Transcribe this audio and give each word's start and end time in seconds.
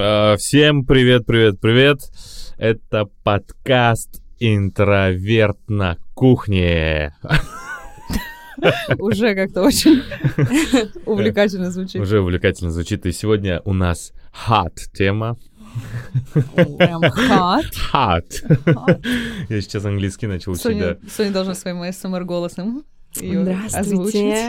Э, 0.00 0.36
Всем 0.38 0.86
привет, 0.86 1.26
привет, 1.26 1.60
привет. 1.60 1.98
Это 2.56 3.06
подкаст 3.24 4.22
«Интроверт 4.38 5.58
на 5.68 5.96
кухне». 6.14 7.16
Уже 8.98 9.34
как-то 9.34 9.62
очень 9.62 10.02
увлекательно 11.04 11.72
звучит. 11.72 12.00
Уже 12.00 12.20
увлекательно 12.20 12.70
звучит. 12.70 13.06
И 13.06 13.12
сегодня 13.12 13.60
у 13.64 13.72
нас 13.72 14.12
hot 14.48 14.74
тема. 14.94 15.36
Прям 16.54 17.02
hot. 17.02 17.72
Hot. 17.92 19.04
Я 19.48 19.60
сейчас 19.60 19.84
английский 19.84 20.28
начал. 20.28 20.54
Соня, 20.54 20.96
Соня 21.10 21.32
должна 21.32 21.54
своим 21.54 21.92
СМР 21.92 22.22
голосом 22.22 22.84
её 23.20 23.42
Здравствуйте. 23.42 23.78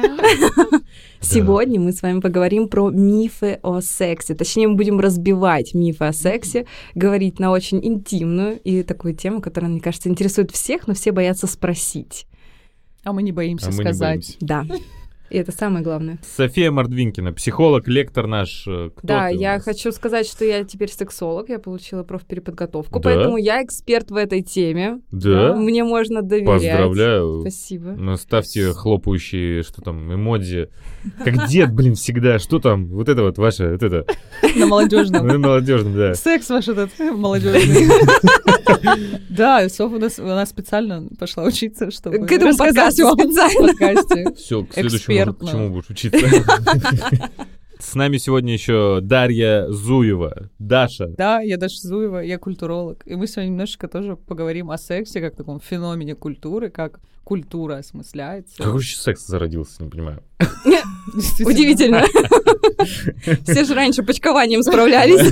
озвучить. 0.02 0.84
Сегодня 1.22 1.80
мы 1.80 1.92
с 1.92 2.02
вами 2.02 2.20
поговорим 2.22 2.68
про 2.70 2.90
мифы 2.90 3.60
о 3.62 3.82
сексе. 3.82 4.36
Точнее, 4.36 4.68
мы 4.68 4.76
будем 4.76 5.00
разбивать 5.00 5.74
мифы 5.74 6.06
о 6.06 6.14
сексе, 6.14 6.66
говорить 6.96 7.40
на 7.40 7.52
очень 7.52 7.86
интимную 7.86 8.60
и 8.60 8.84
такую 8.84 9.16
тему, 9.16 9.42
которая, 9.42 9.70
мне 9.70 9.82
кажется, 9.82 10.10
интересует 10.10 10.52
всех, 10.52 10.88
но 10.88 10.94
все 10.94 11.12
боятся 11.12 11.48
спросить. 11.48 12.26
А 13.04 13.14
мы 13.14 13.22
не 13.24 13.32
боимся 13.32 13.68
А 13.68 13.72
мы 13.72 13.78
не 13.78 13.82
сказать. 13.84 14.10
боимся. 14.10 14.38
Да. 14.42 14.66
И 15.30 15.38
это 15.38 15.52
самое 15.52 15.84
главное. 15.84 16.18
София 16.36 16.72
Мордвинкина, 16.72 17.34
психолог, 17.34 17.88
лектор 17.88 18.26
наш. 18.28 18.66
э, 18.68 18.90
Кто 18.96 19.08
да, 19.08 19.28
я 19.30 19.60
хочу 19.60 19.92
сказать, 19.92 20.28
что 20.28 20.44
я 20.46 20.64
теперь 20.64 20.90
сексолог, 20.90 21.50
я 21.50 21.60
получила 21.60 22.04
профпереподготовку, 22.04 23.00
Да? 23.00 23.10
поэтому 23.10 23.38
я 23.38 23.64
эксперт 23.64 24.10
в 24.12 24.16
этой 24.16 24.42
теме. 24.42 25.02
Да? 25.12 25.56
Мне 25.56 25.84
можно 25.84 26.22
доверять. 26.22 26.48
Поздравляю. 26.48 27.42
Спасибо. 27.42 27.92
Ну, 27.92 28.16
ставьте 28.18 28.74
хлопающие, 28.74 29.64
что 29.64 29.82
там, 29.82 30.14
эмодзи. 30.14 30.70
Как 31.24 31.48
дед, 31.48 31.74
блин, 31.74 31.96
всегда. 31.96 32.40
Что 32.40 32.60
там? 32.60 32.88
Вот 32.88 33.10
это 33.10 33.24
вот 33.24 33.38
ваше, 33.38 33.72
вот 33.72 33.84
это. 33.84 34.06
На 34.56 34.66
молодежном. 34.66 35.28
Ну, 35.28 35.40
молодежно, 35.40 35.94
да. 35.96 36.16
Секс 36.16 36.50
ваш 36.50 36.68
этот 36.68 36.92
молодежный. 37.00 37.90
Да, 39.30 39.68
Софа 39.68 39.96
у 39.96 40.00
нас, 40.00 40.20
она 40.20 40.46
специально 40.46 41.08
пошла 41.18 41.44
учиться, 41.44 41.92
чтобы 41.92 42.26
К 42.26 42.32
этому 42.32 42.56
подкасту 42.56 43.04
вам 43.04 43.20
специально. 43.20 43.74
в 43.74 43.78
подкасте. 43.78 44.34
Все, 44.38 44.64
к 44.64 44.74
следующему, 44.74 45.34
к 45.34 45.50
чему 45.50 45.70
будешь 45.70 45.90
учиться. 45.90 46.20
С 47.82 47.96
нами 47.96 48.18
сегодня 48.18 48.52
еще 48.52 49.00
Дарья 49.02 49.68
Зуева. 49.70 50.50
Даша. 50.60 51.08
Да, 51.18 51.40
я 51.40 51.56
Даша 51.56 51.80
Зуева, 51.80 52.18
я 52.18 52.38
культуролог. 52.38 53.02
И 53.06 53.16
мы 53.16 53.26
сегодня 53.26 53.52
немножечко 53.52 53.88
тоже 53.88 54.18
поговорим 54.18 54.70
о 54.70 54.78
сексе, 54.78 55.22
как 55.22 55.38
таком 55.38 55.62
феномене 55.62 56.14
культуры, 56.14 56.70
как 56.70 57.00
культура 57.24 57.78
осмысляется. 57.78 58.58
Как 58.58 58.74
вообще 58.74 58.98
секс 58.98 59.26
зародился, 59.26 59.82
не 59.82 59.90
понимаю. 59.90 60.22
Удивительно. 61.40 62.04
Все 63.46 63.64
же 63.64 63.74
раньше 63.74 64.04
почкованием 64.04 64.62
справлялись. 64.62 65.32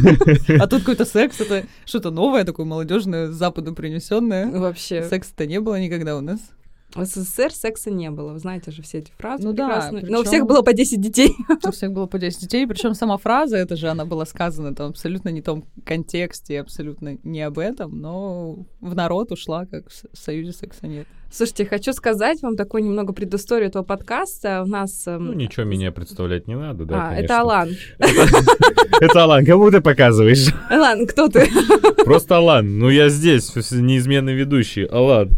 А 0.60 0.68
тут 0.68 0.80
какой-то 0.80 1.04
секс, 1.04 1.42
это 1.42 1.66
что-то 1.86 2.12
новое, 2.12 2.46
такое 2.46 2.66
молодежное, 2.66 3.28
западно 3.28 3.74
принесенное. 3.74 4.50
Вообще. 4.50 5.04
Секса-то 5.04 5.46
не 5.46 5.60
было 5.60 5.80
никогда 5.82 6.16
у 6.16 6.22
нас. 6.22 6.40
В 6.98 7.06
СССР 7.06 7.52
секса 7.52 7.92
не 7.92 8.10
было. 8.10 8.34
Вы 8.34 8.40
знаете 8.40 8.72
же 8.72 8.82
все 8.82 9.00
эти 9.00 9.12
фразы 9.18 9.44
Ну 9.44 9.54
да, 9.54 9.68
прекрасные. 9.68 10.06
Но 10.08 10.20
у 10.20 10.24
всех 10.24 10.46
было 10.46 10.62
по 10.62 10.74
10 10.74 11.00
детей. 11.00 11.36
У 11.64 11.72
всех 11.72 11.92
было 11.92 12.06
по 12.08 12.20
10 12.20 12.42
детей, 12.42 12.68
причем 12.68 12.94
сама 12.94 13.18
фраза, 13.18 13.58
это 13.58 13.76
же 13.76 13.88
она 13.88 14.06
была 14.06 14.26
сказана 14.26 14.74
там 14.74 14.90
абсолютно 14.90 15.30
не 15.30 15.42
в 15.42 15.44
том 15.44 15.66
контексте, 15.86 16.60
абсолютно 16.60 17.18
не 17.24 17.42
об 17.42 17.60
этом, 17.60 18.00
но 18.00 18.66
в 18.82 18.96
народ 18.96 19.32
ушла, 19.32 19.66
как 19.66 19.86
в 19.90 20.18
Союзе 20.18 20.54
секса 20.54 20.88
нет. 20.88 21.08
Слушайте, 21.30 21.66
хочу 21.66 21.92
сказать 21.92 22.42
вам 22.42 22.56
такую 22.56 22.86
немного 22.86 23.12
предысторию 23.12 23.68
этого 23.68 23.84
подкаста. 23.84 24.64
У 24.64 24.70
нас... 24.70 25.06
эм, 25.08 25.26
Ну, 25.26 25.34
ничего 25.34 25.66
меня 25.66 25.92
представлять 25.92 26.48
не 26.48 26.56
надо, 26.56 26.86
да, 26.86 26.96
а, 26.96 27.10
конечно. 27.10 27.26
это 27.26 27.40
Алан. 27.42 27.70
Это 29.00 29.24
Алан, 29.24 29.46
кому 29.46 29.70
ты 29.70 29.82
показываешь? 29.82 30.48
Алан, 30.70 31.06
кто 31.06 31.28
ты? 31.28 31.48
Просто 32.04 32.38
Алан. 32.38 32.80
Ну, 32.80 32.90
я 32.90 33.10
здесь, 33.10 33.54
неизменный 33.72 34.34
ведущий. 34.34 34.86
Алан. 34.86 35.32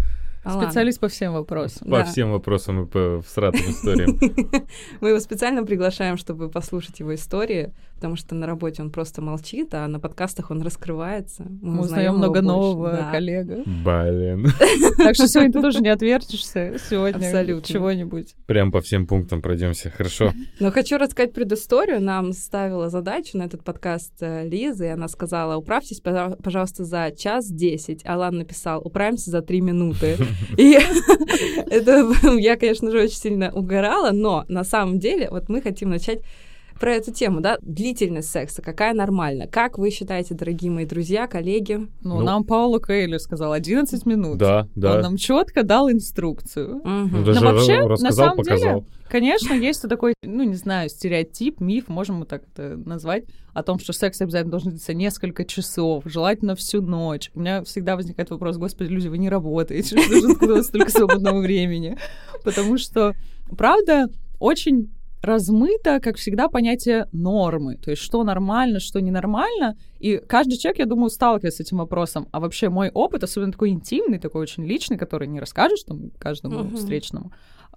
Специалист 0.49 0.99
по 0.99 1.07
всем 1.07 1.33
вопросам. 1.33 1.89
По 1.89 1.99
Да. 1.99 2.03
всем 2.05 2.31
вопросам 2.31 2.83
и 2.83 2.85
по 2.87 3.21
всратым 3.21 3.61
историям. 3.61 4.17
Мы 5.01 5.09
его 5.09 5.19
специально 5.19 5.63
приглашаем, 5.63 6.17
чтобы 6.17 6.49
послушать 6.49 6.99
его 6.99 7.13
истории, 7.15 7.73
потому 7.99 8.15
что 8.15 8.33
на 8.33 8.47
работе 8.47 8.81
он 8.81 8.91
просто 8.91 9.21
молчит, 9.21 9.73
а 9.73 9.85
на 9.89 9.99
подкастах 9.99 10.51
он 10.51 10.61
раскрывается. 10.61 11.43
Мы 11.61 11.81
узнаем 11.81 11.81
узнаем 11.81 12.15
много 12.15 12.41
больше. 12.41 12.47
нового 12.47 12.91
Да. 12.93 13.11
коллега. 13.11 13.57
Блин. 13.65 14.47
Так 14.97 15.15
что 15.15 15.27
сегодня 15.27 15.51
ты 15.51 15.61
тоже 15.61 15.79
не 15.81 15.89
отвертишься. 15.89 16.77
Сегодня 16.89 17.25
Абсолютно. 17.25 17.67
чего-нибудь. 17.67 18.35
Прям 18.47 18.71
по 18.71 18.79
всем 18.81 19.05
пунктам 19.05 19.41
пройдемся. 19.41 19.89
Хорошо. 19.89 20.31
Но 20.61 20.71
хочу 20.71 20.97
рассказать 20.97 21.33
предысторию. 21.33 22.01
Нам 22.01 22.31
ставила 22.33 22.89
задачу 22.89 23.37
на 23.37 23.43
этот 23.43 23.63
подкаст 23.63 24.13
э, 24.21 24.47
Лиза, 24.47 24.85
и 24.85 24.89
она 24.89 25.07
сказала, 25.09 25.57
управьтесь, 25.57 26.01
пожа- 26.01 26.41
пожалуйста, 26.41 26.85
за 26.85 27.11
час 27.11 27.49
десять. 27.51 28.05
Алан 28.05 28.37
написал, 28.37 28.81
управимся 28.83 29.29
за 29.31 29.41
три 29.41 29.59
минуты. 29.61 30.15
И 30.57 30.77
это 31.69 32.09
я, 32.37 32.55
конечно 32.55 32.91
же, 32.91 33.01
очень 33.03 33.17
сильно 33.17 33.51
угорала, 33.51 34.11
но 34.11 34.45
на 34.47 34.63
самом 34.63 34.99
деле 34.99 35.29
вот 35.29 35.49
мы 35.49 35.61
хотим 35.61 35.89
начать 35.89 36.19
про 36.79 36.93
эту 36.93 37.11
тему, 37.11 37.41
да, 37.41 37.57
длительность 37.61 38.31
секса, 38.31 38.61
какая 38.61 38.93
нормальна. 38.93 39.47
Как 39.47 39.77
вы 39.77 39.91
считаете, 39.91 40.33
дорогие 40.33 40.71
мои 40.71 40.85
друзья, 40.85 41.27
коллеги? 41.27 41.87
Ну, 42.01 42.19
Ну. 42.19 42.21
нам 42.21 42.43
Пауло 42.43 42.79
Коэльо 42.79 43.17
сказал 43.17 43.51
11 43.51 44.05
минут. 44.05 44.37
Да, 44.37 44.61
Он 44.61 44.69
да. 44.75 45.01
нам 45.01 45.17
четко 45.17 45.63
дал 45.63 45.91
инструкцию. 45.91 46.81
Мгм. 46.83 47.09
Ну, 47.11 47.23
даже 47.23 47.41
Но 47.43 47.51
вообще, 47.53 47.79
рассказал, 47.81 47.97
на 47.99 48.11
самом 48.11 48.43
деле, 48.43 48.55
показал. 48.57 48.85
Конечно, 49.09 49.53
есть 49.53 49.81
такой, 49.89 50.13
ну, 50.23 50.43
не 50.43 50.53
знаю, 50.55 50.87
стереотип, 50.89 51.59
миф, 51.59 51.87
можем 51.87 52.17
мы 52.17 52.25
так 52.25 52.43
это 52.53 52.77
назвать, 52.77 53.25
о 53.53 53.63
том, 53.63 53.79
что 53.79 53.91
секс 53.91 54.21
обязательно 54.21 54.51
должен 54.51 54.69
длиться 54.69 54.93
несколько 54.93 55.45
часов, 55.45 56.03
желательно 56.05 56.55
всю 56.55 56.81
ночь. 56.81 57.31
У 57.33 57.39
меня 57.39 57.63
всегда 57.63 57.95
возникает 57.95 58.29
вопрос, 58.29 58.57
господи, 58.57 58.89
люди, 58.89 59.07
вы 59.07 59.17
не 59.17 59.29
работаете, 59.29 59.97
что 60.01 60.19
же 60.21 60.31
откуда 60.31 60.53
у 60.53 60.55
вас 60.57 60.67
столько 60.67 60.91
свободного 60.91 61.39
времени? 61.39 61.97
Потому 62.43 62.77
что, 62.77 63.13
правда, 63.57 64.07
очень 64.39 64.91
размыто, 65.21 65.99
как 65.99 66.17
всегда, 66.17 66.47
понятие 66.47 67.07
нормы. 67.11 67.77
То 67.77 67.91
есть, 67.91 68.01
что 68.01 68.23
нормально, 68.23 68.79
что 68.79 68.99
ненормально. 69.01 69.75
И 69.99 70.17
каждый 70.17 70.57
человек, 70.57 70.79
я 70.79 70.85
думаю, 70.85 71.09
сталкивается 71.09 71.63
с 71.63 71.67
этим 71.67 71.77
вопросом. 71.77 72.27
А 72.31 72.39
вообще 72.39 72.69
мой 72.69 72.89
опыт, 72.89 73.23
особенно 73.23 73.51
такой 73.51 73.69
интимный, 73.69 74.19
такой 74.19 74.41
очень 74.41 74.65
личный, 74.65 74.97
который 74.97 75.27
не 75.27 75.39
расскажешь 75.39 75.83
там 75.83 76.11
каждому 76.19 76.63
Мгм. 76.65 76.75
встречному, 76.75 77.31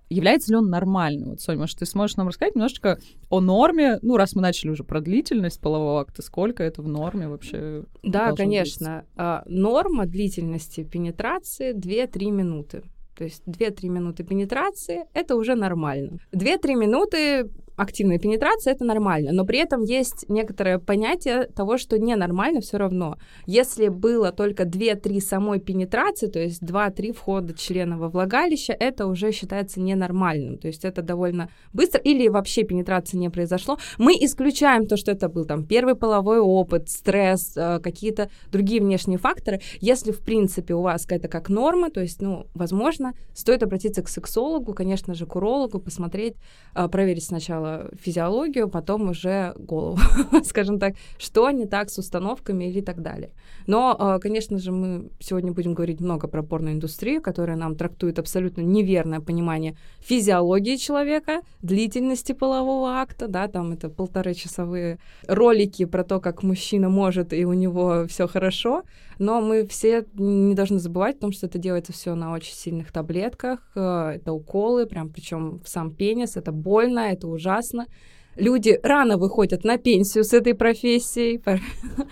является 0.08 0.52
ли 0.52 0.56
он 0.56 0.68
нормальным? 0.68 1.30
Вот, 1.30 1.40
Соня, 1.40 1.60
может, 1.60 1.78
ты 1.78 1.86
сможешь 1.86 2.16
нам 2.16 2.28
рассказать 2.28 2.54
немножечко 2.54 2.98
о 3.30 3.40
норме? 3.40 3.98
Ну, 4.02 4.16
раз 4.16 4.34
мы 4.34 4.42
начали 4.42 4.70
уже 4.70 4.84
про 4.84 5.00
длительность 5.00 5.60
полового 5.60 6.00
акта, 6.00 6.22
сколько 6.22 6.62
это 6.62 6.82
в 6.82 6.88
норме 6.88 7.28
вообще? 7.28 7.84
Да, 8.02 8.32
конечно. 8.32 9.04
А, 9.16 9.42
Норма 9.46 10.06
длительности 10.06 10.84
пенетрации 10.84 11.72
2-3 11.72 12.30
минуты. 12.30 12.82
То 13.16 13.24
есть 13.24 13.42
2-3 13.46 13.88
минуты 13.88 14.24
пенетрации— 14.24 15.04
это 15.14 15.36
уже 15.36 15.54
нормально. 15.54 16.18
2-3 16.32 16.74
минуты 16.74 17.50
активной 17.82 18.18
пенетрации— 18.18 18.72
это 18.72 18.84
нормально, 18.84 19.32
но 19.32 19.44
при 19.44 19.58
этом 19.58 19.82
есть 19.82 20.28
некоторое 20.28 20.78
понятие 20.78 21.46
того, 21.54 21.78
что 21.78 21.98
ненормально 21.98 22.60
все 22.60 22.78
равно. 22.78 23.16
Если 23.46 23.88
было 23.88 24.32
только 24.32 24.64
2-3 24.64 25.20
самой 25.20 25.60
пенетрации, 25.60 26.28
то 26.28 26.38
есть 26.38 26.62
2-3 26.62 27.12
входа 27.12 27.54
члена 27.54 27.98
во 27.98 28.08
влагалище, 28.08 28.72
это 28.72 29.06
уже 29.06 29.32
считается 29.32 29.80
ненормальным. 29.80 30.58
То 30.58 30.68
есть 30.68 30.84
это 30.84 31.02
довольно 31.02 31.48
быстро, 31.72 32.00
или 32.00 32.28
вообще 32.28 32.62
пенетрации 32.62 33.18
не 33.18 33.30
произошло. 33.30 33.78
Мы 33.98 34.12
исключаем 34.20 34.86
то, 34.86 34.96
что 34.96 35.12
это 35.12 35.28
был 35.28 35.44
там 35.44 35.66
первый 35.66 35.94
половой 35.94 36.38
опыт, 36.38 36.88
стресс, 36.88 37.56
э, 37.56 37.80
какие-то 37.80 38.28
другие 38.50 38.80
внешние 38.80 39.18
факторы. 39.18 39.60
Если, 39.80 40.12
в 40.12 40.20
принципе, 40.20 40.74
у 40.74 40.82
вас 40.82 41.06
это 41.08 41.28
как 41.28 41.48
норма, 41.48 41.90
то 41.90 42.00
есть, 42.00 42.22
ну, 42.22 42.46
возможно, 42.54 43.12
стоит 43.34 43.62
обратиться 43.62 44.02
к 44.02 44.08
сексологу, 44.08 44.74
конечно 44.74 45.14
же, 45.14 45.26
к 45.26 45.36
урологу, 45.36 45.78
посмотреть, 45.78 46.34
э, 46.74 46.88
проверить 46.88 47.24
сначала 47.24 47.71
физиологию, 48.00 48.68
потом 48.68 49.10
уже 49.10 49.54
голову, 49.56 49.98
скажем 50.44 50.78
так, 50.78 50.94
что 51.18 51.50
не 51.50 51.66
так 51.66 51.90
с 51.90 51.98
установками 51.98 52.64
или 52.64 52.80
так 52.80 53.02
далее. 53.02 53.30
Но, 53.66 53.96
э, 53.98 54.18
конечно 54.20 54.58
же, 54.58 54.72
мы 54.72 55.10
сегодня 55.20 55.52
будем 55.52 55.74
говорить 55.74 56.00
много 56.00 56.28
про 56.28 56.42
порноиндустрию, 56.42 57.22
которая 57.22 57.56
нам 57.56 57.76
трактует 57.76 58.18
абсолютно 58.18 58.62
неверное 58.62 59.20
понимание 59.20 59.76
физиологии 60.00 60.76
человека, 60.76 61.40
длительности 61.62 62.32
полового 62.32 63.00
акта, 63.00 63.28
да, 63.28 63.48
там 63.48 63.72
это 63.72 63.88
полторы 63.88 64.34
часовые 64.34 64.98
ролики 65.28 65.84
про 65.84 66.04
то, 66.04 66.20
как 66.20 66.42
мужчина 66.42 66.88
может 66.88 67.32
и 67.32 67.44
у 67.44 67.52
него 67.52 68.06
все 68.08 68.26
хорошо, 68.26 68.82
но 69.18 69.40
мы 69.40 69.66
все 69.66 70.04
не 70.14 70.54
должны 70.54 70.78
забывать 70.78 71.16
о 71.16 71.20
том, 71.20 71.32
что 71.32 71.46
это 71.46 71.58
делается 71.58 71.92
все 71.92 72.14
на 72.14 72.32
очень 72.32 72.54
сильных 72.54 72.92
таблетках, 72.92 73.60
э, 73.74 74.12
это 74.16 74.32
уколы, 74.32 74.86
прям 74.86 75.10
причем 75.10 75.60
в 75.64 75.68
сам 75.68 75.92
пенис, 75.92 76.36
это 76.36 76.52
больно, 76.52 77.00
это 77.12 77.28
ужасно. 77.28 77.86
Люди 78.34 78.80
рано 78.82 79.18
выходят 79.18 79.62
на 79.62 79.76
пенсию 79.76 80.24
с 80.24 80.32
этой 80.32 80.54
профессией. 80.54 81.42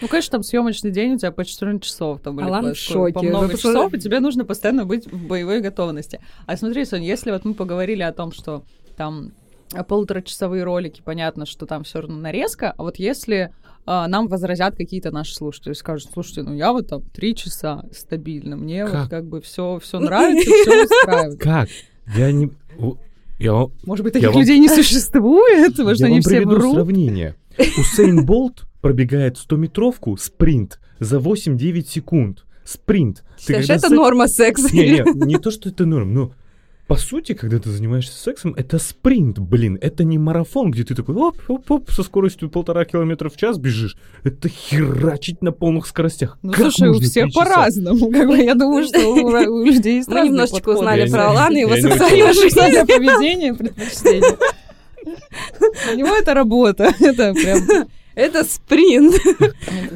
Ну, 0.02 0.08
конечно, 0.08 0.32
там 0.32 0.42
съемочный 0.42 0.90
день 0.90 1.14
у 1.14 1.18
тебя 1.18 1.32
по 1.32 1.44
14 1.44 1.82
часов. 1.82 2.20
Там, 2.20 2.38
или 2.38 2.46
Алан 2.46 2.64
по, 2.64 2.74
в 2.74 2.76
шоке. 2.76 3.12
По 3.14 3.22
много 3.22 3.46
Вы 3.46 3.58
часов, 3.58 3.94
и 3.94 3.98
тебе 3.98 4.20
нужно 4.20 4.44
постоянно 4.44 4.84
быть 4.84 5.06
в 5.10 5.26
боевой 5.26 5.60
готовности. 5.60 6.20
А 6.46 6.56
смотри, 6.56 6.84
Соня, 6.84 7.06
если 7.06 7.30
вот 7.30 7.44
мы 7.44 7.54
поговорили 7.54 8.02
о 8.02 8.12
том, 8.12 8.32
что 8.32 8.64
там 8.96 9.32
полуторачасовые 9.88 10.64
ролики, 10.64 11.00
понятно, 11.02 11.46
что 11.46 11.66
там 11.66 11.84
все 11.84 12.00
равно 12.00 12.16
нарезка, 12.16 12.74
а 12.76 12.82
вот 12.82 12.96
если 12.96 13.52
а, 13.86 14.06
нам 14.08 14.28
возразят 14.28 14.76
какие-то 14.76 15.10
наши 15.10 15.34
слушатели, 15.34 15.72
скажут, 15.72 16.10
слушайте, 16.12 16.42
ну 16.42 16.54
я 16.54 16.72
вот 16.72 16.88
там 16.88 17.02
три 17.12 17.34
часа 17.34 17.84
стабильно, 17.92 18.56
мне 18.56 18.84
Как? 18.86 18.94
вот 19.02 19.08
как 19.10 19.26
бы 19.26 19.40
все 19.40 19.78
все 19.82 19.98
нравится, 20.00 20.50
все 20.50 20.84
устраивает. 20.84 21.40
Как? 21.40 21.68
Я 22.16 22.32
не... 22.32 22.50
Я 23.38 23.54
вам, 23.54 23.72
Может 23.84 24.04
быть, 24.04 24.14
Я 24.14 24.20
таких 24.20 24.34
вам- 24.34 24.40
людей 24.42 24.58
не 24.58 24.68
существует, 24.68 25.70
потому 25.72 25.94
что 25.94 26.04
я 26.04 26.06
они 26.08 26.16
вам 26.16 26.20
все 26.22 26.30
приведу 26.30 26.50
врут. 26.56 26.74
сравнение. 26.74 27.34
Усейн 27.78 28.24
Болт 28.26 28.64
пробегает 28.82 29.36
100-метровку 29.38 30.16
спринт 30.18 30.78
за 30.98 31.18
8-9 31.18 31.86
секунд. 31.88 32.44
Спринт. 32.64 33.24
Ты 33.38 33.42
Считаешь, 33.42 33.62
когда 33.66 33.74
это 33.74 33.88
секс- 33.88 33.96
норма 33.96 34.28
секса? 34.28 34.74
Не, 34.76 34.90
не, 34.90 35.26
не 35.26 35.38
то, 35.38 35.50
что 35.50 35.70
это 35.70 35.86
норм, 35.86 36.12
но 36.14 36.32
по 36.90 36.96
сути, 36.96 37.34
когда 37.34 37.60
ты 37.60 37.70
занимаешься 37.70 38.20
сексом, 38.20 38.52
это 38.56 38.80
спринт, 38.80 39.38
блин, 39.38 39.78
это 39.80 40.02
не 40.02 40.18
марафон, 40.18 40.72
где 40.72 40.82
ты 40.82 40.96
такой 40.96 41.14
оп-оп-оп, 41.14 41.88
со 41.92 42.02
скоростью 42.02 42.50
полтора 42.50 42.84
километра 42.84 43.28
в 43.28 43.36
час 43.36 43.58
бежишь. 43.58 43.96
Это 44.24 44.48
херачить 44.48 45.40
на 45.40 45.52
полных 45.52 45.86
скоростях. 45.86 46.36
Ну, 46.42 46.50
Как 46.50 46.62
слушай, 46.62 46.88
у 46.88 46.98
всех 46.98 47.32
по-разному. 47.32 48.10
Как 48.10 48.26
бы 48.26 48.36
я 48.38 48.56
думаю, 48.56 48.84
что 48.84 48.98
у, 49.08 49.14
у 49.60 49.64
людей 49.64 49.98
есть 49.98 50.08
Мы 50.08 50.26
немножечко 50.26 50.56
подходы. 50.56 50.78
узнали 50.80 51.06
Я 51.06 51.12
про 51.12 51.28
Алана 51.28 51.56
и 51.56 51.60
его 51.60 51.70
очень- 51.70 51.82
жизнь. 51.92 52.40
Сексуальное 52.40 52.84
поведение, 52.84 53.54
предпочтение. 53.54 54.36
У 55.92 55.96
него 55.96 56.16
это 56.16 56.34
работа. 56.34 56.92
Это 56.98 57.32
прям... 57.34 57.86
Это 58.14 58.44
спринт. 58.44 59.14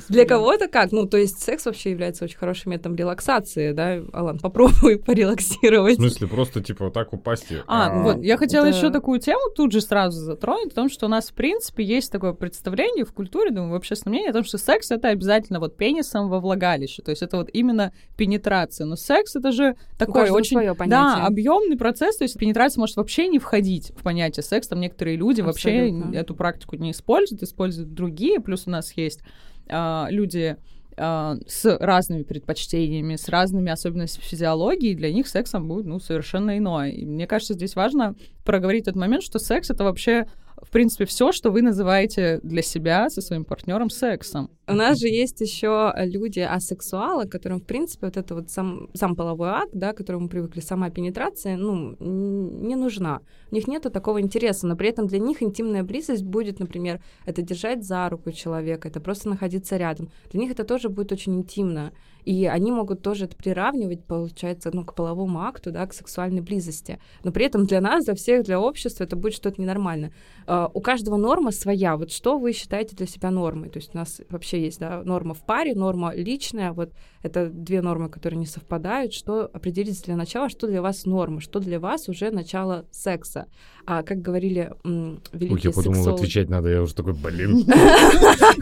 Для 0.09 0.25
кого-то 0.25 0.69
как? 0.69 0.93
Ну, 0.93 1.07
то 1.07 1.17
есть 1.17 1.43
секс 1.43 1.67
вообще 1.67 1.91
является 1.91 2.25
очень 2.25 2.39
хорошим 2.39 2.73
методом 2.73 2.97
релаксации, 2.97 3.73
да? 3.73 4.01
Алан, 4.13 4.39
попробуй 4.39 4.99
В 4.99 5.05
порелаксировать. 5.05 5.97
смысле, 5.97 6.27
просто 6.29 6.63
типа 6.63 6.87
вот 6.87 6.95
так 6.95 7.13
упасть 7.13 7.51
и... 7.51 7.57
А, 7.67 8.03
вот, 8.03 8.23
я 8.23 8.37
хотела 8.37 8.67
еще 8.67 8.91
такую 8.91 9.21
тему 9.21 9.51
тут 9.55 9.73
же 9.73 9.81
сразу 9.81 10.21
затронуть, 10.21 10.73
о 10.73 10.75
том, 10.75 10.89
что 10.89 11.07
у 11.07 11.09
нас, 11.09 11.31
в 11.31 11.35
принципе, 11.35 11.85
есть 11.85 12.13
такое 12.13 12.33
представление 12.33 13.05
в 13.05 13.13
культуре, 13.13 13.51
думаю, 13.51 13.73
в 13.73 13.75
общественном 13.75 14.15
мнении, 14.15 14.31
о 14.31 14.33
том, 14.33 14.45
что 14.45 14.59
секс— 14.59 14.91
это 14.91 15.09
обязательно 15.09 15.61
вот 15.61 15.77
пенисом 15.77 16.29
во 16.29 16.41
влагалище, 16.41 17.03
то 17.03 17.11
есть 17.11 17.23
это 17.23 17.37
вот 17.37 17.51
именно 17.53 17.93
пенетрация. 18.17 18.87
Но 18.87 18.97
секс— 18.97 19.37
это 19.37 19.53
же 19.53 19.77
такой 19.99 20.31
очень... 20.31 20.59
Да, 20.87 21.27
объемный 21.27 21.77
процесс, 21.77 22.17
то 22.17 22.25
есть 22.25 22.39
пенетрация 22.39 22.81
может 22.81 22.97
вообще 22.97 23.29
не 23.29 23.39
входить 23.39 23.93
в 23.97 24.03
понятие 24.03 24.43
секс, 24.43 24.69
там 24.69 24.81
некоторые 24.81 25.17
люди 25.17 25.41
вообще 25.41 25.91
эту 26.15 26.35
практику 26.35 26.77
не 26.77 26.93
используют, 26.93 27.43
используют 27.43 27.93
другие, 27.95 28.14
плюс 28.41 28.67
у 28.67 28.71
нас 28.71 28.93
есть 28.97 29.21
а, 29.69 30.09
люди 30.11 30.57
а, 30.97 31.37
с 31.47 31.77
разными 31.79 32.23
предпочтениями, 32.23 33.17
с 33.17 33.29
разными 33.29 33.71
особенностями 33.71 34.25
физиологии, 34.25 34.91
и 34.91 34.95
для 34.95 35.13
них 35.13 35.27
сексом 35.27 35.67
будет, 35.67 35.87
ну, 35.87 35.99
совершенно 35.99 36.57
иное. 36.57 36.91
И 36.91 37.05
мне 37.05 37.27
кажется, 37.27 37.55
здесь 37.55 37.75
важно 37.75 38.15
проговорить 38.45 38.85
тот 38.85 38.97
момент, 38.97 39.23
что 39.23 39.39
секс— 39.39 39.71
это 39.71 39.85
вообще, 39.85 40.27
в 40.63 40.71
принципе, 40.71 41.05
все, 41.05 41.33
что 41.33 41.51
вы 41.51 41.63
называете 41.63 42.41
для 42.43 42.63
себя 42.63 43.11
со 43.11 43.21
своим 43.21 43.45
партнером 43.45 43.91
сексом. 43.91 44.51
У 44.67 44.73
нас 44.73 44.99
же 44.99 45.09
есть 45.09 45.41
еще 45.41 45.93
люди 45.97 46.41
асексуалы, 46.41 47.29
которым, 47.29 47.61
в 47.61 47.65
принципе, 47.65 48.07
вот 48.07 48.17
это 48.17 48.35
вот 48.35 48.51
сам, 48.51 48.89
сам 48.95 49.15
половой 49.15 49.49
акт, 49.51 49.71
да, 49.73 49.93
к 49.93 49.99
которому 49.99 50.29
привыкли, 50.29 50.61
сама 50.61 50.91
пенетрация, 50.91 51.57
ну, 51.57 51.97
не 51.99 52.77
нужна. 52.77 53.21
У 53.51 53.55
них 53.55 53.69
нету 53.69 53.91
такого 53.91 54.21
интереса, 54.21 54.67
но 54.67 54.77
при 54.77 54.89
этом 54.89 55.07
для 55.07 55.19
них 55.19 55.43
интимная 55.43 55.83
близость 55.83 56.25
будет, 56.25 56.61
например, 56.61 57.03
это 57.27 57.43
держать 57.43 57.85
за 57.85 58.09
руку 58.09 58.33
человека, 58.33 58.89
это 58.89 59.01
просто 59.01 59.29
находиться 59.29 59.77
рядом. 59.77 60.11
Для 60.31 60.41
них 60.41 60.53
это 60.53 60.65
тоже 60.65 60.89
будет 60.89 61.13
очень 61.13 61.35
интимно. 61.35 61.93
И 62.25 62.47
они 62.47 62.73
могут 62.73 63.03
тоже 63.03 63.27
это 63.27 63.37
приравнивать, 63.37 64.05
получается, 64.05 64.71
ну, 64.73 64.85
к 64.85 64.95
половому 64.95 65.41
акту, 65.43 65.71
да, 65.71 65.87
к 65.87 65.93
сексуальной 65.93 66.41
близости. 66.41 66.99
Но 67.23 67.33
при 67.33 67.45
этом 67.47 67.67
для 67.67 67.81
нас, 67.81 68.05
для 68.07 68.15
всех, 68.15 68.45
для 68.45 68.59
общества 68.61 69.05
это 69.05 69.17
будет 69.17 69.35
что-то 69.35 69.61
ненормальное. 69.61 70.13
А, 70.47 70.71
у 70.73 70.81
каждого 70.81 71.17
норма 71.17 71.51
своя. 71.51 71.97
Вот 71.97 72.11
что 72.11 72.39
вы 72.39 72.53
считаете 72.53 72.97
для 72.97 73.07
себя 73.07 73.31
нормой? 73.31 73.69
То 73.69 73.79
есть 73.79 73.95
у 73.95 73.99
нас 73.99 74.21
вообще 74.31 74.63
есть 74.63 74.81
да, 74.81 75.03
норма 75.05 75.35
в 75.35 75.45
паре, 75.45 75.75
норма 75.75 76.15
личная. 76.15 76.73
Вот 76.73 76.93
это 77.23 77.49
две 77.49 77.83
нормы, 77.83 78.09
которые 78.09 78.39
не 78.39 78.47
совпадают. 78.47 79.13
Что 79.13 79.45
определить 79.53 80.03
для 80.05 80.17
начала, 80.17 80.49
что 80.49 80.67
для 80.67 80.83
вас 80.83 81.05
норма, 81.05 81.41
что 81.41 81.61
для 81.61 81.79
вас 81.79 82.09
уже 82.09 82.31
начало 82.31 82.87
секса. 82.91 83.47
А 83.87 84.03
как 84.03 84.23
говорили 84.23 84.73
м, 84.85 85.21
Ой, 85.33 85.39
великие 85.39 85.71
я 85.71 85.73
подумал, 85.73 85.99
сексологи- 86.05 86.15
отвечать 86.15 86.49
надо, 86.49 86.69
я 86.71 86.83
уже 86.83 86.95
такой, 86.95 87.13
блин. 87.13 87.65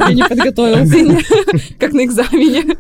Я 0.09 0.13
не 0.13 0.25
подготовился. 0.29 1.75
как 1.79 1.93
на 1.93 2.05
экзамене. 2.05 2.77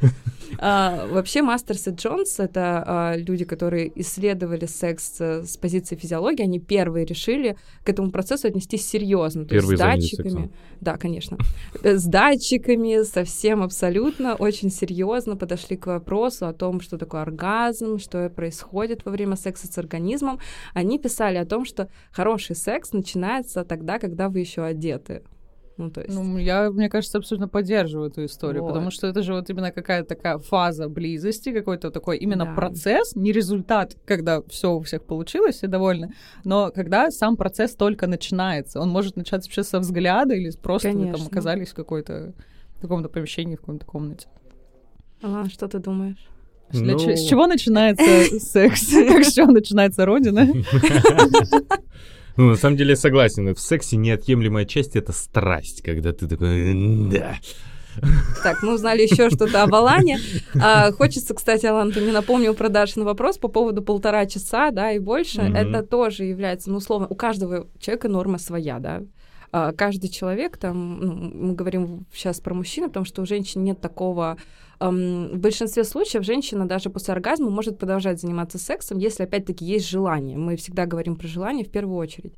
А, 0.64 1.08
вообще, 1.08 1.42
Мастерс 1.42 1.88
и 1.88 1.90
Джонс— 1.90 2.36
это 2.38 2.84
а, 2.86 3.16
люди, 3.16 3.44
которые 3.44 3.90
исследовали 4.00 4.66
секс 4.66 5.16
э, 5.18 5.42
с 5.42 5.56
позиции 5.56 5.96
физиологии. 5.96 6.44
Они 6.44 6.60
первые 6.60 7.04
решили 7.04 7.56
к 7.82 7.88
этому 7.88 8.12
процессу 8.12 8.46
отнестись 8.46 8.88
серьезно. 8.88 9.44
То 9.44 9.56
есть 9.56 9.66
Первые 9.66 9.76
с 9.76 9.80
датчиками. 9.80 10.28
сексом. 10.28 10.52
Да, 10.80 10.96
конечно. 10.96 11.36
Э, 11.82 11.96
С 11.96 12.04
датчиками, 12.04 13.02
совсем 13.02 13.60
абсолютно, 13.64 14.36
очень 14.36 14.70
серьезно 14.70 15.36
подошли 15.36 15.76
к 15.76 15.86
вопросу 15.86 16.46
о 16.46 16.52
том, 16.52 16.80
что 16.80 16.96
такое 16.96 17.22
оргазм, 17.22 17.98
что 17.98 18.30
происходит 18.30 19.04
во 19.04 19.10
время 19.10 19.34
секса 19.34 19.66
с 19.66 19.76
организмом. 19.78 20.38
Они 20.74 20.96
писали 21.00 21.38
о 21.38 21.44
том, 21.44 21.64
что 21.64 21.88
хороший 22.12 22.54
секс 22.54 22.92
начинается 22.92 23.64
тогда, 23.64 23.98
когда 23.98 24.28
вы 24.28 24.38
еще 24.38 24.62
одеты. 24.62 25.22
Ну, 25.82 25.90
то 25.90 26.00
есть... 26.00 26.14
Ну, 26.14 26.38
я, 26.38 26.70
мне 26.70 26.88
кажется, 26.88 27.18
абсолютно 27.18 27.48
поддерживаю 27.48 28.08
эту 28.10 28.24
историю, 28.24 28.62
Вот. 28.62 28.68
потому 28.68 28.90
что 28.90 29.06
это 29.06 29.22
же 29.22 29.34
вот 29.34 29.50
именно 29.50 29.70
какая-то 29.72 30.08
такая 30.14 30.38
фаза 30.38 30.88
близости, 30.88 31.52
какой-то 31.52 31.90
такой 31.90 32.18
именно 32.18 32.44
Да. 32.44 32.54
процесс, 32.54 33.16
не 33.16 33.32
результат, 33.32 33.96
когда 34.04 34.40
все 34.48 34.72
у 34.72 34.80
всех 34.80 35.02
получилось, 35.04 35.56
все 35.56 35.66
довольны, 35.66 36.12
но 36.44 36.70
когда 36.70 37.10
сам 37.10 37.36
процесс 37.36 37.74
только 37.74 38.06
начинается. 38.06 38.80
Он 38.80 38.88
может 38.90 39.16
начаться 39.16 39.48
вообще 39.48 39.64
со 39.64 39.78
взгляда 39.80 40.34
или 40.34 40.50
просто 40.62 40.88
вы 40.88 40.94
там 40.94 41.02
Конечно. 41.12 41.26
оказались 41.26 41.68
в 41.70 41.74
какой-то 41.74 42.34
в 42.76 42.80
каком-то 42.80 43.08
помещении, 43.08 43.56
в 43.56 43.60
какой-то 43.60 43.86
комнате. 43.86 44.26
Алан, 45.22 45.48
что 45.50 45.68
ты 45.68 45.78
думаешь? 45.78 46.28
Для 46.70 46.94
Ну, 46.94 46.98
че- 46.98 47.16
С 47.16 47.24
чего 47.28 47.46
начинается 47.46 48.04
секс? 48.40 48.88
Как 48.92 49.24
с 49.24 49.32
чего 49.32 49.52
начинается 49.52 50.04
родина? 50.06 50.46
Ну, 52.36 52.50
на 52.50 52.56
самом 52.56 52.76
деле, 52.76 52.90
я 52.90 52.96
согласен. 52.96 53.54
В 53.54 53.60
сексе 53.60 53.96
неотъемлемая 53.96 54.64
часть— 54.64 54.96
это 54.96 55.12
страсть, 55.12 55.82
когда 55.82 56.12
ты 56.12 56.26
такой, 56.26 56.74
да. 57.10 57.36
Так, 58.42 58.62
мы 58.62 58.74
узнали 58.74 59.02
еще 59.02 59.28
что-то 59.30 59.62
об 59.62 59.74
Алане. 59.74 60.18
А, 60.54 60.92
хочется, 60.92 61.34
кстати, 61.34 61.66
Алан, 61.66 61.92
ты 61.92 62.00
мне 62.00 62.12
напомнил 62.12 62.54
про 62.54 62.68
Дашин 62.68 63.04
вопрос 63.04 63.38
по 63.38 63.48
поводу 63.48 63.82
полтора 63.82 64.26
часа, 64.26 64.70
да, 64.70 64.92
и 64.92 64.98
больше. 64.98 65.42
Мгм. 65.42 65.56
Это 65.56 65.82
тоже 65.82 66.24
является, 66.24 66.70
ну, 66.70 66.78
условно, 66.78 67.06
у 67.08 67.14
каждого 67.14 67.66
человека 67.78 68.08
норма 68.08 68.38
своя, 68.38 68.78
да. 68.78 69.02
А, 69.52 69.72
каждый 69.72 70.08
человек, 70.08 70.56
там, 70.56 71.00
ну, 71.00 71.12
мы 71.34 71.54
говорим 71.54 72.06
сейчас 72.12 72.40
про 72.40 72.54
мужчин, 72.54 72.88
потому 72.88 73.04
что 73.04 73.22
у 73.22 73.26
женщин 73.26 73.62
нет 73.62 73.80
такого... 73.80 74.36
в 74.80 75.36
большинстве 75.36 75.84
случаев 75.84 76.24
женщина 76.24 76.66
даже 76.66 76.90
после 76.90 77.14
оргазма 77.14 77.50
может 77.50 77.78
продолжать 77.78 78.20
заниматься 78.20 78.58
сексом, 78.58 78.98
если, 78.98 79.24
опять-таки, 79.24 79.64
есть 79.64 79.88
желание. 79.88 80.36
Мы 80.36 80.56
всегда 80.56 80.86
говорим 80.86 81.16
про 81.16 81.28
желание 81.28 81.64
в 81.64 81.70
первую 81.70 81.98
очередь. 81.98 82.34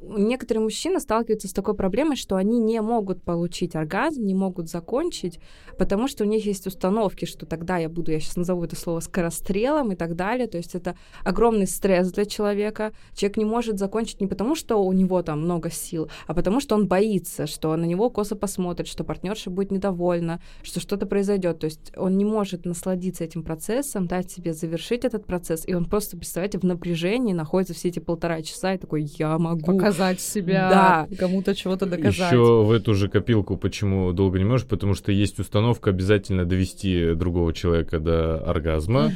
Некоторые 0.00 0.62
мужчины 0.62 1.00
сталкиваются 1.00 1.48
с 1.48 1.52
такой 1.52 1.74
проблемой, 1.74 2.16
что 2.16 2.36
они 2.36 2.58
не 2.58 2.80
могут 2.80 3.22
получить 3.22 3.74
оргазм, 3.74 4.24
не 4.24 4.34
могут 4.34 4.68
закончить, 4.68 5.40
потому 5.76 6.08
что 6.08 6.24
у 6.24 6.26
них 6.26 6.46
есть 6.46 6.66
установки, 6.66 7.24
что 7.24 7.46
тогда 7.46 7.78
я 7.78 7.88
буду, 7.88 8.12
я 8.12 8.20
сейчас 8.20 8.36
назову 8.36 8.64
это 8.64 8.76
слово 8.76 9.00
скорострелом 9.00 9.92
и 9.92 9.96
так 9.96 10.14
далее. 10.14 10.46
То 10.46 10.56
есть 10.58 10.74
это 10.74 10.96
огромный 11.24 11.66
стресс 11.66 12.12
для 12.12 12.24
человека. 12.26 12.92
Человек 13.14 13.36
не 13.38 13.44
может 13.44 13.78
закончить 13.78 14.20
не 14.20 14.26
потому, 14.26 14.54
что 14.54 14.76
у 14.82 14.92
него 14.92 15.22
там 15.22 15.40
много 15.40 15.70
сил, 15.70 16.10
а 16.26 16.34
потому 16.34 16.60
что 16.60 16.74
он 16.74 16.86
боится, 16.86 17.46
что 17.46 17.74
на 17.76 17.84
него 17.84 18.10
косо 18.10 18.36
посмотрят, 18.36 18.88
что 18.88 19.04
партнерша 19.04 19.50
будет 19.50 19.70
недовольна, 19.70 20.40
что 20.62 20.80
что-то 20.80 21.06
произойдет. 21.06 21.58
То 21.58 21.64
есть 21.64 21.92
он 21.96 22.16
не 22.16 22.24
может 22.24 22.66
насладиться 22.66 23.24
этим 23.24 23.42
процессом, 23.42 24.06
дать 24.06 24.30
себе 24.30 24.52
завершить 24.52 25.04
этот 25.04 25.26
процесс, 25.26 25.64
и 25.66 25.74
он 25.74 25.86
просто, 25.86 26.16
представляете, 26.16 26.58
в 26.58 26.64
напряжении 26.64 27.32
находится 27.32 27.74
все 27.74 27.88
эти 27.88 27.98
полтора 27.98 28.42
часа 28.42 28.74
и 28.74 28.78
такой, 28.78 29.02
я 29.02 29.38
могу. 29.38 29.78
Показать 29.88 30.20
себя, 30.20 30.68
Да. 31.10 31.16
кому-то 31.18 31.54
чего-то 31.54 31.86
доказать. 31.86 32.32
Еще 32.32 32.36
в 32.64 32.70
эту 32.72 32.94
же 32.94 33.08
копилку, 33.08 33.56
почему 33.56 34.12
долго 34.12 34.38
не 34.38 34.44
можешь, 34.44 34.66
потому 34.66 34.94
что 34.94 35.12
есть 35.12 35.38
установка 35.38 35.90
обязательно 35.90 36.44
довести 36.44 37.14
другого 37.14 37.52
человека 37.52 37.98
до 38.00 38.38
оргазма. 38.38 39.10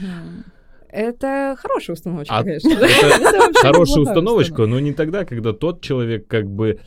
Это 0.88 1.56
хорошая 1.58 1.94
установочка, 1.94 2.34
А 2.36 2.42
конечно. 2.44 2.68
это 2.68 3.52
хорошая 3.60 4.02
установочка, 4.02 4.66
но 4.66 4.78
не 4.78 4.92
тогда, 4.92 5.24
когда 5.24 5.52
тот 5.54 5.80
человек 5.80 6.26
как 6.26 6.46
бы 6.46 6.80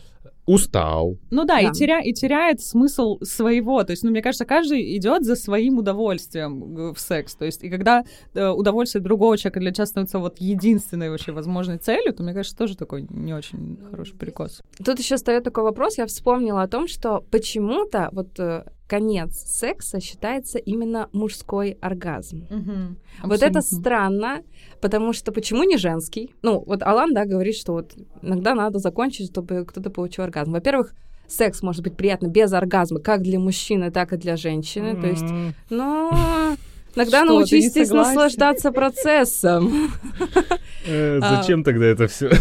устал. 0.46 1.18
Ну 1.32 1.44
да, 1.46 1.62
Да. 1.62 1.70
И, 1.70 1.72
теря, 1.72 2.02
и 2.02 2.14
теряет 2.14 2.62
смысл 2.62 3.18
своего. 3.24 3.84
То 3.84 3.92
есть, 3.92 4.04
ну, 4.04 4.12
мне 4.12 4.22
кажется, 4.22 4.46
каждый 4.46 4.96
идет 4.98 5.24
за 5.24 5.36
своим 5.36 5.80
удовольствием 5.80 6.94
в 6.94 7.00
секс. 7.00 7.36
То 7.36 7.46
есть, 7.46 7.64
и 7.64 7.70
когда 7.70 8.04
э, 8.34 8.48
удовольствие 8.48 9.02
другого 9.02 9.38
человека 9.38 9.60
для 9.60 9.72
тебя 9.72 9.86
становится 9.86 10.20
вот 10.20 10.40
единственной 10.40 11.10
вообще 11.10 11.32
возможной 11.32 11.78
целью, 11.78 12.14
то, 12.14 12.24
мне 12.24 12.34
кажется, 12.34 12.58
тоже 12.58 12.78
такой 12.78 13.06
не 13.10 13.34
очень 13.34 13.78
хороший 13.90 14.16
перекос. 14.16 14.62
Тут 14.84 15.00
еще 15.00 15.16
встает 15.16 15.44
такой 15.44 15.64
вопрос. 15.64 15.98
Я 15.98 16.06
вспомнила 16.06 16.62
о 16.62 16.68
том, 16.68 16.88
что 16.88 17.24
почему-то 17.32 18.10
вот 18.12 18.40
э, 18.40 18.66
конец 18.88 19.36
секса 19.36 20.00
считается 20.00 20.58
именно 20.58 21.10
мужской 21.12 21.78
оргазм. 21.82 22.48
Вот 23.24 23.42
это 23.42 23.62
странно, 23.62 24.44
потому 24.82 25.14
что 25.14 25.32
почему 25.32 25.64
не 25.64 25.78
женский? 25.78 26.34
Ну, 26.42 26.64
вот 26.66 26.84
Алан, 26.84 27.14
да, 27.14 27.26
говорит, 27.26 27.56
что 27.56 27.74
вот 27.74 27.94
иногда 28.22 28.54
надо 28.54 28.80
закончить, 28.80 29.32
чтобы 29.32 29.66
кто-то 29.66 29.90
получил 29.90 30.24
оргазм. 30.24 30.52
Во-первых, 30.52 30.94
секс 31.28 31.62
может 31.62 31.84
быть 31.84 31.96
приятно 31.96 32.28
без 32.28 32.54
оргазма, 32.54 33.00
как 33.00 33.22
для 33.22 33.40
мужчины, 33.40 33.92
так 33.92 34.14
и 34.14 34.18
для 34.18 34.38
женщины. 34.38 35.00
То 35.00 35.08
есть, 35.08 35.26
ну, 35.70 36.12
иногда 36.96 37.24
Что, 37.24 37.34
научитесь 37.34 37.90
наслаждаться 37.90 38.72
процессом. 38.72 39.92
э, 40.86 41.20
а, 41.22 41.38
Зачем 41.38 41.64
тогда 41.64 41.86
это 41.86 42.08
все? 42.08 42.32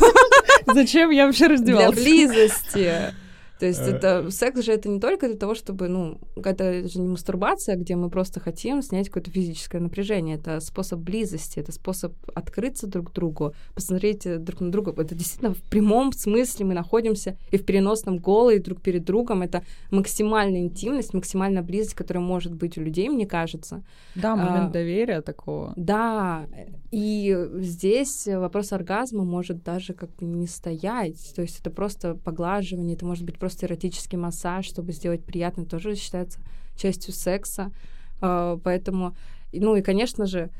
Зачем 0.74 1.10
я 1.10 1.26
вообще 1.26 1.46
Для 1.46 1.54
раздевалась? 1.54 1.96
близости. 2.02 3.14
То 3.58 3.66
есть 3.66 3.80
Э. 3.80 3.92
это 3.92 4.30
секс 4.30 4.62
же 4.62 4.72
это 4.72 4.88
не 4.88 5.00
только 5.00 5.28
для 5.28 5.36
того, 5.36 5.54
чтобы, 5.54 5.88
ну, 5.88 6.18
это 6.36 6.86
же 6.86 7.00
не 7.00 7.08
мастурбация, 7.08 7.76
где 7.76 7.96
мы 7.96 8.10
просто 8.10 8.40
хотим 8.40 8.82
снять 8.82 9.08
какое-то 9.08 9.30
физическое 9.30 9.80
напряжение. 9.80 10.36
Это 10.36 10.60
способ 10.60 11.00
близости, 11.00 11.58
это 11.58 11.72
способ 11.72 12.12
открыться 12.34 12.86
друг 12.86 13.12
другу, 13.12 13.54
посмотреть 13.74 14.26
э, 14.26 14.38
друг 14.38 14.60
на 14.60 14.70
друга. 14.70 14.92
Это 15.00 15.14
действительно 15.14 15.54
в 15.54 15.62
прямом 15.62 16.12
смысле 16.12 16.66
мы 16.66 16.74
находимся 16.74 17.36
и 17.50 17.56
в 17.56 17.64
переносном 17.64 18.18
голые 18.18 18.60
друг 18.60 18.82
перед 18.82 19.04
другом. 19.04 19.42
Это 19.42 19.62
максимальная 19.90 20.60
интимность, 20.60 21.14
максимальная 21.14 21.62
близость, 21.62 21.94
которая 21.94 22.22
может 22.22 22.54
быть 22.54 22.76
у 22.76 22.82
людей, 22.82 23.08
мне 23.08 23.26
кажется. 23.26 23.82
Да, 24.14 24.36
момент 24.36 24.70
А, 24.70 24.72
доверия 24.72 25.22
такого. 25.22 25.72
Да, 25.76 26.46
и 26.90 27.36
здесь 27.54 28.26
вопрос 28.26 28.72
оргазма 28.72 29.24
может 29.24 29.62
даже 29.62 29.94
как 29.94 30.14
бы 30.16 30.26
не 30.26 30.46
стоять. 30.46 31.32
То 31.34 31.42
есть 31.42 31.60
это 31.60 31.70
просто 31.70 32.14
поглаживание, 32.14 32.96
это 32.96 33.06
может 33.06 33.24
быть 33.24 33.38
просто 33.38 33.45
эротический 33.64 34.18
массаж, 34.18 34.66
чтобы 34.66 34.92
сделать 34.92 35.24
приятно, 35.24 35.64
тоже 35.64 35.94
считается 35.94 36.40
частью 36.76 37.14
секса. 37.14 37.72
А, 38.20 38.58
Поэтому, 38.62 39.16
ну 39.52 39.76
и, 39.76 39.82
конечно 39.82 40.26
же, 40.26 40.50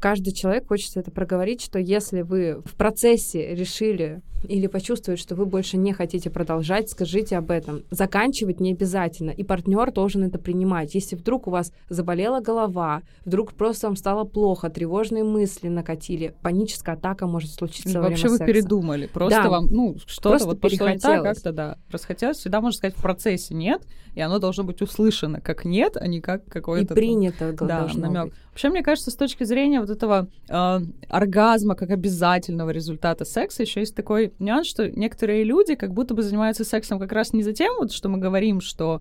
каждый 0.00 0.32
человек 0.32 0.68
хочется 0.68 1.00
это 1.00 1.10
проговорить, 1.10 1.62
что 1.62 1.78
если 1.78 2.22
вы 2.22 2.62
в 2.64 2.74
процессе 2.76 3.54
решили 3.54 4.22
или 4.48 4.68
почувствовали, 4.68 5.18
что 5.18 5.34
вы 5.34 5.46
больше 5.46 5.76
не 5.76 5.92
хотите 5.92 6.30
продолжать, 6.30 6.88
скажите 6.88 7.36
об 7.36 7.50
этом. 7.50 7.82
Заканчивать 7.90 8.60
не 8.60 8.70
обязательно, 8.70 9.30
и 9.30 9.42
партнер 9.42 9.90
должен 9.92 10.22
это 10.22 10.38
принимать. 10.38 10.94
Если 10.94 11.16
вдруг 11.16 11.48
у 11.48 11.50
вас 11.50 11.72
заболела 11.88 12.38
голова, 12.40 13.02
вдруг 13.24 13.52
просто 13.54 13.88
вам 13.88 13.96
стало 13.96 14.22
плохо, 14.22 14.70
тревожные 14.70 15.24
мысли 15.24 15.66
накатили, 15.66 16.34
паническая 16.40 16.94
атака 16.94 17.26
может 17.26 17.50
случиться 17.50 17.88
во 17.98 18.02
время 18.06 18.10
Вообще 18.10 18.28
вы 18.28 18.36
секса. 18.36 18.44
передумали. 18.52 19.06
Просто 19.12 19.42
Да. 19.42 19.48
вам, 19.50 19.66
ну, 19.66 19.96
что-то 20.06 20.44
вот 20.46 20.60
пошло 20.60 20.88
не 20.88 20.98
так, 20.98 21.24
как-то, 21.24 21.50
да. 21.52 21.76
Расхотелось, 21.90 22.36
всегда 22.36 22.60
можно 22.60 22.78
сказать 22.78 22.96
в 22.96 23.02
процессе 23.02 23.54
нет, 23.54 23.82
и 24.14 24.20
оно 24.20 24.38
должно 24.38 24.62
быть 24.62 24.80
услышано 24.82 25.40
как 25.40 25.64
нет, 25.64 25.96
а 25.96 26.06
не 26.06 26.20
как 26.20 26.46
И 26.46 26.50
какое-то... 26.50 26.88
там- 26.88 26.94
принято 26.96 27.52
г- 27.52 27.66
Да, 27.66 27.88
намек. 27.92 28.24
быть. 28.26 28.34
Вообще, 28.58 28.70
мне 28.70 28.82
кажется, 28.82 29.12
с 29.12 29.14
точки 29.14 29.44
зрения 29.44 29.78
вот 29.78 29.88
этого 29.88 30.26
э, 30.48 30.80
оргазма 31.08 31.76
как 31.76 31.90
обязательного 31.90 32.70
результата 32.70 33.24
секса, 33.24 33.62
еще 33.62 33.78
есть 33.78 33.94
такой 33.94 34.32
нюанс, 34.40 34.66
что 34.66 34.90
некоторые 34.90 35.44
люди 35.44 35.76
как 35.76 35.94
будто 35.94 36.12
бы 36.12 36.24
занимаются 36.24 36.64
сексом 36.64 36.98
как 36.98 37.12
раз 37.12 37.32
не 37.32 37.44
за 37.44 37.52
тем, 37.52 37.72
вот, 37.78 37.92
что 37.92 38.08
мы 38.08 38.18
говорим, 38.18 38.60
что 38.60 39.00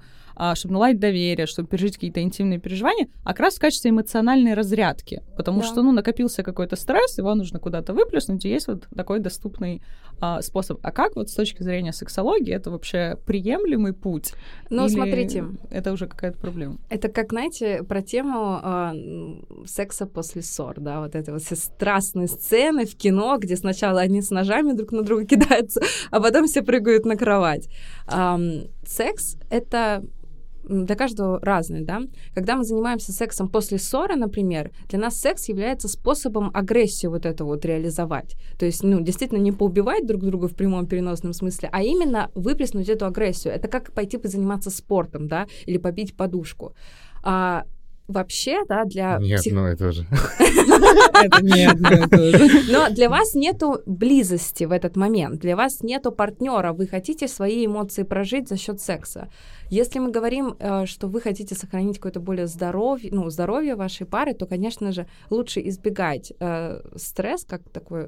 чтобы 0.56 0.74
наладить 0.74 1.00
доверие, 1.00 1.48
чтобы 1.48 1.68
пережить 1.68 1.96
какие-то 1.96 2.22
интимные 2.22 2.60
переживания, 2.60 3.08
а 3.24 3.30
как 3.30 3.40
раз 3.42 3.56
в 3.56 3.60
качестве 3.60 3.92
эмоциональной 3.92 4.54
разрядки. 4.54 5.22
Потому 5.36 5.62
Да. 5.62 5.66
что, 5.68 5.82
ну, 5.84 5.92
накопился 5.92 6.44
какой-то 6.44 6.76
стресс, 6.76 7.18
его 7.18 7.34
нужно 7.36 7.60
куда-то 7.60 7.94
выплеснуть, 7.94 8.46
и 8.46 8.50
есть 8.50 8.68
вот 8.68 8.88
такой 8.96 9.20
доступный 9.20 9.82
а, 10.20 10.42
способ. 10.42 10.80
А 10.84 10.92
как 10.92 11.16
вот 11.16 11.30
с 11.30 11.34
точки 11.36 11.62
зрения 11.62 11.94
сексологии 11.94 12.52
это 12.54 12.72
вообще 12.72 13.18
приемлемый 13.28 13.94
путь? 13.94 14.34
Ну, 14.72 14.86
Или 14.86 14.94
смотрите, 14.94 15.46
Это 15.70 15.92
уже 15.92 16.08
какая-то 16.08 16.40
проблема. 16.40 16.78
Это 16.90 17.08
как, 17.10 17.32
знаете, 17.32 17.84
про 17.84 18.02
тему 18.02 18.60
а, 18.64 18.94
м, 18.96 19.46
секса 19.68 20.08
после 20.08 20.42
ссор, 20.42 20.80
да, 20.80 21.02
вот 21.02 21.14
это 21.16 21.32
вот 21.34 21.44
все 21.44 21.56
страстные 21.56 22.28
сцены 22.28 22.86
в 22.86 22.96
кино, 22.98 23.38
где 23.38 23.56
сначала 23.58 24.02
они 24.02 24.22
с 24.22 24.32
ножами 24.32 24.74
друг 24.74 24.92
на 24.92 25.04
друга 25.04 25.26
кидаются, 25.28 25.82
а 26.10 26.20
потом 26.20 26.48
все 26.48 26.62
прыгают 26.64 27.06
на 27.06 27.16
кровать. 27.16 27.70
Ам, 28.08 28.64
секс— 28.86 29.38
это 29.52 30.04
для 30.64 30.96
каждого 30.96 31.40
разное, 31.42 31.82
да. 31.82 32.02
Когда 32.34 32.56
мы 32.56 32.64
занимаемся 32.64 33.12
сексом 33.12 33.50
после 33.50 33.78
ссоры, 33.78 34.16
например, 34.16 34.72
для 34.90 35.00
нас 35.00 35.20
секс 35.20 35.48
является 35.50 35.88
способом 35.88 36.52
агрессию 36.54 37.12
вот 37.12 37.26
эту 37.26 37.46
вот 37.46 37.66
реализовать. 37.66 38.36
То 38.58 38.66
есть, 38.66 38.84
ну, 38.84 39.02
действительно 39.02 39.40
не 39.40 39.52
поубивать 39.52 40.06
друг 40.06 40.24
друга 40.24 40.48
в 40.48 40.56
прямом 40.56 40.88
переносном 40.88 41.34
смысле, 41.34 41.70
а 41.72 41.84
именно 41.84 42.30
выплеснуть 42.36 42.90
эту 42.90 43.06
агрессию. 43.06 43.54
Это 43.54 43.68
как 43.68 43.94
пойти 43.94 44.18
позаниматься 44.18 44.70
спортом, 44.70 45.28
да, 45.28 45.48
или 45.66 45.78
побить 45.78 46.16
подушку. 46.16 46.74
А, 47.24 47.64
вообще, 48.08 48.64
да, 48.68 48.86
для 48.86 49.18
Нет, 49.20 49.42
псих- 49.42 49.54
ну 49.54 49.66
это 49.66 49.92
же. 49.92 50.06
Это 51.14 51.44
не 51.44 51.66
одно 51.66 51.90
и 51.92 52.08
то 52.08 52.18
же. 52.32 52.72
но 52.72 52.90
для 52.90 53.10
вас 53.10 53.34
нету 53.34 53.82
близости 53.86 54.64
в 54.66 54.72
этот 54.72 54.96
момент, 54.96 55.40
для 55.42 55.56
вас 55.56 55.82
нету 55.84 56.12
партнера, 56.12 56.74
вы 56.74 56.88
хотите 56.88 57.28
свои 57.28 57.66
эмоции 57.66 58.04
прожить 58.04 58.48
за 58.50 58.58
счет 58.58 58.80
секса. 58.82 59.30
Если 59.70 60.00
мы 60.00 60.12
говорим, 60.12 60.56
э, 60.60 60.86
что 60.86 61.08
вы 61.08 61.22
хотите 61.22 61.56
сохранить 61.56 61.98
какое-то 61.98 62.20
более 62.20 62.48
здоровье, 62.48 63.10
ну, 63.12 63.30
здоровье 63.30 63.76
вашей 63.76 64.06
пары, 64.06 64.34
то, 64.34 64.46
конечно 64.46 64.92
же, 64.92 65.08
лучше 65.30 65.60
избегать 65.68 66.32
э, 66.40 66.80
стресс 66.96 67.44
как 67.46 67.70
такой 67.70 68.04
э, 68.04 68.08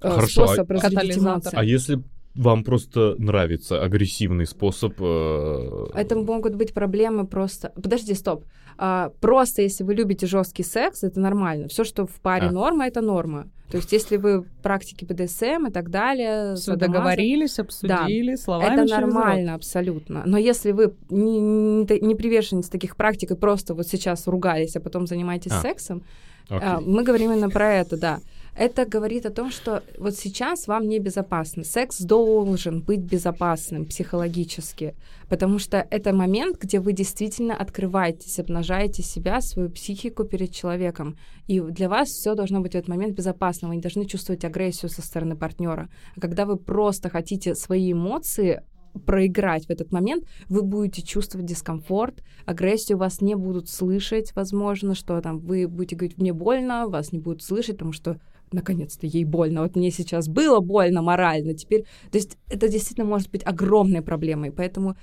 Хорошо, 0.00 0.44
а- 0.44 0.46
способ 0.48 0.70
эмоции. 0.70 1.50
А 1.52 1.64
если 1.64 2.02
вам 2.34 2.62
просто 2.62 3.16
нравится 3.18 3.82
агрессивный 3.82 4.46
способ... 4.46 4.94
э, 5.00 5.86
Это 5.94 6.16
могут 6.16 6.54
быть 6.54 6.72
проблемы 6.72 7.26
просто. 7.26 7.72
Подожди, 7.74 8.14
стоп. 8.14 8.44
А, 8.80 9.10
просто 9.20 9.62
если 9.62 9.82
вы 9.84 9.94
любите 9.94 10.26
жесткий 10.26 10.62
секс, 10.62 11.02
это 11.02 11.18
нормально. 11.20 11.66
Все, 11.68 11.82
что 11.84 12.06
в 12.06 12.20
паре 12.20 12.46
А. 12.46 12.52
норма, 12.52 12.86
это 12.86 13.00
норма. 13.00 13.48
То 13.70 13.76
есть, 13.76 13.92
если 13.92 14.16
вы 14.16 14.44
практики 14.62 15.04
БДСМ 15.04 15.66
и 15.66 15.70
так 15.70 15.90
далее, 15.90 16.54
Все 16.54 16.74
договорились, 16.76 17.58
обсудили, 17.58 18.36
словами 18.36 18.72
это 18.74 18.88
через 18.88 19.02
рот. 19.02 19.12
нормально 19.12 19.54
абсолютно. 19.54 20.22
Но 20.24 20.38
если 20.38 20.70
вы 20.72 20.94
не, 21.10 21.38
не, 21.40 22.00
не 22.00 22.14
приверженец 22.14 22.68
таких 22.68 22.96
практик 22.96 23.32
и 23.32 23.34
просто 23.34 23.74
вот 23.74 23.86
сейчас 23.86 24.26
ругались, 24.26 24.76
а 24.76 24.80
потом 24.80 25.06
занимаетесь 25.06 25.52
А. 25.52 25.60
сексом, 25.60 26.02
окей. 26.48 26.66
а, 26.66 26.80
мы 26.80 27.02
говорим 27.02 27.32
именно 27.32 27.50
про 27.50 27.74
это, 27.74 27.98
да. 27.98 28.20
Это 28.58 28.86
говорит 28.86 29.24
о 29.24 29.30
том, 29.30 29.52
что 29.52 29.84
вот 29.98 30.16
сейчас 30.16 30.66
вам 30.66 30.88
небезопасно. 30.88 31.62
Секс 31.62 32.00
должен 32.00 32.82
быть 32.82 32.98
безопасным 32.98 33.84
психологически, 33.86 34.96
потому 35.28 35.60
что 35.60 35.86
это 35.88 36.12
момент, 36.12 36.58
где 36.58 36.80
вы 36.80 36.92
действительно 36.92 37.54
открываетесь, 37.54 38.40
обнажаете 38.40 39.04
себя, 39.04 39.40
свою 39.42 39.70
психику 39.70 40.24
перед 40.24 40.50
человеком. 40.50 41.16
И 41.46 41.60
для 41.60 41.88
вас 41.88 42.08
все 42.08 42.34
должно 42.34 42.60
быть 42.60 42.72
в 42.72 42.74
этот 42.74 42.88
момент 42.88 43.14
безопасно. 43.14 43.68
Вы 43.68 43.76
не 43.76 43.80
должны 43.80 44.06
чувствовать 44.06 44.44
агрессию 44.44 44.90
со 44.90 45.02
стороны 45.02 45.36
партнера. 45.36 45.88
А 46.16 46.20
когда 46.20 46.44
вы 46.44 46.56
просто 46.56 47.10
хотите 47.10 47.54
свои 47.54 47.92
эмоции 47.92 48.64
проиграть 49.06 49.66
в 49.66 49.70
этот 49.70 49.92
момент, 49.92 50.24
вы 50.48 50.62
будете 50.62 51.02
чувствовать 51.02 51.46
дискомфорт, 51.46 52.24
агрессию 52.44 52.98
вас 52.98 53.20
не 53.20 53.36
будут 53.36 53.68
слышать, 53.68 54.34
возможно, 54.34 54.96
что 54.96 55.20
там 55.20 55.38
вы 55.38 55.68
будете 55.68 55.94
говорить, 55.94 56.18
мне 56.18 56.32
больно, 56.32 56.88
вас 56.88 57.12
не 57.12 57.20
будут 57.20 57.42
слышать, 57.42 57.76
потому 57.76 57.92
что 57.92 58.18
наконец-то 58.52 59.06
ей 59.06 59.24
больно. 59.24 59.62
Вот 59.62 59.76
мне 59.76 59.90
сейчас 59.90 60.28
было 60.28 60.60
больно 60.60 61.02
морально, 61.02 61.54
теперь... 61.54 61.82
То 62.10 62.18
есть 62.18 62.36
это 62.48 62.68
действительно 62.68 63.06
может 63.06 63.30
быть 63.30 63.42
огромной 63.44 64.02
проблемой, 64.02 64.50
поэтому 64.50 64.96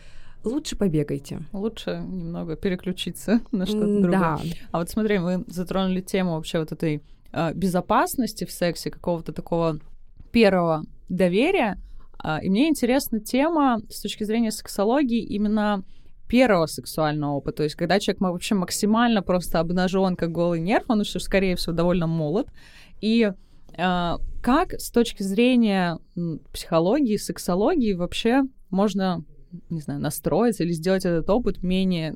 лучше 0.44 0.76
побегайте. 0.76 1.42
Лучше 1.54 2.04
немного 2.08 2.56
переключиться 2.56 3.42
на 3.52 3.66
что-то 3.66 4.02
другое. 4.02 4.20
Да. 4.20 4.40
А 4.72 4.80
вот 4.80 4.90
смотри, 4.90 5.20
мы 5.20 5.44
затронули 5.48 6.02
тему 6.02 6.34
вообще 6.34 6.60
вот 6.60 6.72
этой 6.72 7.02
э, 7.32 7.54
безопасности 7.54 8.46
в 8.46 8.52
сексе, 8.52 8.92
какого-то 8.92 9.34
такого 9.34 9.80
первого 10.32 10.84
доверия. 11.10 11.78
А, 12.18 12.40
и 12.42 12.50
мне 12.50 12.68
интересна 12.68 13.20
тема 13.20 13.80
с 13.90 14.02
точки 14.02 14.24
зрения 14.24 14.52
сексологии 14.52 15.22
именно 15.22 15.84
первого 16.28 16.66
сексуального 16.66 17.34
опыта. 17.34 17.58
То 17.58 17.64
есть, 17.64 17.76
когда 17.76 18.00
человек 18.00 18.22
вообще 18.22 18.56
максимально 18.56 19.22
просто 19.22 19.60
обнажен, 19.60 20.16
как 20.16 20.32
голый 20.32 20.60
нерв, 20.60 20.86
он 20.88 21.02
еще, 21.02 21.20
скорее 21.20 21.56
всего, 21.56 21.74
довольно 21.74 22.08
молод. 22.08 22.48
И 23.06 23.32
а, 23.78 24.18
как 24.42 24.74
с 24.74 24.90
точки 24.90 25.22
зрения 25.22 26.00
психологии, 26.52 27.18
сексологии 27.18 27.94
вообще 27.94 28.46
можно, 28.72 29.24
не 29.70 29.80
знаю, 29.80 30.00
настроиться 30.00 30.64
или 30.64 30.72
сделать 30.72 31.06
этот 31.06 31.30
опыт 31.30 31.62
менее 31.62 32.16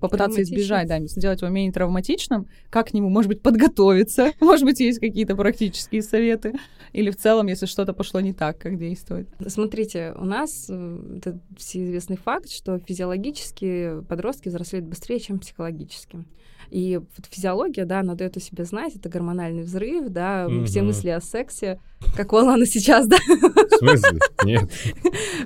попытаться 0.00 0.42
избежать, 0.42 0.88
да, 0.88 0.98
сделать 1.06 1.42
его 1.42 1.50
менее 1.52 1.70
травматичным, 1.70 2.48
как 2.70 2.88
к 2.88 2.92
нему, 2.92 3.08
может 3.08 3.28
быть, 3.28 3.40
подготовиться, 3.40 4.32
может 4.40 4.64
быть, 4.64 4.80
есть 4.80 4.98
какие-то 4.98 5.36
практические 5.36 6.02
советы, 6.02 6.54
или 6.92 7.10
в 7.10 7.16
целом, 7.16 7.46
если 7.46 7.66
что-то 7.66 7.92
пошло 7.92 8.18
не 8.18 8.32
так, 8.32 8.58
как 8.58 8.78
действовать. 8.78 9.28
Смотрите, 9.46 10.12
у 10.16 10.24
нас 10.24 10.66
э, 10.68 11.18
это 11.18 11.38
всеизвестный 11.56 12.16
факт, 12.16 12.50
что 12.50 12.80
физиологически 12.80 14.02
подростки 14.08 14.48
взрослеют 14.48 14.88
быстрее, 14.88 15.20
чем 15.20 15.38
психологически. 15.38 16.24
И 16.70 16.98
вот 16.98 17.26
физиология, 17.30 17.84
да, 17.84 18.00
она 18.00 18.14
дает 18.14 18.36
о 18.36 18.40
себе 18.40 18.64
знать, 18.64 18.94
это 18.96 19.08
гормональный 19.08 19.62
взрыв, 19.64 20.08
да, 20.08 20.46
Мгм. 20.48 20.66
все 20.66 20.82
мысли 20.82 21.08
о 21.08 21.20
сексе, 21.20 21.80
как 22.16 22.32
у 22.32 22.36
Алана 22.36 22.64
сейчас, 22.64 23.06
да. 23.08 23.16
В 23.16 23.76
смысле? 23.78 24.18
Нет. 24.44 24.70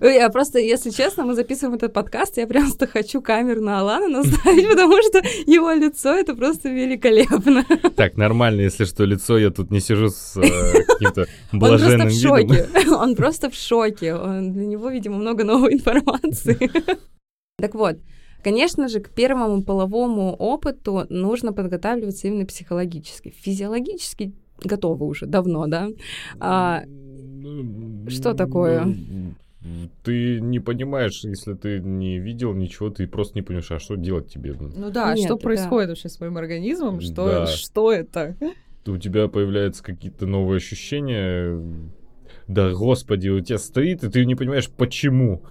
Я 0.03 0.29
просто, 0.29 0.59
если 0.59 0.91
честно, 0.91 1.25
мы 1.25 1.35
записываем 1.35 1.77
этот 1.77 1.93
подкаст, 1.93 2.37
я 2.37 2.47
просто 2.47 2.87
хочу 2.87 3.23
камеру 3.23 3.63
на 3.63 3.81
Алана 3.81 4.09
наставить, 4.09 4.69
потому 4.71 5.01
что 5.03 5.19
его 5.51 5.73
лицо— 5.73 6.15
это 6.15 6.35
просто 6.35 6.69
великолепно. 6.69 7.65
Так, 7.97 8.17
нормально, 8.17 8.61
если 8.61 8.85
что, 8.85 9.05
лицо, 9.05 9.39
я 9.39 9.51
тут 9.51 9.71
не 9.71 9.81
сижу 9.81 10.09
с 10.11 10.37
э, 10.37 10.85
каким-то 10.87 11.27
Он 11.53 11.59
просто 11.61 11.79
блаженным 11.79 12.09
в 12.09 12.11
видом. 12.13 12.39
шоке. 12.39 12.91
Он 12.91 13.17
просто 13.17 13.51
в 13.51 13.55
шоке. 13.55 14.15
Он- 14.15 14.53
Для 14.53 14.67
него, 14.67 14.91
видимо, 14.91 15.17
много 15.17 15.43
новой 15.45 15.73
информации. 15.73 16.71
Так 17.59 17.75
вот, 17.75 17.97
конечно 18.45 18.89
же, 18.89 19.01
к 19.01 19.11
первому 19.11 19.63
половому 19.63 20.35
опыту 20.35 21.07
нужно 21.09 21.53
подготавливаться 21.53 22.29
именно 22.29 22.47
психологически. 22.47 23.31
Физиологически 23.31 24.33
готовы 24.63 25.07
уже 25.07 25.27
давно, 25.27 25.67
да? 25.67 25.89
А, 26.39 26.83
что 28.09 28.35
такое? 28.35 28.95
Ты 30.03 30.41
не 30.41 30.61
понимаешь, 30.61 31.25
если 31.25 31.55
ты 31.55 31.81
не 31.81 32.19
видел 32.19 32.53
ничего, 32.53 32.91
ты 32.91 33.07
просто 33.07 33.39
не 33.39 33.43
понимаешь, 33.43 33.71
а 33.73 33.79
что 33.79 33.97
делать 33.97 34.29
тебе? 34.29 34.53
Ну 34.53 34.91
да, 34.91 35.15
Нет, 35.15 35.25
что 35.25 35.37
да. 35.37 35.43
происходит 35.43 35.89
вообще 35.89 36.11
с 36.11 36.21
моим 36.21 36.37
организмом? 36.37 37.01
Что, 37.01 37.27
Да. 37.27 37.47
что 37.47 37.91
это? 37.91 38.37
У 38.87 38.99
тебя 38.99 39.29
появляются 39.29 39.83
какие-то 39.83 40.27
новые 40.27 40.59
ощущения. 40.59 41.59
Да, 42.47 42.73
господи, 42.73 43.31
у 43.31 43.41
тебя 43.41 43.57
стоит, 43.57 44.05
и 44.05 44.11
ты 44.11 44.27
не 44.27 44.35
понимаешь, 44.35 44.69
почему. 44.69 45.43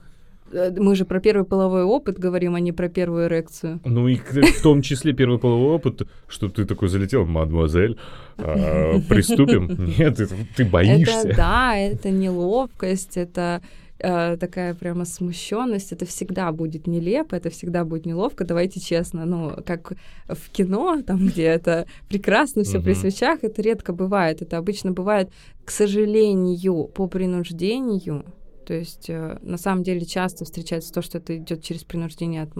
Э, 0.53 0.71
Мы 0.77 0.95
же 0.95 1.05
про 1.05 1.19
первый 1.19 1.45
половой 1.45 1.83
опыт 1.83 2.19
говорим, 2.19 2.55
а 2.55 2.59
не 2.59 2.71
про 2.71 2.89
первую 2.89 3.27
эрекцию. 3.27 3.79
Ну 3.85 4.07
и 4.07 4.15
в 4.15 4.61
том 4.61 4.81
числе 4.81 5.13
первый 5.13 5.39
половой 5.39 5.75
опыт, 5.75 6.01
что 6.27 6.49
ты 6.49 6.65
такой 6.65 6.89
залетел, 6.89 7.25
мадемуазель, 7.25 7.97
а, 8.37 8.99
приступим. 9.09 9.93
Нет, 9.97 10.17
ты, 10.17 10.27
ты 10.55 10.65
боишься. 10.65 11.27
Это 11.27 11.37
да, 11.37 11.75
это 11.75 12.09
неловкость, 12.09 13.17
это 13.17 13.61
э, 13.99 14.37
такая 14.37 14.73
прямо 14.73 15.05
смущенность, 15.05 15.91
это 15.91 16.05
всегда 16.05 16.51
будет 16.51 16.87
нелепо, 16.87 17.35
это 17.35 17.49
всегда 17.49 17.83
будет 17.85 18.05
неловко, 18.05 18.43
давайте 18.45 18.79
честно, 18.79 19.25
ну, 19.25 19.51
как 19.65 19.93
в 20.27 20.49
кино, 20.51 21.01
там, 21.05 21.27
где 21.27 21.43
это 21.43 21.85
прекрасно 22.09 22.63
все 22.63 22.79
при 22.81 22.91
Мгм. 22.91 22.99
свечах, 23.01 23.39
это 23.43 23.61
редко 23.61 23.93
бывает, 23.93 24.41
это 24.41 24.57
обычно 24.57 24.91
бывает, 24.91 25.29
к 25.65 25.71
сожалению, 25.71 26.85
по 26.85 27.07
принуждению, 27.07 28.25
то 28.65 28.73
есть 28.73 29.09
э, 29.09 29.37
на 29.41 29.57
самом 29.57 29.83
деле 29.83 30.05
часто 30.05 30.45
встречается 30.45 30.93
то, 30.93 31.01
что 31.01 31.17
это 31.17 31.37
идет 31.37 31.63
через 31.63 31.83
принуждение 31.83 32.43
от 32.43 32.55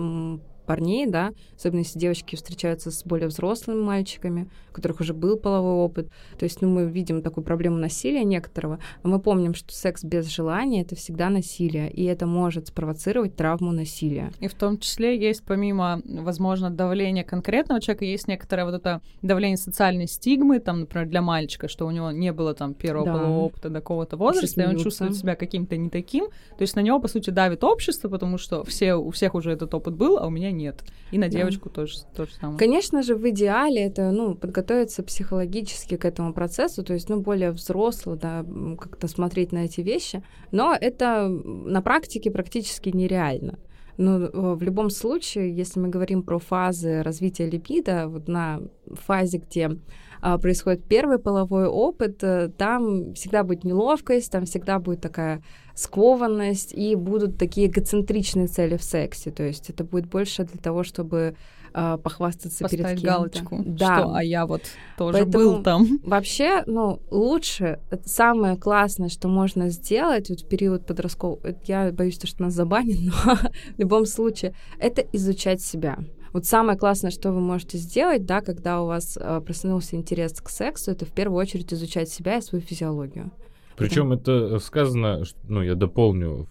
парней, 0.64 1.08
да, 1.08 1.32
особенно 1.56 1.80
если 1.80 2.00
девочки 2.00 2.36
встречаются 2.36 2.92
с 2.92 3.04
более 3.04 3.28
взрослыми 3.28 3.82
мальчиками, 3.82 4.50
у 4.72 4.74
которых 4.74 5.00
уже 5.02 5.14
был 5.14 5.38
половой 5.38 5.84
опыт. 5.86 6.10
То 6.38 6.46
есть, 6.46 6.62
ну, 6.62 6.70
мы 6.70 6.86
видим 6.86 7.22
такую 7.22 7.44
проблему 7.44 7.78
насилия 7.78 8.24
некоторого, 8.24 8.80
но 9.04 9.10
мы 9.10 9.20
помним, 9.20 9.54
что 9.54 9.74
секс 9.74 10.04
без 10.04 10.28
желания— 10.28 10.82
это 10.84 10.96
всегда 10.96 11.30
насилие, 11.30 11.92
и 11.92 12.04
это 12.06 12.26
может 12.26 12.68
спровоцировать 12.68 13.36
травму 13.36 13.72
насилия. 13.72 14.32
И 14.40 14.48
в 14.48 14.54
том 14.54 14.78
числе 14.78 15.20
есть, 15.20 15.44
помимо, 15.44 16.02
возможно, 16.06 16.70
давления 16.70 17.24
конкретного 17.24 17.82
человека, 17.82 18.06
есть 18.06 18.28
некоторое 18.28 18.66
вот 18.66 18.74
это 18.74 19.02
давление 19.22 19.58
социальной 19.58 20.08
стигмы, 20.08 20.60
там, 20.60 20.82
например, 20.82 21.08
для 21.08 21.22
мальчика, 21.22 21.68
что 21.68 21.86
у 21.86 21.92
него 21.92 22.12
не 22.12 22.32
было 22.32 22.54
там 22.54 22.74
первого 22.74 23.06
Да. 23.06 23.14
полового 23.14 23.40
опыта 23.46 23.70
до 23.70 23.80
какого-то 23.80 24.18
возраста, 24.18 24.62
и 24.62 24.66
он 24.66 24.78
чувствует 24.78 25.16
себя 25.16 25.36
каким-то 25.36 25.78
не 25.78 25.90
таким. 25.90 26.28
То 26.58 26.62
есть 26.62 26.76
на 26.76 26.80
него, 26.80 27.00
по 27.00 27.08
сути, 27.08 27.30
давит 27.30 27.64
общество, 27.64 28.10
потому 28.10 28.38
что 28.38 28.64
все, 28.64 28.96
у 28.96 29.12
всех 29.12 29.36
уже 29.36 29.52
этот 29.52 29.74
опыт 29.74 29.96
был, 29.96 30.18
а 30.18 30.28
у 30.28 30.30
меня 30.30 30.52
нет. 30.58 30.84
И 31.12 31.18
на 31.18 31.28
Да. 31.28 31.38
девочку 31.38 31.70
тоже 31.70 31.94
то 32.16 32.26
же 32.26 32.34
самое. 32.34 32.58
Конечно 32.58 33.04
же, 33.04 33.16
в 33.16 33.30
идеале 33.30 33.82
это, 33.84 34.12
ну, 34.12 34.36
подготовиться 34.36 35.04
психологически 35.04 35.98
к 35.98 36.06
этому 36.06 36.34
процессу, 36.34 36.84
то 36.84 36.94
есть, 36.94 37.10
ну, 37.10 37.20
более 37.22 37.52
взросло, 37.52 38.16
да, 38.16 38.46
как-то 38.80 39.08
смотреть 39.08 39.52
на 39.52 39.66
эти 39.66 39.82
вещи, 39.82 40.24
но 40.52 40.76
это 40.80 41.28
на 41.28 41.82
практике 41.82 42.32
практически 42.32 42.90
нереально. 42.90 43.60
Но 43.98 44.26
э, 44.26 44.56
в 44.56 44.62
любом 44.64 44.90
случае, 44.90 45.56
если 45.56 45.80
мы 45.80 45.90
говорим 45.90 46.24
про 46.24 46.40
фазы 46.40 47.04
развития 47.04 47.48
либидо, 47.48 48.08
вот 48.08 48.28
на 48.28 48.60
фазе, 48.88 49.38
где 49.38 49.78
а, 50.22 50.38
происходит 50.38 50.84
первый 50.86 51.20
половой 51.20 51.68
опыт, 51.68 52.24
э, 52.24 52.50
там 52.58 53.14
всегда 53.14 53.44
будет 53.44 53.64
неловкость, 53.64 54.32
там 54.32 54.46
всегда 54.46 54.80
будет 54.80 55.02
такая 55.02 55.44
скованность, 55.76 56.74
и 56.74 56.96
будут 56.96 57.38
такие 57.38 57.68
эгоцентричные 57.68 58.48
цели 58.48 58.78
в 58.78 58.84
сексе. 58.84 59.32
То 59.32 59.44
есть 59.44 59.70
это 59.70 59.84
будет 59.84 60.08
больше 60.08 60.44
для 60.44 60.60
того, 60.62 60.84
чтобы 60.84 61.36
а, 61.76 61.98
похвастаться 61.98 62.68
перед 62.68 62.84
Поставить 62.84 63.02
кем-то. 63.02 63.14
галочку, 63.18 63.62
Да. 63.66 63.98
что, 64.02 64.14
а 64.14 64.24
я 64.24 64.46
вот 64.46 64.62
тоже 64.96 65.14
Поэтому- 65.14 65.32
был 65.32 65.64
там. 65.64 66.00
Вообще, 66.04 66.62
ну, 66.68 67.00
лучше, 67.10 67.80
это 67.90 68.08
самое 68.08 68.58
классное, 68.58 69.10
что 69.10 69.28
можно 69.28 69.70
сделать 69.70 70.30
вот 70.30 70.42
в 70.42 70.48
период 70.48 70.86
подросткового, 70.86 71.40
это 71.48 71.60
я 71.66 71.92
боюсь, 71.92 72.20
то, 72.20 72.28
что 72.28 72.44
нас 72.44 72.54
забанят, 72.54 72.98
но 73.02 73.12
в 73.76 73.80
любом 73.80 74.06
случае, 74.06 74.54
это 74.78 75.02
изучать 75.14 75.62
себя. 75.62 75.98
Вот 76.32 76.46
самое 76.46 76.78
классное, 76.78 77.10
что 77.10 77.32
вы 77.32 77.42
можете 77.42 77.80
сделать, 77.80 78.24
да, 78.26 78.42
когда 78.42 78.84
у 78.84 78.86
вас 78.86 79.18
э, 79.20 79.42
проснулся 79.44 79.96
интерес 79.96 80.34
к 80.42 80.50
сексу, 80.50 80.92
это 80.92 81.06
в 81.06 81.12
первую 81.12 81.40
очередь 81.40 81.74
изучать 81.74 82.08
себя 82.08 82.38
и 82.38 82.42
свою 82.42 82.64
физиологию. 82.64 83.32
Причем 83.76 84.12
это 84.14 84.60
сказано, 84.60 85.26
ш- 85.26 85.36
ну, 85.48 85.62
я 85.62 85.76
дополню, 85.76 86.48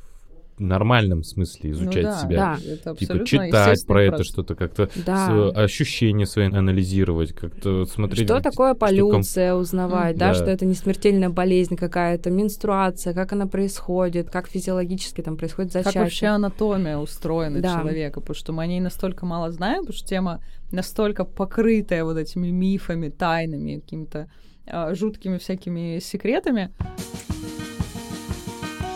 в 0.59 0.61
нормальном 0.65 1.25
смысле 1.25 1.71
изучать 1.71 2.05
ну, 2.05 2.11
да, 2.11 2.19
себя. 2.19 2.37
Да. 2.37 2.73
Это 2.73 2.95
Типа 2.95 3.25
читать 3.25 3.87
про 3.87 4.03
это 4.03 4.11
процесс. 4.17 4.33
что-то, 4.33 4.55
как-то 4.55 4.89
Да. 5.07 5.51
с- 5.55 5.57
ощущения 5.59 6.27
свои 6.27 6.47
анализировать, 6.47 7.33
как-то 7.33 7.85
смотреть. 7.87 8.27
Что 8.29 8.41
такое 8.41 8.73
ком- 8.75 8.79
полюция, 8.79 9.55
узнавать, 9.55 10.17
да, 10.19 10.29
Да. 10.29 10.35
что 10.35 10.45
это 10.45 10.65
не 10.67 10.75
смертельная 10.75 11.31
болезнь 11.31 11.75
какая-то, 11.77 12.31
менструация, 12.31 13.15
как 13.15 13.33
она 13.33 13.47
происходит, 13.47 14.31
как 14.31 14.47
физиологически 14.47 15.23
там 15.23 15.37
происходит 15.37 15.73
Как 15.73 15.85
зачатие. 15.85 16.03
вообще 16.05 16.27
анатомия 16.27 16.99
устроена 16.99 17.61
Да. 17.61 17.81
человека, 17.81 18.21
потому 18.21 18.37
что 18.37 18.53
мы 18.53 18.63
о 18.63 18.67
ней 18.67 18.81
настолько 18.81 19.25
мало 19.27 19.51
знаем, 19.51 19.81
потому 19.81 19.97
что 19.97 20.07
тема 20.07 20.41
настолько 20.71 21.25
покрытая 21.25 22.05
вот 22.05 22.19
этими 22.19 22.49
мифами, 22.49 23.09
тайнами, 23.09 23.81
какими-то 23.81 24.29
а, 24.65 24.95
жуткими 24.95 25.39
всякими 25.39 25.99
секретами. 25.99 26.73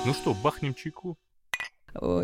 Ну 0.07 0.15
что, 0.15 0.35
бахнем 0.35 0.73
чайку? 0.73 1.17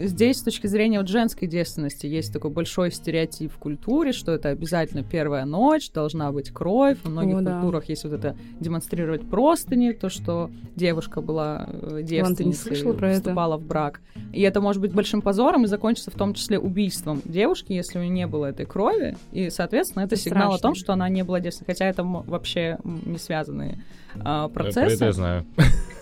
Здесь, 0.02 0.38
с 0.38 0.42
точки 0.42 0.68
зрения 0.68 1.00
вот 1.00 1.08
женской 1.08 1.48
девственности, 1.48 2.06
есть 2.06 2.32
такой 2.32 2.50
большой 2.50 2.92
стереотип 2.92 3.50
в 3.50 3.56
культуре, 3.56 4.12
что 4.12 4.30
это 4.30 4.50
обязательно 4.50 5.02
первая 5.02 5.46
ночь, 5.46 5.90
должна 5.90 6.30
быть 6.30 6.50
кровь. 6.52 6.98
В 7.02 7.08
многих 7.08 7.38
О, 7.38 7.40
да. 7.40 7.54
культурах 7.54 7.88
есть 7.88 8.04
вот 8.04 8.12
это 8.12 8.36
демонстрировать 8.60 9.28
простыни, 9.28 9.92
то, 9.92 10.10
что 10.10 10.48
девушка 10.76 11.22
была 11.22 11.68
э, 11.68 12.02
девственницей, 12.04 12.76
слышала 12.76 12.92
про 12.92 13.10
это? 13.10 13.20
вступала 13.20 13.56
в 13.56 13.66
брак. 13.66 14.00
И 14.32 14.42
это 14.42 14.60
может 14.60 14.80
быть 14.80 14.92
большим 14.92 15.20
позором 15.20 15.64
и 15.64 15.66
закончится 15.66 16.12
в 16.12 16.14
том 16.14 16.34
числе 16.34 16.60
убийством 16.60 17.20
девушки, 17.24 17.72
если 17.72 17.98
у 17.98 18.02
нее 18.02 18.10
не 18.10 18.26
было 18.28 18.46
этой 18.46 18.66
крови. 18.66 19.16
И, 19.32 19.50
соответственно, 19.50 20.04
это 20.04 20.14
Это 20.14 20.22
сигнал 20.22 20.52
о 20.52 20.58
том, 20.58 20.74
страшно. 20.76 20.80
что 20.84 20.92
она 20.92 21.08
не 21.08 21.24
была 21.24 21.40
девственной. 21.40 21.66
Хотя 21.66 21.86
это 21.86 22.04
вообще 22.04 22.78
не 22.84 23.18
связанные 23.18 23.82
а, 24.20 24.48
Про 24.48 24.64
процессы. 24.64 24.94
это 24.94 25.04
я 25.06 25.12
знаю. 25.12 25.46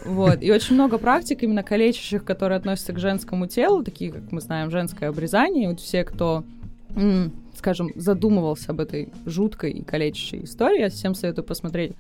Вот. 0.05 0.43
И 0.43 0.51
очень 0.51 0.75
много 0.75 0.99
практик, 0.99 1.43
именно 1.43 1.63
калечащих, 1.63 2.25
которые 2.25 2.57
относятся 2.57 2.93
к 2.93 2.99
женскому 2.99 3.47
телу, 3.47 3.83
такие, 3.83 4.11
как 4.13 4.33
мы 4.33 4.41
знаем, 4.41 4.71
женское 4.71 5.09
обрезание. 5.11 5.65
И 5.65 5.67
вот 5.69 5.81
все, 5.81 6.05
кто, 6.05 6.43
скажем, 7.57 7.91
задумывался 7.95 8.73
об 8.73 8.81
этой 8.81 9.13
жуткой 9.27 9.73
и 9.73 9.83
калечащей 9.83 10.45
истории, 10.45 10.81
я 10.81 10.89
всем 10.89 11.15
советую 11.15 11.45
посмотреть 11.45 11.93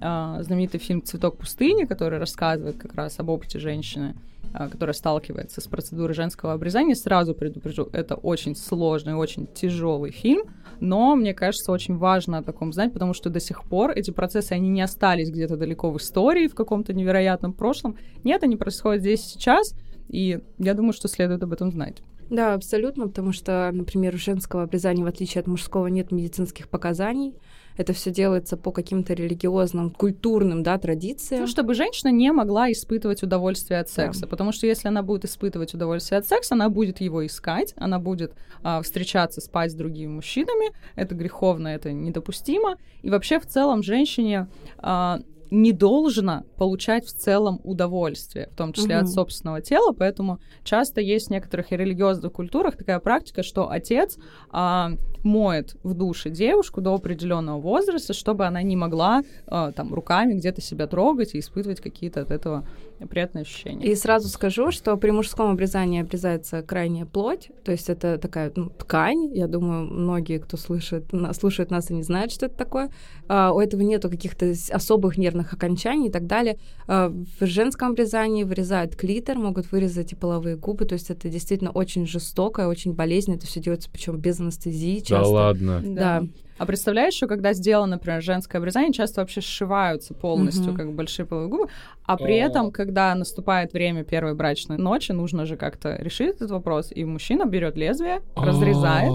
а, 0.00 0.42
знаменитый 0.42 0.80
фильм 0.80 1.02
«Цветок 1.02 1.38
пустыни», 1.38 1.84
который 1.84 2.18
рассказывает 2.18 2.76
как 2.76 2.94
раз 2.94 3.18
об 3.20 3.28
опыте 3.28 3.58
женщины, 3.58 4.14
которая 4.54 4.94
сталкивается 4.94 5.60
с 5.60 5.66
процедурой 5.66 6.14
женского 6.14 6.52
обрезания. 6.52 6.94
Сразу 6.94 7.34
предупрежу, 7.34 7.88
это 7.92 8.14
очень 8.14 8.54
сложный, 8.54 9.14
очень 9.14 9.46
тяжелый 9.46 10.12
фильм, 10.12 10.44
но 10.80 11.16
мне 11.16 11.34
кажется, 11.34 11.72
очень 11.72 11.96
важно 11.96 12.38
о 12.38 12.42
таком 12.42 12.72
знать, 12.72 12.92
потому 12.92 13.14
что 13.14 13.30
до 13.30 13.40
сих 13.40 13.64
пор 13.64 13.90
эти 13.90 14.10
процессы, 14.10 14.52
они 14.52 14.68
не 14.68 14.82
остались 14.82 15.30
где-то 15.30 15.56
далеко 15.56 15.90
в 15.90 15.96
истории, 15.98 16.46
в 16.46 16.54
каком-то 16.54 16.92
невероятном 16.92 17.52
прошлом. 17.52 17.96
Нет, 18.22 18.42
они 18.42 18.56
происходят 18.56 19.00
здесь 19.00 19.26
и 19.26 19.28
сейчас, 19.28 19.74
и 20.08 20.40
я 20.58 20.74
думаю, 20.74 20.92
что 20.92 21.08
следует 21.08 21.42
об 21.42 21.52
этом 21.52 21.70
знать. 21.70 22.02
Да, 22.30 22.54
абсолютно, 22.54 23.06
потому 23.06 23.32
что, 23.32 23.70
например, 23.72 24.14
у 24.14 24.18
женского 24.18 24.62
обрезания, 24.62 25.04
в 25.04 25.08
отличие 25.08 25.40
от 25.40 25.46
мужского, 25.46 25.88
нет 25.88 26.10
медицинских 26.10 26.68
показаний. 26.68 27.34
Это 27.76 27.92
все 27.92 28.10
делается 28.10 28.56
по 28.56 28.70
каким-то 28.70 29.14
религиозным, 29.14 29.90
культурным, 29.90 30.62
да, 30.62 30.78
традициям. 30.78 31.42
Ну, 31.42 31.46
чтобы 31.46 31.74
женщина 31.74 32.10
не 32.10 32.30
могла 32.32 32.70
испытывать 32.70 33.22
удовольствие 33.22 33.80
от 33.80 33.88
Да. 33.88 33.92
секса. 33.92 34.26
Потому 34.26 34.52
что 34.52 34.66
если 34.66 34.88
она 34.88 35.02
будет 35.02 35.24
испытывать 35.24 35.74
удовольствие 35.74 36.18
от 36.18 36.26
секса, 36.26 36.54
она 36.54 36.68
будет 36.68 37.00
его 37.00 37.26
искать, 37.26 37.74
она 37.76 37.98
будет 37.98 38.32
а, 38.62 38.80
встречаться, 38.82 39.40
спать 39.40 39.72
с 39.72 39.74
другими 39.74 40.12
мужчинами. 40.12 40.72
Это 40.94 41.14
греховно, 41.14 41.68
это 41.68 41.92
недопустимо. 41.92 42.76
И 43.02 43.10
вообще, 43.10 43.40
в 43.40 43.46
целом, 43.46 43.82
женщине 43.82 44.48
а, 44.78 45.20
не 45.54 45.72
должно 45.72 46.44
получать 46.56 47.06
в 47.06 47.12
целом 47.12 47.60
удовольствие, 47.62 48.48
в 48.52 48.56
том 48.56 48.72
числе 48.72 48.96
Мгм. 48.96 49.04
от 49.04 49.10
собственного 49.10 49.60
тела, 49.60 49.92
поэтому 49.92 50.40
часто 50.64 51.00
есть 51.00 51.28
в 51.28 51.30
некоторых 51.30 51.72
и 51.72 51.76
религиозных 51.76 52.32
культурах 52.32 52.76
такая 52.76 52.98
практика, 52.98 53.42
что 53.42 53.70
отец 53.70 54.18
а, 54.50 54.92
моет 55.22 55.76
в 55.82 55.94
душе 55.94 56.30
девушку 56.30 56.80
до 56.80 56.94
определенного 56.94 57.60
возраста, 57.60 58.12
чтобы 58.12 58.46
она 58.46 58.62
не 58.62 58.76
могла 58.76 59.22
а, 59.46 59.72
там 59.72 59.94
руками 59.94 60.34
где-то 60.34 60.60
себя 60.60 60.86
трогать 60.86 61.34
и 61.34 61.38
испытывать 61.38 61.80
какие-то 61.80 62.22
от 62.22 62.30
этого 62.30 62.66
приятные 63.08 63.42
ощущения. 63.42 63.86
И 63.86 63.94
сразу 63.94 64.28
скажу, 64.28 64.70
что 64.70 64.96
при 64.96 65.10
мужском 65.10 65.50
обрезании 65.50 66.00
обрезается 66.00 66.62
крайняя 66.62 67.06
плоть, 67.06 67.50
то 67.64 67.72
есть 67.72 67.90
это 67.90 68.18
такая 68.18 68.52
ну, 68.54 68.70
ткань. 68.70 69.34
Я 69.34 69.46
думаю, 69.46 69.84
многие, 69.84 70.38
кто 70.38 70.56
слышит, 70.56 71.06
слушает 71.32 71.70
нас 71.70 71.90
и 71.90 71.94
не 71.94 72.02
знают, 72.02 72.32
что 72.32 72.46
это 72.46 72.56
такое. 72.56 72.90
А, 73.28 73.52
у 73.52 73.60
этого 73.60 73.82
нету 73.82 74.08
каких-то 74.10 74.52
особых 74.70 75.18
нервных 75.18 75.43
окончаний 75.52 76.08
и 76.08 76.10
так 76.10 76.26
далее. 76.26 76.58
А, 76.86 77.08
в 77.08 77.46
женском 77.46 77.90
обрезании 77.90 78.44
вырезают 78.44 78.96
клитор, 78.96 79.36
могут 79.38 79.70
вырезать 79.72 80.12
и 80.12 80.16
половые 80.16 80.56
губы, 80.56 80.84
то 80.84 80.94
есть 80.94 81.10
это 81.10 81.28
действительно 81.28 81.70
очень 81.70 82.06
жестоко, 82.06 82.68
очень 82.68 82.94
болезненно. 82.94 83.36
Это 83.36 83.46
все 83.46 83.60
делается 83.60 83.90
причем 83.92 84.16
без 84.18 84.40
анестезии 84.40 85.00
Да 85.00 85.04
часто. 85.06 85.28
ладно. 85.32 85.82
Да. 85.84 86.22
А 86.56 86.66
представляешь, 86.66 87.14
что 87.14 87.26
когда 87.26 87.52
сделано, 87.52 87.96
например, 87.96 88.22
женское 88.22 88.58
обрезание, 88.58 88.92
часто 88.92 89.20
вообще 89.20 89.40
сшиваются 89.40 90.14
полностью, 90.14 90.68
Мгм. 90.72 90.76
как 90.76 90.94
большие 90.94 91.26
половые 91.26 91.50
губы, 91.50 91.66
а 92.04 92.16
при 92.16 92.34
О. 92.38 92.46
этом, 92.46 92.70
когда 92.70 93.12
наступает 93.16 93.72
время 93.72 94.04
первой 94.04 94.34
брачной 94.34 94.78
ночи, 94.78 95.10
нужно 95.10 95.46
же 95.46 95.56
как-то 95.56 95.96
решить 96.00 96.36
этот 96.36 96.52
вопрос, 96.52 96.92
и 96.94 97.04
мужчина 97.04 97.44
берет 97.44 97.76
лезвие, 97.76 98.20
разрезает, 98.36 99.12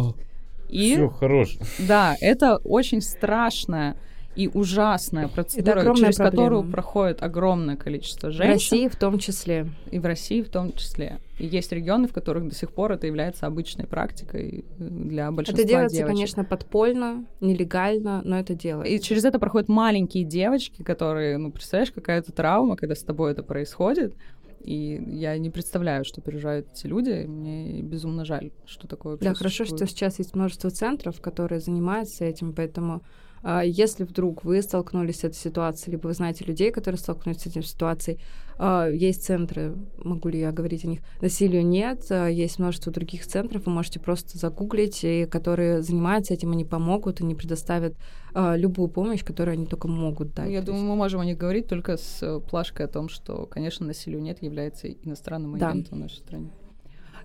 и 0.68 0.94
Все, 0.94 1.08
хорош. 1.10 1.58
да, 1.80 2.16
это 2.20 2.58
очень 2.58 3.02
страшная 3.02 3.96
и 4.36 4.48
ужасная 4.48 5.28
процедура, 5.28 5.82
через 5.96 6.16
проблема. 6.16 6.32
которую 6.32 6.64
проходит 6.72 7.24
огромное 7.24 7.76
количество 7.76 8.28
В 8.30 8.32
женщин, 8.32 8.54
России 8.54 8.88
в 8.88 8.96
том 8.96 9.20
числе. 9.20 9.68
и 9.92 10.00
в 10.00 10.06
России 10.06 10.42
в 10.42 10.50
том 10.50 10.72
числе. 10.74 11.20
И 11.40 11.46
есть 11.48 11.72
регионы, 11.72 12.08
в 12.08 12.14
которых 12.14 12.48
до 12.48 12.56
сих 12.56 12.72
пор 12.72 12.92
это 12.92 13.08
является 13.08 13.48
обычной 13.48 13.86
практикой 13.88 14.66
э, 14.78 14.84
для 14.84 15.32
большинства 15.32 15.62
это 15.62 15.68
делается, 15.70 15.98
девочек. 15.98 16.16
конечно, 16.16 16.44
подпольно, 16.46 17.26
нелегально, 17.42 18.22
но 18.24 18.40
это 18.40 18.54
делается. 18.56 18.94
И 18.94 19.00
через 19.00 19.26
это 19.26 19.40
проходят 19.40 19.68
маленькие 19.70 20.24
девочки, 20.26 20.84
которые, 20.84 21.38
ну, 21.38 21.52
представляешь, 21.52 21.92
какая-то 21.92 22.32
травма, 22.32 22.76
когда 22.76 22.96
с 22.96 23.04
тобой 23.04 23.32
это 23.32 23.44
происходит. 23.44 24.16
И 24.62 25.02
я 25.08 25.38
не 25.38 25.50
представляю, 25.50 26.04
что 26.04 26.22
переживают 26.22 26.68
эти 26.74 26.86
люди. 26.86 27.26
Мне 27.26 27.82
безумно 27.82 28.26
жаль, 28.26 28.52
что 28.66 28.88
такое 28.88 29.18
Да, 29.18 29.34
хорошо, 29.34 29.64
что 29.66 29.88
сейчас 29.88 30.20
есть 30.20 30.36
множество 30.36 30.70
центров, 30.70 31.22
которые 31.22 31.62
занимаются 31.62 32.26
этим, 32.26 32.54
поэтому 32.54 33.02
если 33.44 34.04
вдруг 34.04 34.44
вы 34.44 34.62
столкнулись 34.62 35.20
с 35.20 35.24
этой 35.24 35.36
ситуацией, 35.36 35.92
либо 35.94 36.08
вы 36.08 36.14
знаете 36.14 36.44
людей, 36.46 36.72
которые 36.72 37.00
столкнулись 37.00 37.42
с 37.42 37.46
этим 37.48 37.64
ситуацией, 37.64 38.20
а, 38.62 38.88
есть 38.90 39.24
центры, 39.24 39.74
могу 40.04 40.28
ли 40.28 40.38
я 40.40 40.52
говорить 40.52 40.84
о 40.84 40.88
них, 40.88 41.00
насилию 41.22 41.66
нет, 41.66 42.06
а, 42.10 42.28
есть 42.28 42.60
множество 42.60 42.92
других 42.92 43.26
центров, 43.26 43.66
вы 43.66 43.72
можете 43.72 44.02
просто 44.02 44.38
загуглить, 44.38 45.04
и 45.06 45.26
которые 45.26 45.82
занимаются 45.82 46.34
этим, 46.34 46.52
они 46.52 46.66
помогут, 46.66 47.22
они 47.22 47.36
предоставят 47.36 47.96
а, 48.34 48.58
любую 48.58 48.90
помощь, 48.90 49.24
которую 49.24 49.54
они 49.54 49.66
только 49.66 49.88
могут 49.88 50.34
дать. 50.36 50.46
Ну, 50.48 50.52
Я 50.52 50.62
думаю, 50.62 50.82
есть- 50.82 50.90
мы 50.90 50.96
можем 50.98 51.22
о 51.22 51.26
них 51.26 51.38
говорить 51.38 51.68
только 51.68 51.96
с 51.98 52.22
э, 52.22 52.40
плашкой 52.42 52.86
о 52.86 52.90
том, 52.90 53.08
что, 53.10 53.46
конечно, 53.48 53.88
насилию 53.88 54.22
нет, 54.22 54.44
является 54.44 54.88
иностранным 54.90 55.58
Да. 55.58 55.70
агентом 55.70 55.98
в 55.98 56.02
нашей 56.02 56.18
стране. 56.18 56.50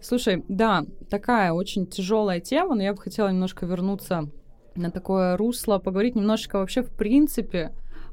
Слушай, 0.00 0.44
да, 0.48 0.84
такая 1.10 1.52
очень 1.52 1.86
тяжелая 1.86 2.38
тема, 2.40 2.74
но 2.74 2.82
я 2.82 2.92
бы 2.94 3.00
хотела 3.02 3.28
немножко 3.28 3.66
вернуться 3.66 4.28
на 4.76 4.90
такое 4.90 5.36
русло, 5.36 5.78
поговорить 5.78 6.14
немножечко 6.14 6.58
вообще 6.58 6.82
в 6.82 6.90
принципе 6.90 7.72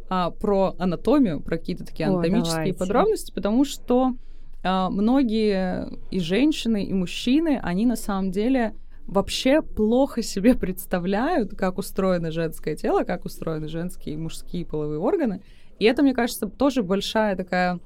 а, 0.09 0.31
про 0.31 0.75
анатомию, 0.77 1.41
про 1.41 1.57
какие-то 1.57 1.85
такие 1.85 2.09
О, 2.09 2.13
анатомические 2.13 2.57
давайте. 2.57 2.79
подробности, 2.79 3.31
потому 3.33 3.65
что 3.65 4.15
а, 4.63 4.89
многие 4.89 5.89
и 6.11 6.19
женщины, 6.19 6.83
и 6.83 6.93
мужчины, 6.93 7.59
они 7.63 7.85
на 7.85 7.95
самом 7.95 8.31
деле 8.31 8.75
вообще 9.07 9.61
плохо 9.61 10.21
себе 10.21 10.55
представляют, 10.55 11.55
как 11.55 11.77
устроено 11.77 12.31
женское 12.31 12.75
тело, 12.75 13.03
как 13.03 13.25
устроены 13.25 13.67
женские 13.67 14.15
и 14.15 14.17
мужские 14.17 14.65
половые 14.65 14.99
органы. 14.99 15.41
И 15.79 15.85
это, 15.85 16.03
мне 16.03 16.13
кажется, 16.13 16.47
тоже 16.47 16.83
большая 16.83 17.35
такая 17.35 17.79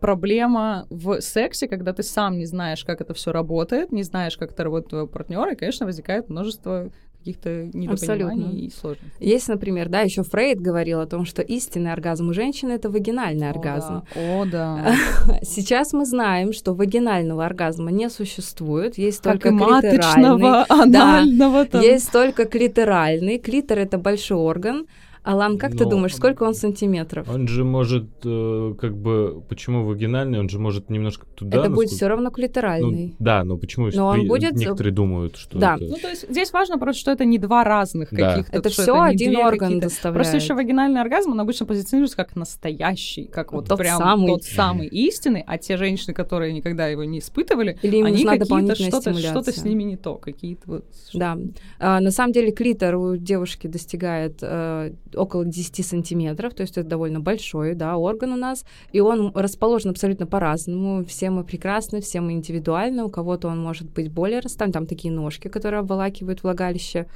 проблема 0.00 0.86
в 0.90 1.20
сексе, 1.20 1.68
когда 1.68 1.92
ты 1.92 2.02
сам 2.02 2.36
не 2.36 2.46
знаешь, 2.46 2.84
как 2.84 3.00
это 3.00 3.14
все 3.14 3.30
работает, 3.30 3.92
не 3.92 4.02
знаешь, 4.02 4.36
как 4.36 4.52
это 4.52 4.64
работает 4.64 4.90
твой 4.90 5.06
партнер, 5.06 5.48
и, 5.48 5.54
конечно, 5.54 5.86
возникает 5.86 6.28
множество 6.28 6.90
каких-то 7.22 7.66
недопониманий 7.72 7.92
Абсолютно. 7.92 8.58
и 8.58 8.70
сложностей. 8.70 9.12
Есть, 9.20 9.48
например, 9.48 9.88
да, 9.88 10.00
еще 10.00 10.24
Фрейд 10.24 10.60
говорил 10.60 11.00
о 11.00 11.06
том, 11.06 11.24
что 11.24 11.40
истинный 11.40 11.92
оргазм 11.92 12.30
у 12.30 12.34
женщины 12.34 12.72
это 12.72 12.90
вагинальный 12.90 13.48
оргазм. 13.48 14.02
О, 14.16 14.44
да. 14.44 14.94
Сейчас 15.42 15.92
мы 15.92 16.04
знаем, 16.04 16.52
что 16.52 16.74
вагинального 16.74 17.44
оргазма 17.44 17.92
не 17.92 18.10
существует, 18.10 18.98
есть 18.98 19.22
Как 19.22 19.34
только 19.34 19.52
маточного, 19.52 20.66
анального. 20.68 21.64
там. 21.64 21.80
Есть 21.80 22.10
только 22.10 22.44
клиторальный. 22.44 23.38
Клитор 23.38 23.78
это 23.78 23.98
большой 23.98 24.38
орган. 24.38 24.86
Алан, 25.24 25.56
как 25.56 25.72
ты 25.76 25.84
Но- 25.84 25.90
думаешь, 25.90 26.16
сколько 26.16 26.42
он 26.42 26.54
сантиметров? 26.54 27.28
Он 27.28 27.46
же 27.46 27.62
может, 27.64 28.06
э, 28.24 28.74
как 28.80 28.96
бы, 28.96 29.40
почему 29.48 29.84
вагинальный, 29.84 30.40
он 30.40 30.48
же 30.48 30.58
может 30.58 30.90
немножко 30.90 31.26
туда... 31.26 31.58
это 31.60 31.68
будет 31.68 31.82
насколько- 31.84 31.94
все 31.94 32.08
равно 32.08 32.24
Ну, 32.24 32.30
клиторальный. 32.32 33.14
да, 33.20 33.44
но 33.44 33.56
почему 33.56 33.88
Но 33.94 34.06
он 34.08 34.20
при- 34.22 34.28
будет- 34.28 34.54
некоторые 34.54 34.92
думают, 34.92 35.36
что 35.36 35.58
Да. 35.58 35.76
это... 35.76 35.84
Ну, 35.84 35.96
то 35.96 36.08
есть 36.08 36.28
здесь 36.28 36.52
важно 36.52 36.76
просто, 36.78 37.00
что 37.00 37.10
это 37.12 37.24
не 37.24 37.38
два 37.38 37.62
разных 37.62 38.08
Да. 38.10 38.30
каких-то. 38.36 38.56
это 38.56 38.68
все 38.68 39.00
один 39.00 39.36
орган 39.36 39.58
какие-то- 39.58 39.86
доставляет. 39.88 40.14
Просто 40.16 40.36
еще 40.38 40.54
вагинальный 40.54 41.00
оргазм, 41.00 41.30
он 41.30 41.40
обычно 41.40 41.66
позиционируется 41.66 42.16
как 42.16 42.34
настоящий, 42.34 43.24
как 43.26 43.52
вот 43.52 43.68
Тот 43.68 43.78
прям 43.78 43.98
самый. 43.98 44.26
тот 44.26 44.42
самый 44.42 44.88
истинный, 44.88 45.44
а 45.46 45.56
те 45.56 45.76
женщины, 45.76 46.14
которые 46.14 46.52
никогда 46.52 46.88
его 46.88 47.04
не 47.04 47.20
испытывали, 47.20 47.78
Или 47.82 47.98
им 47.98 48.06
они 48.06 48.16
нужна 48.24 48.38
какие-то 48.38 48.74
что-то, 48.74 49.14
что-то 49.14 49.52
с 49.52 49.64
ними 49.64 49.84
не 49.84 49.96
то, 49.96 50.16
какие-то 50.16 50.62
вот... 50.66 50.84
Да. 51.14 51.38
А, 51.78 52.00
на 52.00 52.10
самом 52.10 52.32
деле 52.32 52.50
клитор 52.50 52.96
у 52.96 53.16
девушки 53.16 53.68
достигает 53.68 54.38
э, 54.42 54.92
около 55.16 55.44
10 55.44 55.86
сантиметров, 55.86 56.54
то 56.54 56.62
есть 56.62 56.76
это 56.78 56.88
довольно 56.88 57.20
большой 57.20 57.74
да, 57.74 57.96
орган 57.96 58.32
у 58.32 58.36
нас, 58.36 58.64
и 58.92 59.00
он 59.00 59.32
расположен 59.34 59.90
абсолютно 59.90 60.26
по-разному. 60.26 61.04
Все 61.04 61.30
мы 61.30 61.44
прекрасны, 61.44 62.00
все 62.00 62.20
мы 62.20 62.32
индивидуальны, 62.32 63.04
у 63.04 63.10
кого-то 63.10 63.48
он 63.48 63.60
может 63.60 63.90
быть 63.90 64.10
более 64.10 64.40
расставлен, 64.40 64.72
там 64.72 64.86
такие 64.86 65.12
ножки, 65.12 65.48
которые 65.48 65.80
обволакивают 65.80 66.42
влагалище. 66.42 67.06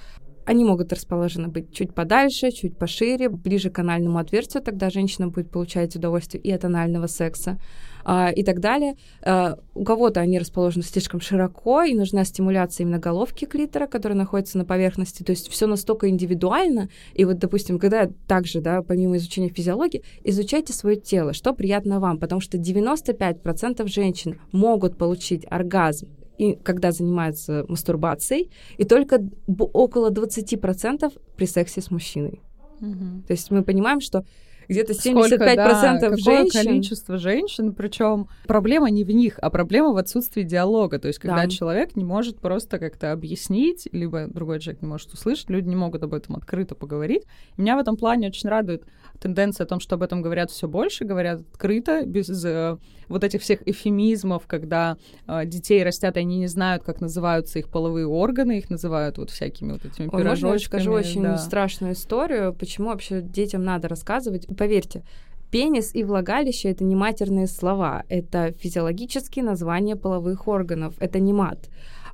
Они 0.44 0.64
могут 0.64 0.92
расположены 0.92 1.48
быть 1.48 1.72
чуть 1.72 1.92
подальше, 1.92 2.52
чуть 2.52 2.78
пошире, 2.78 3.28
ближе 3.28 3.68
к 3.70 3.78
анальному 3.80 4.18
отверстию, 4.18 4.62
тогда 4.62 4.90
женщина 4.90 5.26
будет 5.28 5.50
получать 5.50 5.96
удовольствие 5.96 6.40
и 6.40 6.52
от 6.52 6.64
анального 6.64 7.08
секса 7.08 7.58
а, 8.08 8.30
и 8.30 8.44
так 8.44 8.60
далее. 8.60 8.94
А, 9.22 9.58
у 9.74 9.82
кого-то 9.82 10.20
они 10.20 10.38
расположены 10.38 10.84
слишком 10.84 11.20
широко, 11.20 11.82
и 11.82 11.92
нужна 11.92 12.24
стимуляция 12.24 12.84
именно 12.84 13.00
головки 13.00 13.46
клитора, 13.46 13.88
которая 13.88 14.16
находится 14.16 14.58
на 14.58 14.64
поверхности. 14.64 15.24
То 15.24 15.30
есть 15.30 15.48
все 15.48 15.66
настолько 15.66 16.08
индивидуально. 16.08 16.88
И 17.14 17.24
вот, 17.24 17.38
допустим, 17.38 17.80
когда 17.80 18.08
также, 18.28 18.60
да, 18.60 18.82
помимо 18.82 19.16
изучения 19.16 19.48
физиологии, 19.48 20.04
изучайте 20.22 20.72
свое 20.72 20.94
тело, 20.94 21.32
что 21.32 21.52
приятно 21.52 21.98
вам, 21.98 22.20
потому 22.20 22.40
что 22.40 22.58
95% 22.58 23.88
женщин 23.88 24.38
могут 24.52 24.96
получить 24.96 25.44
оргазм 25.50 26.08
и 26.38 26.54
когда 26.54 26.92
занимаются 26.92 27.64
мастурбацией, 27.66 28.50
и 28.76 28.84
только 28.84 29.20
около 29.48 30.10
20% 30.10 31.12
при 31.34 31.46
сексе 31.46 31.80
с 31.80 31.90
мужчиной. 31.90 32.40
Мгм. 32.78 33.24
То 33.26 33.32
есть 33.32 33.50
мы 33.50 33.64
понимаем, 33.64 34.00
что 34.00 34.24
где-то 34.68 34.92
75% 34.92 35.22
Сколько, 35.22 35.38
да, 35.38 35.98
какое 35.98 36.18
женщин... 36.18 36.64
количество 36.64 37.18
женщин, 37.18 37.72
причем 37.72 38.28
проблема 38.46 38.90
не 38.90 39.04
в 39.04 39.10
них, 39.10 39.38
а 39.40 39.50
проблема 39.50 39.92
в 39.92 39.96
отсутствии 39.96 40.42
диалога. 40.42 40.98
То 40.98 41.08
есть, 41.08 41.18
когда 41.18 41.42
Да. 41.44 41.48
человек 41.48 41.96
не 41.96 42.04
может 42.04 42.38
просто 42.40 42.78
как-то 42.78 43.12
объяснить, 43.12 43.88
либо 43.92 44.26
другой 44.26 44.60
человек 44.60 44.82
не 44.82 44.88
может 44.88 45.12
услышать, 45.12 45.50
люди 45.50 45.68
не 45.68 45.76
могут 45.76 46.02
об 46.02 46.14
этом 46.14 46.36
открыто 46.36 46.74
поговорить. 46.74 47.22
И 47.56 47.62
меня 47.62 47.76
в 47.76 47.80
этом 47.80 47.96
плане 47.96 48.28
очень 48.28 48.48
радует 48.48 48.84
тенденция 49.20 49.64
о 49.64 49.66
том, 49.66 49.80
что 49.80 49.94
об 49.94 50.02
этом 50.02 50.22
говорят 50.22 50.50
все 50.50 50.68
больше, 50.68 51.04
говорят 51.04 51.40
открыто, 51.40 52.04
без 52.04 52.44
э, 52.44 52.76
вот 53.08 53.24
этих 53.24 53.42
всех 53.42 53.66
эфемизмов, 53.66 54.46
когда 54.46 54.96
э, 55.26 55.44
детей 55.46 55.82
растят, 55.82 56.16
и 56.16 56.20
они 56.20 56.38
не 56.38 56.46
знают, 56.46 56.82
как 56.82 57.00
называются 57.00 57.58
их 57.58 57.68
половые 57.68 58.06
органы, 58.06 58.58
их 58.58 58.70
называют 58.70 59.18
вот 59.18 59.30
всякими 59.30 59.72
вот 59.72 59.84
этими 59.84 60.06
Ой, 60.06 60.24
можно 60.24 60.28
я 60.28 60.34
пирожочками. 60.36 60.80
скажу 60.80 60.92
очень 60.92 61.22
да. 61.22 61.38
страшную 61.38 61.94
историю, 61.94 62.54
почему 62.54 62.88
вообще 62.88 63.20
детям 63.20 63.64
надо 63.64 63.88
рассказывать? 63.88 64.46
Поверьте, 64.56 65.02
пенис 65.50 65.94
и 65.94 66.04
влагалище— 66.04 66.68
это 66.70 66.84
не 66.84 66.96
матерные 66.96 67.46
слова, 67.46 68.04
это 68.08 68.52
физиологические 68.52 69.44
названия 69.44 69.96
половых 69.96 70.48
органов, 70.48 70.94
это 70.98 71.18
не 71.18 71.32
мат. 71.32 71.68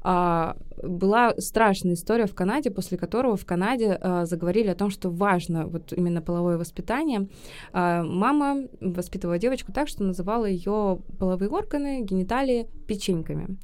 А, 0.05 0.57
была 0.83 1.35
страшная 1.39 1.95
история 1.95 2.27
в 2.27 2.35
Канаде, 2.35 2.71
после 2.71 2.99
которого 2.99 3.37
в 3.37 3.47
Канаде 3.47 3.99
а, 4.01 4.25
заговорили 4.27 4.69
о 4.69 4.75
том, 4.75 4.91
что 4.91 5.11
важно 5.11 5.67
вот 5.67 5.93
именно 5.93 6.21
половое 6.23 6.59
воспитание. 6.59 7.29
А, 7.73 8.03
мама 8.03 8.65
воспитывала 8.81 9.39
девочку 9.39 9.73
так, 9.73 9.89
что 9.89 10.03
называла 10.03 10.47
ее 10.47 10.99
половые 11.19 11.49
органы, 11.49 12.03
гениталии 12.03 12.69
печеньками. 12.87 13.57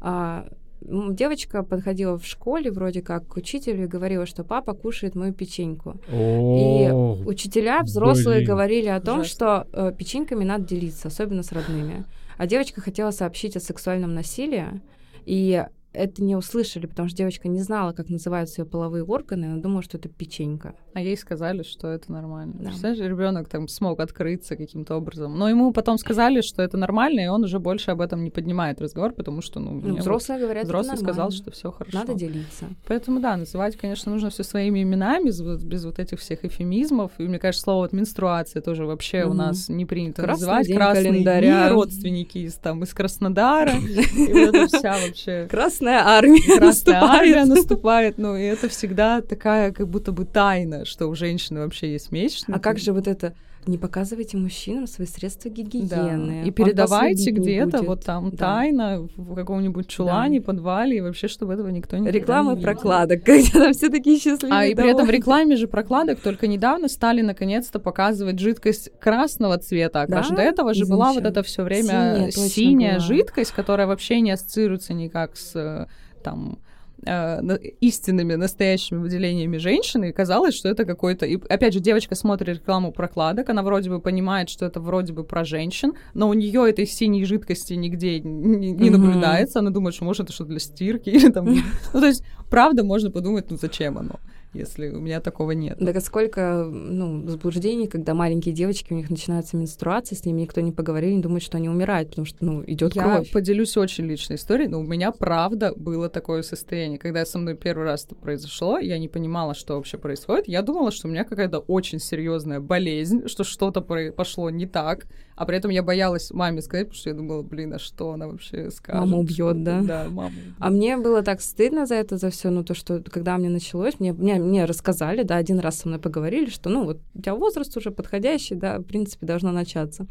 А, 0.00 0.46
девочка 0.80 1.62
подходила 1.62 2.18
в 2.18 2.24
школе 2.26 2.70
вроде 2.70 3.02
как 3.02 3.26
к 3.28 3.36
учителю 3.36 3.84
и 3.84 3.86
говорила, 3.86 4.26
что 4.26 4.44
папа 4.44 4.72
кушает 4.74 5.14
мою 5.14 5.32
печеньку. 5.32 6.00
О, 6.10 7.18
Учителя 7.26 7.82
взрослые 7.82 8.38
блин. 8.38 8.48
говорили 8.48 8.88
о 8.88 9.00
том, 9.00 9.20
Ужасно. 9.20 9.34
что 9.34 9.66
э, 9.72 9.92
печеньками 9.96 10.44
надо 10.44 10.64
делиться, 10.64 11.08
особенно 11.08 11.42
с 11.42 11.52
родными. 11.52 12.04
А 12.38 12.46
девочка 12.46 12.80
хотела 12.80 13.10
сообщить 13.10 13.56
о 13.56 13.60
сексуальном 13.60 14.14
насилии, 14.14 14.80
и 15.24 15.64
это 15.92 16.22
не 16.22 16.36
услышали, 16.36 16.86
потому 16.86 17.08
что 17.08 17.18
девочка 17.18 17.48
не 17.48 17.60
знала, 17.60 17.92
как 17.92 18.08
называются 18.08 18.62
ее 18.62 18.66
половые 18.66 19.04
органы, 19.04 19.46
она 19.46 19.56
думала, 19.62 19.82
что 19.82 19.98
это 19.98 20.08
печенька. 20.08 20.74
А 20.94 21.00
ей 21.00 21.16
сказали, 21.16 21.62
что 21.62 21.88
это 21.88 22.10
нормально. 22.12 22.54
Да. 22.58 22.68
Представляешь, 22.70 23.00
ребенок 23.10 23.48
там 23.48 23.68
смог 23.68 24.00
открыться 24.00 24.56
каким-то 24.56 24.96
образом. 24.96 25.38
Но 25.38 25.48
ему 25.48 25.72
потом 25.72 25.98
сказали, 25.98 26.40
что 26.40 26.62
это 26.62 26.76
нормально, 26.76 27.20
и 27.20 27.26
он 27.28 27.44
уже 27.44 27.58
больше 27.58 27.90
об 27.90 28.00
этом 28.00 28.24
не 28.24 28.30
поднимает 28.30 28.80
разговор, 28.80 29.12
потому 29.12 29.42
что, 29.42 29.60
ну, 29.60 29.72
Ну, 29.72 29.80
мне 29.80 29.90
вот 29.92 30.00
взрослые 30.00 30.40
говорят, 30.40 30.64
это 30.64 30.68
взрослый 30.72 30.96
сказал, 30.96 31.14
нормально. 31.26 31.36
что 31.36 31.50
все 31.50 31.70
хорошо. 31.70 31.98
Надо 31.98 32.14
делиться. 32.14 32.66
Поэтому, 32.86 33.20
да, 33.20 33.36
называть, 33.36 33.76
конечно, 33.76 34.12
нужно 34.12 34.30
все 34.30 34.42
своими 34.44 34.82
именами, 34.82 35.26
без, 35.26 35.40
вот- 35.40 35.62
без 35.62 35.84
вот 35.84 35.98
этих 35.98 36.20
всех 36.20 36.44
эфемизмов. 36.44 37.12
И 37.18 37.22
мне 37.24 37.38
кажется, 37.38 37.64
слово 37.64 37.82
вот 37.82 37.92
менструация 37.92 38.62
тоже 38.62 38.86
вообще 38.86 39.24
у 39.24 39.28
Мгм. 39.28 39.36
нас 39.36 39.68
не 39.68 39.84
принято 39.86 40.22
Красный 40.22 40.40
называть. 40.46 40.66
день 40.66 40.76
Красные 40.76 41.04
календаря. 41.10 41.64
дни, 41.68 41.72
родственники 41.74 42.38
из, 42.38 42.54
там, 42.54 42.82
из 42.82 42.92
Краснодара. 42.94 43.72
И 44.16 44.32
вот 44.32 44.54
это 44.54 44.66
вся 44.66 44.92
вообще 45.06 45.46
Красная 45.82 46.06
армия 46.06 46.58
Красная 46.58 47.02
армия 47.02 47.44
наступает. 47.44 47.48
наступает, 47.48 48.18
ну, 48.18 48.36
и 48.36 48.42
это 48.42 48.68
всегда 48.68 49.20
такая 49.20 49.72
как 49.72 49.88
будто 49.88 50.12
бы 50.12 50.24
тайна, 50.24 50.84
что 50.84 51.08
у 51.08 51.14
женщины 51.14 51.60
вообще 51.60 51.92
есть 51.92 52.12
месячные. 52.12 52.56
А 52.56 52.60
как 52.60 52.78
же 52.78 52.92
вот 52.92 53.08
это? 53.08 53.34
Не 53.66 53.78
показывайте 53.78 54.36
мужчинам 54.36 54.88
свои 54.88 55.06
средства 55.06 55.48
гигиены. 55.48 56.42
Да. 56.42 56.48
И 56.48 56.50
передавайте 56.50 57.30
где-то 57.30 57.82
вот 57.82 58.04
там 58.04 58.30
Да. 58.30 58.36
тайно 58.36 59.08
в 59.16 59.34
каком-нибудь 59.36 59.86
чулане, 59.86 60.40
подвале, 60.40 60.96
и 60.96 61.00
вообще, 61.00 61.28
чтобы 61.28 61.52
этого 61.52 61.68
никто 61.68 61.96
не 61.96 62.10
Рекламы 62.10 62.56
не 62.56 62.62
прокладок, 62.62 63.22
когда 63.24 63.60
там 63.60 63.72
все 63.72 63.88
такие 63.88 64.18
счастливые. 64.18 64.58
А 64.58 64.64
и 64.66 64.74
при 64.74 64.90
этом 64.90 65.06
в 65.06 65.10
рекламе 65.10 65.56
же 65.56 65.68
прокладок 65.68 66.20
только 66.20 66.48
недавно 66.48 66.88
стали 66.88 67.22
наконец-то 67.22 67.78
показывать 67.78 68.40
жидкость 68.40 68.90
красного 68.98 69.58
цвета. 69.58 70.02
А 70.02 70.06
Да? 70.08 70.22
до 70.28 70.42
этого 70.42 70.74
же 70.74 70.84
была 70.84 71.12
вот 71.12 71.24
это 71.24 71.42
все 71.42 71.62
время 71.62 72.30
Синяя, 72.32 72.48
синяя 72.48 72.98
жидкость, 72.98 73.52
которая 73.52 73.86
вообще 73.86 74.20
не 74.20 74.32
ассоциируется 74.32 74.92
никак 74.92 75.36
с 75.36 75.54
э, 75.54 75.86
там 76.24 76.58
э, 77.04 77.58
истинными 77.80 78.34
настоящими 78.34 78.98
выделениями 78.98 79.58
женщины, 79.58 80.10
и 80.10 80.12
казалось, 80.12 80.54
что 80.54 80.68
это 80.68 80.84
какой-то... 80.84 81.26
И 81.26 81.36
опять 81.48 81.74
же, 81.74 81.80
девочка 81.80 82.14
смотрит 82.14 82.56
рекламу 82.56 82.92
прокладок, 82.92 83.48
она 83.50 83.62
вроде 83.62 83.90
бы 83.90 84.00
понимает, 84.00 84.48
что 84.48 84.66
это 84.66 84.80
вроде 84.80 85.12
бы 85.12 85.24
про 85.24 85.44
женщин, 85.44 85.92
но 86.14 86.28
у 86.28 86.34
нее 86.34 86.68
этой 86.68 86.86
синей 86.86 87.24
жидкости 87.24 87.74
нигде 87.74 88.20
не, 88.20 88.72
не 88.72 88.90
наблюдается, 88.90 89.58
она 89.58 89.70
думает, 89.70 89.94
что 89.94 90.04
может 90.04 90.24
это 90.24 90.32
что-то 90.32 90.50
для 90.50 90.60
стирки 90.60 91.10
или 91.10 91.30
там... 91.30 91.46
Ну, 91.92 92.00
то 92.00 92.06
есть, 92.06 92.24
правда, 92.50 92.84
можно 92.84 93.10
подумать, 93.10 93.50
ну 93.50 93.58
зачем 93.60 93.98
оно, 93.98 94.20
если 94.52 94.90
у 94.90 95.00
меня 95.00 95.20
такого 95.20 95.52
нет. 95.52 95.78
Так 95.78 95.96
а 95.96 96.00
сколько, 96.00 96.64
ну, 96.64 97.26
заблуждений, 97.28 97.88
когда 97.88 98.14
маленькие 98.14 98.54
девочки, 98.54 98.92
у 98.92 98.96
них 98.96 99.10
начинается 99.10 99.56
менструация, 99.56 100.16
с 100.16 100.24
ними 100.24 100.42
никто 100.42 100.60
не 100.60 100.72
поговорил, 100.72 101.14
не 101.14 101.22
думает, 101.22 101.42
что 101.42 101.56
они 101.56 101.68
умирают, 101.68 102.10
потому 102.10 102.26
что, 102.26 102.44
ну, 102.44 102.62
идет 102.66 102.94
Я 102.94 103.02
кровь. 103.02 103.30
поделюсь 103.30 103.76
очень 103.76 104.06
личной 104.06 104.36
историей, 104.36 104.68
но 104.68 104.80
у 104.80 104.84
меня 104.84 105.10
правда 105.12 105.72
было 105.74 106.08
такое 106.08 106.42
состояние. 106.42 106.98
Когда 106.98 107.24
со 107.24 107.38
мной 107.38 107.56
первый 107.56 107.84
раз 107.84 108.04
это 108.04 108.14
произошло, 108.14 108.78
я 108.78 108.98
не 108.98 109.08
понимала, 109.08 109.54
что 109.54 109.76
вообще 109.76 109.98
происходит. 109.98 110.48
Я 110.48 110.62
думала, 110.62 110.90
что 110.90 111.08
у 111.08 111.10
меня 111.10 111.24
какая-то 111.24 111.58
очень 111.60 111.98
серьезная 111.98 112.60
болезнь, 112.60 113.28
что 113.28 113.44
что-то 113.44 113.80
пошло 113.80 114.50
не 114.50 114.66
так. 114.66 115.06
А 115.34 115.46
при 115.46 115.56
этом 115.56 115.70
я 115.70 115.82
боялась 115.82 116.30
маме 116.30 116.62
сказать, 116.62 116.88
потому 116.88 116.98
что 116.98 117.10
я 117.10 117.16
думала, 117.16 117.42
блин, 117.42 117.74
а 117.74 117.78
что 117.78 118.12
она 118.12 118.28
вообще 118.28 118.70
скажет? 118.70 119.00
Мама 119.00 119.18
убьет, 119.18 119.62
да? 119.62 119.82
Да, 119.82 120.06
мама. 120.08 120.32
А 120.58 120.70
мне 120.70 120.96
было 120.96 121.22
так 121.22 121.40
стыдно 121.40 121.86
за 121.86 121.94
это, 121.96 122.18
за 122.18 122.30
все, 122.30 122.50
ну, 122.50 122.64
то, 122.64 122.74
что 122.74 123.02
когда 123.02 123.38
мне 123.38 123.48
началось, 123.48 123.98
мне, 123.98 124.12
мне, 124.12 124.34
мне 124.34 124.64
рассказали, 124.64 125.22
да, 125.22 125.36
один 125.36 125.58
раз 125.58 125.78
со 125.78 125.88
мной 125.88 126.00
поговорили, 126.00 126.50
что, 126.50 126.70
ну, 126.70 126.84
вот 126.84 127.00
у 127.14 127.20
тебя 127.20 127.34
возраст 127.34 127.76
уже 127.76 127.90
подходящий, 127.90 128.54
да, 128.54 128.78
в 128.78 128.84
принципе, 128.84 129.26
должно 129.26 129.52
начаться. 129.52 130.06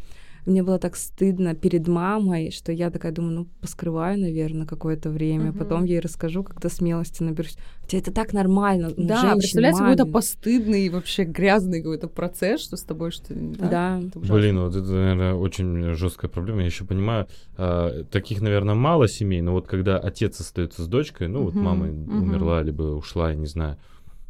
Мне 0.46 0.64
было 0.64 0.80
так 0.80 0.96
стыдно 0.96 1.54
перед 1.54 1.88
мамой, 1.88 2.52
что 2.52 2.72
я 2.72 2.90
такая 2.90 3.12
думаю, 3.12 3.34
ну, 3.36 3.48
поскрываю, 3.62 4.20
наверное, 4.20 4.66
какое-то 4.66 5.10
время, 5.10 5.50
Мгм. 5.50 5.58
потом 5.60 5.86
ей 5.86 6.00
расскажу, 6.00 6.44
когда 6.44 6.68
смелости 6.70 7.22
наберусь. 7.24 7.58
Хотя 7.82 7.98
это 8.00 8.12
так 8.12 8.34
нормально. 8.34 8.90
ну, 8.96 9.08
Да, 9.08 9.36
представляете, 9.36 9.78
какой-то 9.80 10.06
постыдный, 10.06 10.90
вообще 10.90 11.24
грязный 11.26 11.82
какой-то 11.82 12.08
процесс, 12.08 12.62
что 12.62 12.76
с 12.78 12.84
тобой 12.84 13.12
что 13.12 13.34
Да. 13.34 14.02
ужасно. 14.16 14.36
Блин, 14.36 14.60
вот 14.60 14.76
это, 14.76 14.90
наверное, 14.92 15.34
очень 15.36 15.94
жесткая 15.94 16.30
проблема. 16.32 16.62
Я 16.62 16.66
еще 16.68 16.86
понимаю, 16.86 17.28
а, 17.58 18.04
таких, 18.06 18.42
наверное, 18.42 18.76
мало 18.76 19.08
семей, 19.08 19.42
но 19.42 19.52
вот 19.52 19.68
когда 19.68 19.98
отец 20.00 20.40
остается 20.40 20.84
с 20.84 20.88
дочкой, 20.88 21.28
ну 21.28 21.44
вот 21.44 21.54
Мгм, 21.56 21.64
мама 21.64 21.86
мгм. 21.88 22.24
умерла, 22.24 22.64
либо 22.64 22.84
ушла, 22.84 23.30
я 23.30 23.36
не 23.36 23.46
знаю, 23.48 23.78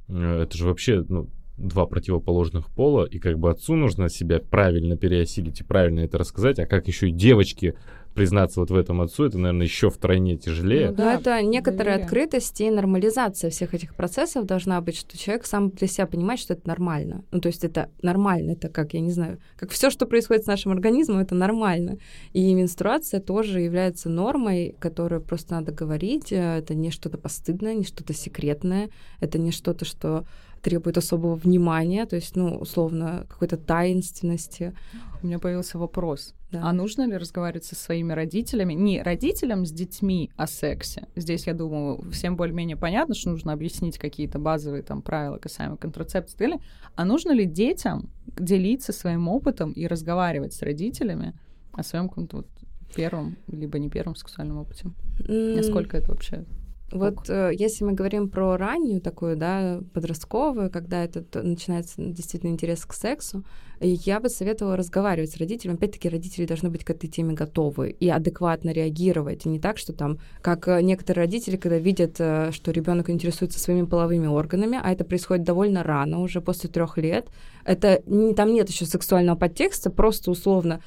э, 0.10 0.42
это 0.44 0.58
же 0.58 0.66
вообще, 0.68 1.06
ну, 1.08 1.30
два 1.58 1.86
противоположных 1.86 2.70
пола, 2.70 3.06
и 3.06 3.20
как 3.20 3.38
бы 3.40 3.50
отцу 3.50 3.76
нужно 3.76 4.10
себя 4.10 4.40
правильно 4.40 4.98
переосилить 4.98 5.62
и 5.62 5.64
правильно 5.64 6.02
это 6.02 6.18
рассказать, 6.18 6.60
а 6.60 6.66
как 6.66 6.88
еще 6.88 7.10
и 7.10 7.12
девочке 7.12 7.76
признаться 8.14 8.60
вот 8.60 8.70
в 8.72 8.76
этом 8.76 9.02
отцу, 9.02 9.26
это, 9.26 9.38
наверное, 9.38 9.66
еще 9.66 9.90
втройне 9.90 10.36
тяжелее. 10.36 10.88
Ну 10.88 10.92
Но 10.92 10.98
Да, 10.98 11.16
это 11.16 11.42
некоторая 11.42 11.98
доверие. 11.98 12.06
открытость 12.06 12.60
и 12.60 12.70
нормализация 12.70 13.50
всех 13.50 13.74
этих 13.74 13.96
процессов 13.96 14.46
должна 14.46 14.82
быть, 14.82 14.98
что 14.98 15.18
человек 15.18 15.46
сам 15.46 15.70
для 15.70 15.88
себя 15.88 16.08
понимает, 16.08 16.40
что 16.40 16.54
это 16.54 16.68
нормально. 16.68 17.24
Ну, 17.32 17.40
то 17.40 17.48
есть 17.48 17.64
это 17.64 17.90
нормально, 18.02 18.52
это 18.52 18.68
как, 18.68 18.94
я 18.94 19.00
не 19.00 19.12
знаю, 19.12 19.40
как 19.56 19.70
все, 19.72 19.90
что 19.90 20.06
происходит 20.06 20.44
с 20.44 20.48
нашим 20.48 20.74
организмом, 20.74 21.20
это 21.20 21.36
нормально. 21.36 22.00
И 22.34 22.54
менструация 22.54 23.22
тоже 23.22 23.62
является 23.62 24.10
нормой, 24.10 24.76
которую 24.80 25.22
просто 25.22 25.54
надо 25.56 25.72
говорить. 25.72 26.34
Э, 26.34 26.58
Это 26.58 26.76
не 26.76 26.92
что-то 26.92 27.18
постыдное, 27.18 27.76
не 27.76 27.86
что-то 27.86 28.14
секретное, 28.14 28.90
это 29.22 29.40
не 29.40 29.52
что-то, 29.52 29.86
что 29.86 30.26
требует 30.62 30.98
особого 30.98 31.36
внимания, 31.36 32.06
то 32.06 32.16
есть, 32.16 32.36
ну, 32.36 32.58
условно, 32.58 33.26
какой-то 33.30 33.58
таинственности. 33.58 34.76
У 35.22 35.28
меня 35.28 35.40
появился 35.40 35.78
вопрос. 35.78 36.34
Да. 36.52 36.62
А 36.64 36.74
нужно 36.74 37.08
ли 37.08 37.16
разговаривать 37.16 37.64
со 37.64 37.76
своими 37.76 38.12
родителями? 38.12 38.74
Не 38.74 39.02
родителям 39.02 39.66
с 39.66 39.72
детьми 39.72 40.32
о 40.36 40.48
сексе. 40.48 41.08
Здесь, 41.16 41.48
я 41.48 41.54
думаю, 41.54 42.10
всем 42.12 42.36
более-менее 42.36 42.76
понятно, 42.76 43.16
что 43.16 43.30
нужно 43.30 43.54
объяснить 43.54 43.98
какие-то 43.98 44.38
базовые 44.38 44.84
там 44.84 45.02
правила 45.02 45.38
касаемо 45.38 45.78
контрацепции 45.78 46.36
и 46.36 46.38
так 46.38 46.48
далее. 46.50 46.66
А 46.96 47.06
нужно 47.06 47.32
ли 47.32 47.46
детям 47.46 48.10
делиться 48.38 48.92
своим 48.92 49.30
опытом 49.30 49.72
и 49.72 49.88
разговаривать 49.88 50.54
с 50.54 50.62
родителями 50.62 51.34
о 51.72 51.84
своем 51.84 52.10
каком-то 52.10 52.38
вот 52.38 52.48
первом, 52.94 53.38
либо 53.48 53.80
не 53.80 53.90
первом 53.90 54.16
сексуальном 54.16 54.58
опыте? 54.58 54.92
М, 55.28 55.56
Насколько 55.56 55.98
это 55.98 56.12
вообще... 56.12 56.46
Вот 56.92 57.30
э, 57.30 57.52
если 57.58 57.84
мы 57.86 57.94
говорим 57.94 58.30
про 58.30 58.58
раннюю 58.58 59.02
такую, 59.02 59.38
да, 59.38 59.80
подростковую, 59.94 60.70
когда 60.70 61.04
это 61.04 61.24
начинается 61.42 62.02
действительно 62.02 62.50
интерес 62.50 62.86
к 62.86 62.94
сексу, 62.94 63.44
и 63.80 63.98
я 64.06 64.20
бы 64.20 64.30
советовала 64.30 64.78
разговаривать 64.78 65.32
с 65.32 65.38
родителями. 65.38 65.76
Опять-таки, 65.76 66.08
родители 66.08 66.46
должны 66.46 66.70
быть 66.70 66.84
к 66.84 66.90
этой 66.92 67.08
теме 67.08 67.34
готовы 67.34 67.90
и 67.90 68.10
адекватно 68.10 68.70
реагировать. 68.70 69.46
И 69.46 69.50
не 69.50 69.60
так, 69.60 69.80
что 69.80 69.92
там, 69.92 70.20
как 70.42 70.68
э, 70.68 70.82
некоторые 70.82 71.26
родители, 71.26 71.56
когда 71.56 71.78
видят, 71.78 72.18
э, 72.20 72.52
что 72.52 72.72
ребенок 72.72 73.10
интересуется 73.10 73.60
своими 73.60 73.86
половыми 73.86 74.28
органами, 74.28 74.80
а 74.82 74.92
это 74.92 75.04
происходит 75.04 75.46
довольно 75.46 75.84
рано, 75.84 76.20
уже 76.20 76.42
после 76.42 76.70
трех 76.70 76.98
лет, 76.98 77.30
это 77.66 78.02
не, 78.06 78.36
там 78.36 78.54
нет 78.54 78.70
еще 78.70 78.86
сексуального 78.86 79.36
подтекста, 79.38 79.90
просто 79.90 80.30
условно 80.30 80.82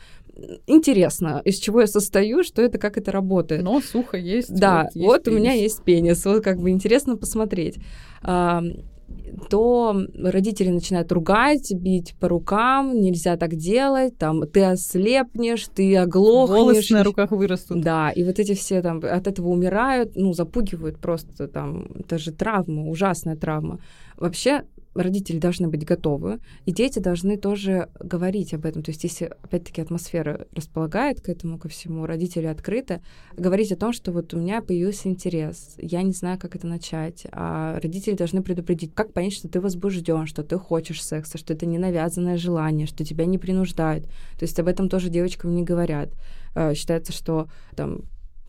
интересно, 0.67 1.41
из 1.45 1.59
чего 1.59 1.81
я 1.81 1.87
состою, 1.87 2.43
что 2.43 2.63
это, 2.63 2.79
как 2.79 2.99
это 2.99 3.13
работает. 3.13 3.63
Но 3.63 3.81
сухо 3.81 4.17
есть. 4.17 4.55
Да, 4.55 4.89
есть 4.95 5.07
вот, 5.07 5.29
у 5.29 5.33
меня 5.33 5.53
есть 5.53 5.83
пенис, 5.83 6.25
вот 6.25 6.43
как 6.43 6.61
бы 6.61 6.71
интересно 6.71 7.17
посмотреть. 7.17 7.77
А, 8.23 8.63
то 9.51 9.97
родители 10.17 10.71
начинают 10.71 11.13
ругать, 11.13 11.73
бить 11.73 12.15
по 12.19 12.29
рукам, 12.29 13.01
нельзя 13.01 13.37
так 13.37 13.55
делать, 13.57 14.17
там, 14.19 14.47
ты 14.47 14.65
ослепнешь, 14.65 15.67
ты 15.75 15.97
оглохнешь. 15.97 16.59
Волосы 16.59 16.93
на 16.95 17.05
руках 17.05 17.31
вырастут. 17.31 17.81
Да, 17.81 18.11
и 18.11 18.25
вот 18.25 18.39
эти 18.39 18.55
все 18.55 18.83
там 18.83 19.01
от 19.03 19.27
этого 19.27 19.49
умирают, 19.49 20.13
ну, 20.17 20.33
запугивают 20.33 20.99
просто 20.99 21.49
там, 21.49 21.87
это 21.99 22.19
же 22.19 22.33
травма, 22.33 22.89
ужасная 22.89 23.37
травма. 23.37 23.79
Вообще 24.17 24.63
родители 24.95 25.39
должны 25.39 25.69
быть 25.69 25.85
готовы, 25.85 26.39
и 26.65 26.73
дети 26.73 26.99
должны 26.99 27.37
тоже 27.37 27.89
говорить 27.99 28.55
об 28.55 28.65
этом. 28.65 28.83
То 28.83 28.91
есть 28.91 29.05
если, 29.05 29.27
опять-таки, 29.43 29.81
атмосфера 29.81 30.47
располагает 30.53 31.21
к 31.21 31.29
этому, 31.29 31.59
ко 31.59 31.69
всему, 31.69 32.07
родители 32.07 32.47
открыты, 32.47 33.01
говорить 33.37 33.73
о 33.73 33.77
том, 33.77 33.93
что 33.93 34.13
вот 34.13 34.33
у 34.35 34.39
меня 34.39 34.63
появился 34.63 35.09
интерес, 35.09 35.75
я 35.79 36.03
не 36.03 36.13
знаю, 36.13 36.39
как 36.39 36.57
это 36.57 36.67
начать, 36.67 37.27
а 37.33 37.79
родители 37.81 38.15
должны 38.15 38.43
предупредить, 38.43 38.95
как 38.95 39.13
понять, 39.13 39.35
что 39.35 39.49
ты 39.49 39.61
возбужден, 39.61 40.27
что 40.27 40.43
ты 40.43 40.59
хочешь 40.59 41.03
секса, 41.03 41.39
что 41.39 41.55
это 41.55 41.67
не 41.67 41.79
навязанное 41.79 42.37
желание, 42.37 42.87
что 42.87 43.05
тебя 43.05 43.27
не 43.27 43.39
принуждают. 43.39 44.05
То 44.39 44.43
есть 44.43 44.59
об 44.59 44.69
этом 44.69 44.89
тоже 44.89 45.09
девочкам 45.09 45.55
не 45.55 45.63
говорят. 45.63 46.11
Э, 46.55 46.75
Считается, 46.75 47.13
что 47.13 47.49
там 47.75 48.03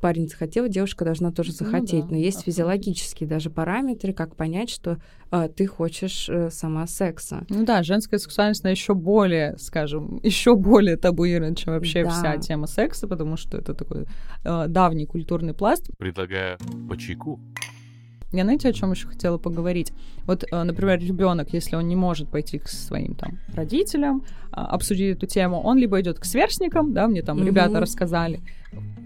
парень 0.05 0.27
захотел, 0.29 0.67
девушка 0.67 1.03
должна 1.03 1.31
тоже 1.31 1.49
Ну 1.49 1.65
захотеть. 1.65 2.01
да, 2.05 2.11
Но 2.11 2.15
есть 2.17 2.43
физиологические 2.43 3.27
даже 3.27 3.49
параметры, 3.49 4.13
как 4.13 4.35
понять, 4.35 4.69
что 4.69 4.97
а, 5.31 5.47
ты 5.47 5.65
хочешь 5.65 6.29
э, 6.29 6.51
сама 6.51 6.85
секса. 6.85 7.43
Ну 7.49 7.65
да, 7.65 7.81
женская 7.81 8.19
сексуальность, 8.19 8.63
она 8.63 8.69
еще 8.69 8.93
более, 8.93 9.57
скажем, 9.57 10.19
еще 10.23 10.55
более 10.55 10.95
табуирована, 10.97 11.55
чем 11.55 11.73
вообще 11.73 12.03
Да. 12.03 12.09
вся 12.11 12.37
тема 12.37 12.67
секса, 12.67 13.07
потому 13.07 13.35
что 13.35 13.57
это 13.57 13.73
такой 13.73 14.05
э, 14.43 14.65
давний 14.67 15.07
культурный 15.07 15.55
пласт. 15.55 15.89
Предлагаю 15.97 16.59
по 16.87 16.95
чайку. 16.97 17.39
Я 18.31 18.43
знаете, 18.43 18.67
о 18.69 18.73
чем 18.73 18.91
еще 18.91 19.07
хотела 19.07 19.37
поговорить? 19.37 19.91
Вот, 20.27 20.43
э, 20.51 20.63
например, 20.63 20.99
ребенок, 20.99 21.53
если 21.53 21.77
он 21.77 21.87
не 21.87 21.95
может 21.95 22.29
пойти 22.29 22.59
к 22.59 22.67
своим 22.67 23.15
там 23.15 23.39
родителям, 23.55 24.23
а, 24.51 24.65
обсудить 24.67 25.17
эту 25.17 25.25
тему, 25.25 25.61
он 25.61 25.77
либо 25.77 25.99
идет 26.01 26.19
к 26.19 26.25
сверстникам, 26.25 26.93
да, 26.93 27.07
мне 27.07 27.21
там 27.21 27.37
Мгм. 27.37 27.47
ребята 27.47 27.79
рассказали, 27.79 28.39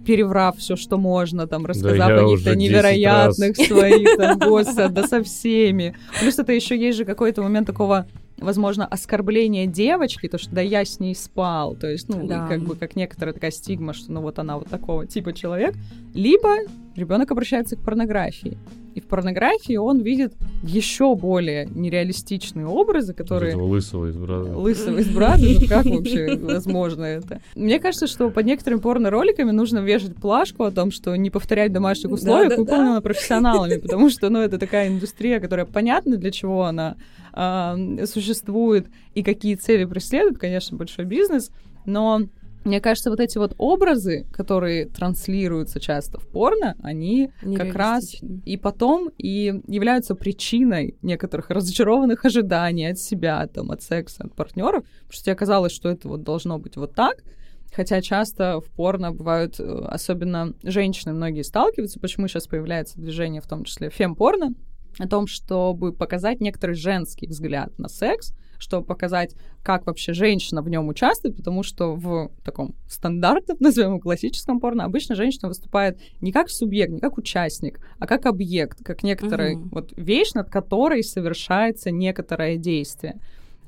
переврав 0.06 0.58
все, 0.58 0.76
что 0.76 0.98
можно, 0.98 1.48
там, 1.48 1.66
рассказав 1.66 1.98
я 1.98 2.06
о 2.06 2.10
каких-то 2.10 2.52
уже 2.52 2.56
10 2.56 2.58
невероятных 2.58 3.56
своих, 3.56 4.18
там, 4.18 4.40
господи, 4.48 4.94
да 4.94 5.08
со 5.08 5.24
всеми. 5.24 5.96
Плюс 6.20 6.40
это 6.40 6.54
еще 6.54 6.78
есть 6.78 6.98
же 6.98 7.06
какой-то 7.06 7.42
момент 7.42 7.68
такого 7.68 8.08
возможно, 8.42 8.86
оскорбление 8.86 9.68
девочки, 9.68 10.28
то, 10.28 10.38
что 10.38 10.52
да 10.52 10.62
я 10.62 10.86
с 10.86 11.00
ней 11.00 11.16
спал, 11.16 11.76
то 11.76 11.88
есть, 11.88 12.10
ну, 12.10 12.26
Да. 12.26 12.48
как 12.48 12.62
бы 12.62 12.76
как 12.76 12.96
некоторая 12.96 13.34
такая 13.34 13.52
стигма, 13.52 13.94
что 13.94 14.12
ну 14.12 14.22
вот 14.22 14.40
она 14.40 14.58
вот 14.58 14.68
такого 14.70 15.06
типа 15.06 15.34
человек, 15.34 15.76
либо 16.14 16.56
ребенок 16.96 17.32
обращается 17.32 17.76
к 17.76 17.82
порнографии. 17.82 18.58
И 19.00 19.02
в 19.02 19.06
порнографии 19.08 19.78
он 19.78 20.02
видит 20.02 20.34
еще 20.62 21.16
более 21.16 21.68
нереалистичные 21.74 22.68
образы, 22.68 23.14
которые 23.14 23.52
Этого 23.54 23.64
лысого 23.64 24.08
из 24.08 24.18
брата. 24.18 24.58
лысого 24.58 24.98
из 24.98 25.08
брата, 25.16 25.42
ну 25.42 25.68
как 25.70 25.86
вообще 25.86 26.36
возможно 26.36 27.06
это? 27.06 27.40
Мне 27.56 27.80
кажется, 27.80 28.08
что 28.08 28.30
под 28.30 28.46
некоторыми 28.46 28.82
порно-роликами 28.82 29.52
нужно 29.52 29.80
вешать 29.80 30.16
плашку 30.16 30.66
о 30.66 30.72
том, 30.72 30.92
что 30.92 31.16
не 31.16 31.30
повторять 31.30 31.72
в 31.72 31.74
домашних 31.74 32.12
условиях, 32.12 32.50
Да-да-да. 32.50 32.62
выполнено 32.62 33.02
профессионалами, 33.10 33.78
потому 33.78 34.10
что, 34.10 34.30
ну, 34.30 34.40
это 34.42 34.58
такая 34.58 34.90
индустрия, 34.90 35.40
которая 35.40 35.66
понятна, 35.66 36.18
для 36.18 36.32
чего 36.32 36.66
она 36.66 36.98
а, 37.32 37.78
существует 38.06 38.88
и 39.14 39.24
какие 39.24 39.56
цели 39.56 39.86
преследует, 39.86 40.40
конечно, 40.40 40.76
большой 40.76 41.06
бизнес, 41.06 41.52
но 41.86 42.24
мне 42.64 42.82
кажется, 42.82 43.10
вот 43.10 43.20
эти 43.20 43.38
вот 43.38 43.54
образы, 43.58 44.26
которые 44.32 44.86
транслируются 44.86 45.80
часто 45.80 46.20
в 46.20 46.28
порно, 46.28 46.76
они 46.82 47.32
как 47.56 47.74
раз 47.74 48.16
и 48.46 48.58
потом 48.58 49.10
и 49.18 49.62
являются 49.68 50.16
причиной 50.16 50.98
некоторых 51.02 51.50
разочарованных 51.50 52.26
ожиданий 52.26 52.88
от 52.92 53.00
себя, 53.00 53.48
там, 53.48 53.72
от 53.72 53.82
секса, 53.82 54.26
от 54.26 54.36
партнеров, 54.36 54.84
потому 54.84 55.12
что 55.12 55.24
тебе 55.24 55.36
казалось, 55.36 55.72
что 55.72 55.90
это 55.90 56.08
вот 56.08 56.24
должно 56.24 56.60
быть 56.60 56.76
вот 56.76 56.94
так, 56.94 57.24
хотя 57.72 58.02
часто 58.02 58.60
в 58.60 58.70
порно 58.72 59.12
бывают, 59.12 59.60
э, 59.60 59.86
особенно 59.88 60.54
женщины 60.64 61.14
многие 61.14 61.44
сталкиваются, 61.44 62.00
почему 62.00 62.28
сейчас 62.28 62.48
появляется 62.48 63.00
движение, 63.00 63.42
в 63.42 63.48
том 63.48 63.64
числе 63.64 63.90
фем-порно, 63.90 64.54
о 64.98 65.08
том, 65.08 65.28
чтобы 65.28 65.94
показать 65.94 66.42
некоторый 66.42 66.76
женский 66.76 67.28
взгляд 67.28 67.78
на 67.78 67.88
секс, 67.88 68.34
чтобы 68.60 68.86
показать, 68.86 69.36
как 69.64 69.88
вообще 69.88 70.14
женщина 70.14 70.62
в 70.62 70.70
нем 70.70 70.88
участвует, 70.88 71.36
потому 71.36 71.64
что 71.64 71.96
в 71.96 72.30
таком 72.44 72.76
стандартном, 72.88 73.58
назовем 73.60 73.92
его 73.92 74.00
классическом 74.00 74.60
порно, 74.60 74.86
обычно 74.86 75.16
женщина 75.16 75.48
выступает 75.48 76.00
не 76.22 76.32
как 76.32 76.50
субъект, 76.50 76.92
не 76.92 77.00
как 77.00 77.18
участник, 77.18 77.80
а 77.98 78.06
как 78.06 78.26
объект, 78.26 78.84
как 78.84 79.02
некоторая 79.04 79.56
Мгм. 79.56 79.70
вот 79.72 79.94
вещь, 79.98 80.34
над 80.34 80.50
которой 80.50 81.04
совершается 81.04 81.90
некоторое 81.92 82.58
действие. 82.58 83.20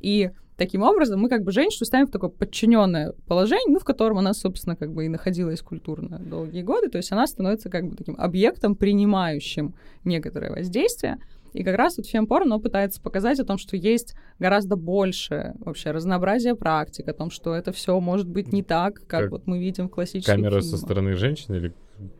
И 0.01 0.31
таким 0.57 0.83
образом 0.83 1.19
мы 1.19 1.29
как 1.29 1.43
бы 1.43 1.51
женщину 1.51 1.85
ставим 1.85 2.07
в 2.07 2.11
такое 2.11 2.29
подчиненное 2.29 3.13
положение, 3.27 3.73
ну, 3.73 3.79
в 3.79 3.83
котором 3.83 4.19
она, 4.19 4.33
собственно, 4.33 4.75
как 4.75 4.91
бы 4.93 5.05
и 5.05 5.09
находилась 5.09 5.61
культурно 5.61 6.19
долгие 6.19 6.61
годы, 6.61 6.89
то 6.89 6.97
есть 6.97 7.11
она 7.11 7.25
становится 7.27 7.69
как 7.69 7.87
бы 7.87 7.95
таким 7.95 8.15
объектом, 8.17 8.75
принимающим 8.75 9.73
некоторое 10.03 10.51
воздействие. 10.51 11.17
И 11.53 11.63
как 11.63 11.75
раз 11.75 11.97
вот 11.97 12.07
фемпорно 12.07 12.59
пытается 12.59 13.01
показать 13.01 13.39
о 13.39 13.45
том, 13.45 13.57
что 13.57 13.75
есть 13.75 14.15
гораздо 14.39 14.75
больше 14.75 15.53
вообще 15.59 15.91
разнообразия 15.91 16.55
практик, 16.55 17.07
о 17.07 17.13
том, 17.13 17.29
что 17.29 17.53
это 17.53 17.71
все 17.71 17.99
может 17.99 18.27
быть 18.27 18.53
не 18.53 18.63
так, 18.63 18.95
как, 19.07 19.07
Как 19.07 19.31
вот 19.31 19.47
мы 19.47 19.59
видим 19.59 19.87
в 19.87 19.91
классических 19.91 20.33
Камера 20.33 20.61
со 20.61 20.67
фильмах. 20.67 20.79
стороны 20.79 21.15
женщины 21.15 21.55
или 21.57 21.73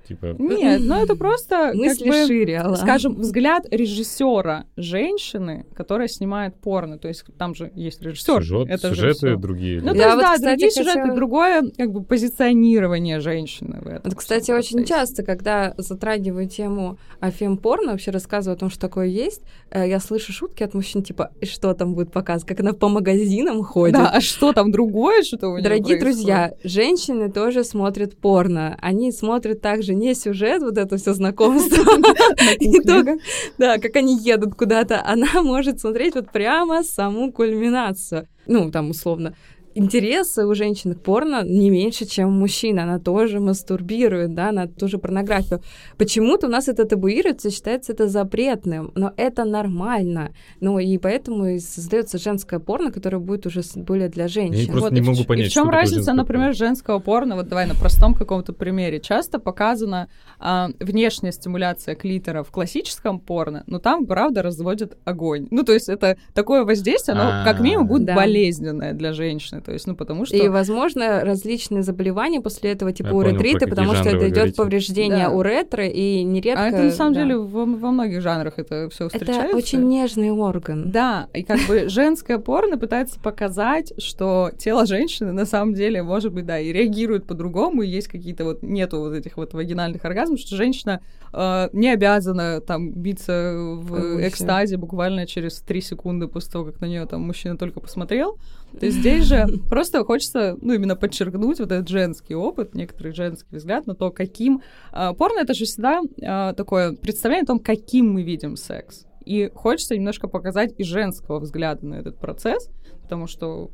типа... 0.07 0.35
Нет, 0.39 0.81
ну 0.83 0.95
это 1.01 1.15
просто 1.15 1.71
Мысли 1.75 2.05
как 2.09 2.13
бы, 2.21 2.27
шире, 2.27 2.57
Алла. 2.57 2.75
скажем, 2.75 3.15
взгляд 3.15 3.65
режиссера 3.71 4.65
женщины, 4.75 5.65
которая 5.75 6.07
снимает 6.07 6.55
порно. 6.55 6.97
То 6.97 7.07
есть 7.07 7.23
там 7.37 7.55
же 7.55 7.71
есть 7.75 8.01
режиссер. 8.01 8.43
Сюжет- 8.43 8.69
это 8.69 8.89
же 8.89 8.95
сюжеты 8.95 9.17
всё. 9.27 9.35
другие. 9.37 9.81
Ну, 9.81 9.91
или- 9.91 9.99
то 9.99 10.03
есть, 10.05 10.15
вот, 10.15 10.21
да, 10.21 10.33
кстати, 10.35 10.49
другие 10.49 10.71
сюжеты, 10.71 10.99
хотела- 10.99 11.15
другое 11.15 11.63
как 11.77 11.91
бы 11.91 12.03
позиционирование 12.03 13.19
женщины 13.19 13.79
в 13.81 13.87
этом. 13.87 14.01
Вот, 14.05 14.15
кстати, 14.15 14.51
очень 14.51 14.77
процессе. 14.77 14.85
часто, 14.99 15.23
когда 15.23 15.73
затрагиваю 15.77 16.47
тему 16.47 16.97
о 17.19 17.31
фемпорно, 17.31 17.91
вообще 17.91 18.11
рассказываю 18.11 18.55
о 18.55 18.59
том, 18.59 18.69
что 18.69 18.79
такое 18.79 19.07
есть, 19.07 19.41
э, 19.69 19.87
я 19.87 19.99
слышу 19.99 20.33
шутки 20.33 20.63
от 20.63 20.73
мужчин, 20.73 21.03
типа, 21.03 21.31
«И 21.41 21.45
что 21.45 21.73
там 21.73 21.93
будет 21.93 22.11
показывать, 22.11 22.47
как 22.47 22.59
она 22.59 22.73
по 22.73 22.89
магазинам 22.89 23.63
ходит. 23.63 23.95
Да, 23.95 24.09
а 24.09 24.21
что 24.21 24.53
там 24.53 24.71
другое, 24.71 25.23
что-то 25.23 25.47
у 25.49 25.53
неё 25.55 25.63
Дорогие 25.63 25.97
происходит? 25.97 26.01
друзья, 26.01 26.53
женщины 26.63 27.31
тоже 27.31 27.63
смотрят 27.63 28.15
порно. 28.17 28.77
Они 28.81 29.11
смотрят 29.11 29.61
также 29.71 29.95
не 29.95 30.13
сюжет, 30.15 30.61
вот 30.61 30.77
это 30.77 30.97
все 30.97 31.13
знакомство, 31.13 31.81
и 32.59 32.79
то, 32.81 33.05
да, 33.57 33.77
как 33.77 33.95
они 33.95 34.17
едут 34.17 34.55
куда-то. 34.55 35.01
Она 35.05 35.41
может 35.41 35.79
смотреть 35.79 36.15
вот 36.15 36.29
прямо 36.29 36.83
саму 36.83 37.31
кульминацию. 37.31 38.27
Ну, 38.47 38.69
там, 38.69 38.89
условно, 38.89 39.33
интересы 39.75 40.45
у 40.45 40.53
женщин 40.55 40.93
к 40.93 41.01
порно 41.01 41.43
не 41.43 41.69
меньше, 41.69 42.05
чем 42.05 42.29
у 42.29 42.31
мужчин. 42.31 42.79
Она 42.79 42.99
тоже 42.99 43.39
мастурбирует, 43.39 44.33
да, 44.33 44.51
на 44.51 44.67
ту 44.67 44.87
же 44.87 44.97
порнографию. 44.97 45.61
Почему-то 45.97 46.47
у 46.47 46.49
нас 46.49 46.67
это 46.67 46.85
табуируется, 46.85 47.49
считается 47.51 47.93
это 47.93 48.07
запретным, 48.07 48.91
но 48.95 49.13
это 49.17 49.45
нормально. 49.45 50.31
Ну, 50.59 50.79
и 50.79 50.97
поэтому 50.97 51.45
и 51.47 51.59
создается 51.59 52.17
женское 52.17 52.59
порно, 52.59 52.91
которое 52.91 53.19
будет 53.19 53.45
уже 53.45 53.61
более 53.75 54.09
для 54.09 54.27
женщин. 54.27 54.67
просто 54.67 54.89
Вот, 54.89 54.91
не 54.93 54.99
и 54.99 55.01
в 55.01 55.05
могу 55.05 55.17
ч- 55.17 55.23
и 55.23 55.27
понять, 55.27 55.47
в 55.47 55.53
чем 55.53 55.69
разница, 55.69 56.13
например, 56.13 56.53
женского 56.55 56.99
порно? 56.99 57.35
Вот 57.35 57.47
давай 57.47 57.67
на 57.67 57.75
простом 57.75 58.13
каком-то 58.13 58.53
примере. 58.53 58.99
Часто 58.99 59.39
показана 59.39 60.07
а, 60.39 60.69
внешняя 60.79 61.31
стимуляция 61.31 61.95
клитора 61.95 62.43
в 62.43 62.51
классическом 62.51 63.19
порно, 63.19 63.63
но 63.67 63.79
там, 63.79 64.05
правда, 64.05 64.41
разводят 64.41 64.97
огонь. 65.05 65.47
Ну, 65.51 65.63
то 65.63 65.73
есть 65.73 65.89
это 65.89 66.17
такое 66.33 66.63
воздействие, 66.63 67.17
оно 67.17 67.43
как 67.45 67.59
минимум 67.61 67.87
будет 67.87 68.05
Да. 68.05 68.15
болезненное 68.15 68.93
для 68.93 69.13
женщины. 69.13 69.60
То 69.61 69.71
есть, 69.71 69.87
ну, 69.87 69.95
потому 69.95 70.25
что... 70.25 70.35
И, 70.35 70.47
возможно, 70.47 71.21
различные 71.23 71.83
заболевания 71.83 72.41
после 72.41 72.71
этого, 72.71 72.91
типа 72.91 73.09
Я 73.09 73.15
уретриты, 73.15 73.67
потому 73.67 73.93
что 73.93 74.09
это 74.09 74.29
идет 74.29 74.55
повреждение 74.55 75.27
Да. 75.27 75.31
уретры, 75.31 75.87
и 75.87 76.23
нередко... 76.23 76.63
А 76.63 76.67
это 76.67 76.83
на 76.83 76.91
самом 76.91 77.13
да. 77.13 77.21
деле 77.21 77.37
во, 77.37 77.65
во 77.65 77.91
многих 77.91 78.21
жанрах 78.21 78.55
это 78.57 78.89
все 78.89 79.07
встречается. 79.07 79.47
Это 79.47 79.57
очень 79.57 79.87
нежный 79.87 80.31
орган. 80.31 80.91
Да, 80.91 81.27
и 81.33 81.43
как 81.43 81.59
бы 81.67 81.89
женское 81.89 82.37
порно 82.37 82.77
пытается 82.77 83.19
показать, 83.19 83.93
что 84.01 84.51
тело 84.57 84.85
женщины 84.85 85.31
на 85.31 85.45
самом 85.45 85.73
деле, 85.73 86.03
может 86.03 86.33
быть, 86.33 86.45
да, 86.45 86.59
и 86.59 86.71
реагирует 86.71 87.25
по-другому, 87.25 87.81
и 87.83 87.87
есть 87.87 88.07
какие-то 88.07 88.43
вот, 88.43 88.63
нету 88.63 88.99
вот 88.99 89.13
этих 89.13 89.37
вот 89.37 89.53
вагинальных 89.53 90.03
оргазмов, 90.05 90.39
что 90.39 90.55
женщина 90.55 91.01
э, 91.33 91.69
не 91.73 91.89
обязана 91.89 92.61
там 92.61 92.91
биться 92.91 93.53
в 93.55 94.27
экстазе 94.27 94.77
буквально 94.77 95.25
через 95.27 95.59
три 95.61 95.81
секунды 95.81 96.27
после 96.27 96.51
того, 96.51 96.65
как 96.65 96.81
на 96.81 96.85
нее 96.85 97.05
там 97.05 97.21
мужчина 97.21 97.57
только 97.57 97.79
посмотрел. 97.79 98.37
То 98.79 98.85
есть 98.85 98.99
здесь 98.99 99.25
же 99.25 99.50
просто 99.69 100.03
хочется, 100.03 100.57
ну, 100.61 100.73
именно 100.73 100.95
подчеркнуть 100.95 101.59
вот 101.59 101.71
этот 101.71 101.89
женский 101.89 102.35
опыт, 102.35 102.75
некоторый 102.75 103.13
женский 103.13 103.55
взгляд 103.55 103.87
на 103.87 103.95
то, 103.95 104.11
каким... 104.11 104.61
э, 104.91 105.13
порно— 105.13 105.39
это 105.41 105.53
же 105.53 105.65
всегда 105.65 106.01
э, 106.01 106.53
такое 106.55 106.93
представление 106.93 107.43
о 107.43 107.47
том, 107.47 107.59
каким 107.59 108.13
мы 108.13 108.23
видим 108.23 108.55
секс. 108.55 109.05
И 109.25 109.51
хочется 109.53 109.95
немножко 109.95 110.27
показать 110.27 110.73
и 110.77 110.83
женского 110.83 111.39
взгляда 111.39 111.85
на 111.85 111.95
этот 111.95 112.17
процесс, 112.17 112.69
потому 113.03 113.27
что 113.27 113.69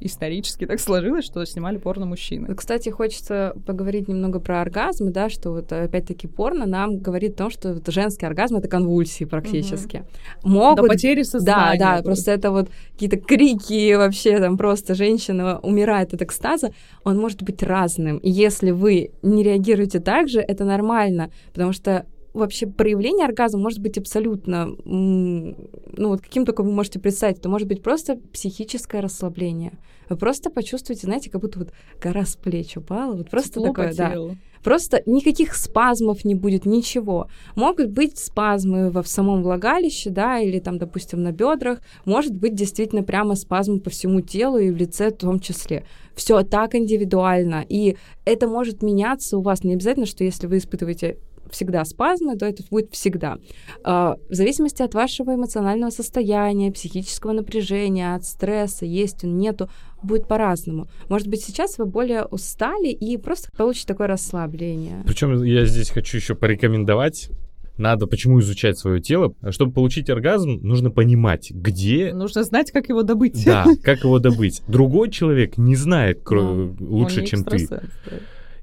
исторически 0.00 0.64
так 0.64 0.80
сложилось, 0.80 1.24
что 1.24 1.44
снимали 1.44 1.76
порно 1.76 2.06
мужчины. 2.06 2.54
Кстати, 2.54 2.88
хочется 2.88 3.54
поговорить 3.66 4.08
немного 4.08 4.40
про 4.40 4.60
оргазмы, 4.60 5.10
да, 5.10 5.28
что 5.28 5.50
вот 5.50 5.72
опять-таки 5.72 6.26
порно 6.28 6.66
нам 6.66 6.98
говорит 6.98 7.34
о 7.34 7.36
том, 7.36 7.50
что 7.50 7.74
вот 7.74 7.88
женский 7.88 8.26
оргазм— 8.26 8.56
это 8.56 8.68
конвульсии 8.68 9.24
практически. 9.24 10.04
Могут... 10.42 10.82
До 10.84 10.88
потери 10.88 11.22
Да, 11.22 11.24
сознания. 11.24 11.78
да, 11.78 12.02
просто 12.02 12.30
это 12.30 12.50
вот 12.50 12.70
какие-то 12.92 13.16
крики 13.18 13.94
вообще, 13.94 14.38
там 14.38 14.56
просто 14.56 14.94
женщина 14.94 15.58
умирает 15.60 16.14
от 16.14 16.22
экстаза, 16.22 16.70
он 17.04 17.18
может 17.18 17.42
быть 17.42 17.62
разным. 17.62 18.18
И 18.18 18.30
если 18.30 18.70
вы 18.70 19.10
не 19.22 19.42
реагируете 19.42 20.00
так 20.00 20.28
же, 20.28 20.40
это 20.40 20.64
нормально, 20.64 21.30
потому 21.52 21.72
что 21.72 22.06
вообще 22.36 22.66
проявление 22.66 23.26
оргазма 23.26 23.60
может 23.60 23.80
быть 23.80 23.98
абсолютно, 23.98 24.68
ну 24.84 25.56
вот 25.96 26.20
каким 26.20 26.44
только 26.44 26.62
вы 26.62 26.72
можете 26.72 26.98
представить, 26.98 27.38
это 27.38 27.48
может 27.48 27.68
быть 27.68 27.82
просто 27.82 28.18
психическое 28.32 29.00
расслабление. 29.00 29.78
Вы 30.08 30.16
просто 30.16 30.50
почувствуете, 30.50 31.06
знаете, 31.06 31.30
как 31.30 31.40
будто 31.40 31.58
вот 31.58 31.72
гора 32.00 32.24
с 32.24 32.36
плеч 32.36 32.76
упала, 32.76 33.16
вот 33.16 33.28
просто 33.28 33.54
Тепло 33.54 33.66
такое, 33.68 33.90
по 33.90 33.96
да. 33.96 34.14
Просто 34.62 35.02
никаких 35.06 35.54
спазмов 35.54 36.24
не 36.24 36.34
будет, 36.34 36.66
ничего. 36.66 37.28
Могут 37.54 37.90
быть 37.90 38.18
спазмы 38.18 38.90
во 38.90 39.02
в 39.02 39.08
самом 39.08 39.42
влагалище, 39.42 40.10
да, 40.10 40.40
или 40.40 40.58
там, 40.58 40.78
допустим, 40.78 41.22
на 41.22 41.30
бедрах. 41.30 41.80
Может 42.04 42.34
быть 42.34 42.54
действительно 42.54 43.04
прямо 43.04 43.36
спазмы 43.36 43.80
по 43.80 43.90
всему 43.90 44.22
телу 44.22 44.58
и 44.58 44.70
в 44.70 44.76
лице 44.76 45.10
в 45.10 45.16
том 45.16 45.38
числе. 45.38 45.84
Все 46.16 46.42
так 46.42 46.74
индивидуально. 46.74 47.64
И 47.68 47.96
это 48.24 48.48
может 48.48 48.82
меняться 48.82 49.38
у 49.38 49.42
вас. 49.42 49.62
Не 49.62 49.74
обязательно, 49.74 50.06
что 50.06 50.24
если 50.24 50.48
вы 50.48 50.58
испытываете 50.58 51.18
всегда 51.50 51.84
спазмы, 51.84 52.36
то 52.36 52.46
это 52.46 52.62
будет 52.70 52.92
всегда. 52.92 53.38
А, 53.84 54.16
в 54.28 54.34
зависимости 54.34 54.82
от 54.82 54.94
вашего 54.94 55.34
эмоционального 55.34 55.90
состояния, 55.90 56.72
психического 56.72 57.32
напряжения, 57.32 58.14
от 58.14 58.24
стресса, 58.24 58.84
есть 58.84 59.24
он, 59.24 59.38
нету, 59.38 59.68
будет 60.02 60.28
по-разному. 60.28 60.88
Может 61.08 61.28
быть, 61.28 61.42
сейчас 61.42 61.78
вы 61.78 61.86
более 61.86 62.24
устали 62.24 62.88
и 62.88 63.16
просто 63.16 63.50
получите 63.56 63.86
такое 63.88 64.06
расслабление. 64.06 65.02
Причем 65.06 65.42
я 65.42 65.64
здесь 65.66 65.90
хочу 65.90 66.16
еще 66.16 66.34
порекомендовать 66.34 67.30
надо 67.78 68.06
почему 68.06 68.40
изучать 68.40 68.78
свое 68.78 69.00
тело. 69.00 69.34
Чтобы 69.50 69.72
получить 69.72 70.08
оргазм, 70.08 70.60
нужно 70.62 70.90
понимать, 70.90 71.50
где... 71.50 72.12
Нужно 72.14 72.42
знать, 72.42 72.70
как 72.70 72.88
его 72.88 73.02
добыть. 73.02 73.44
Да, 73.44 73.66
как 73.82 74.04
его 74.04 74.18
добыть. 74.18 74.62
Другой 74.66 75.10
человек 75.10 75.58
не 75.58 75.76
знает 75.76 76.22
кро... 76.22 76.42
Ну, 76.42 76.76
лучше, 76.80 77.26
чем 77.26 77.44
ты. 77.44 77.68
да. 77.68 77.82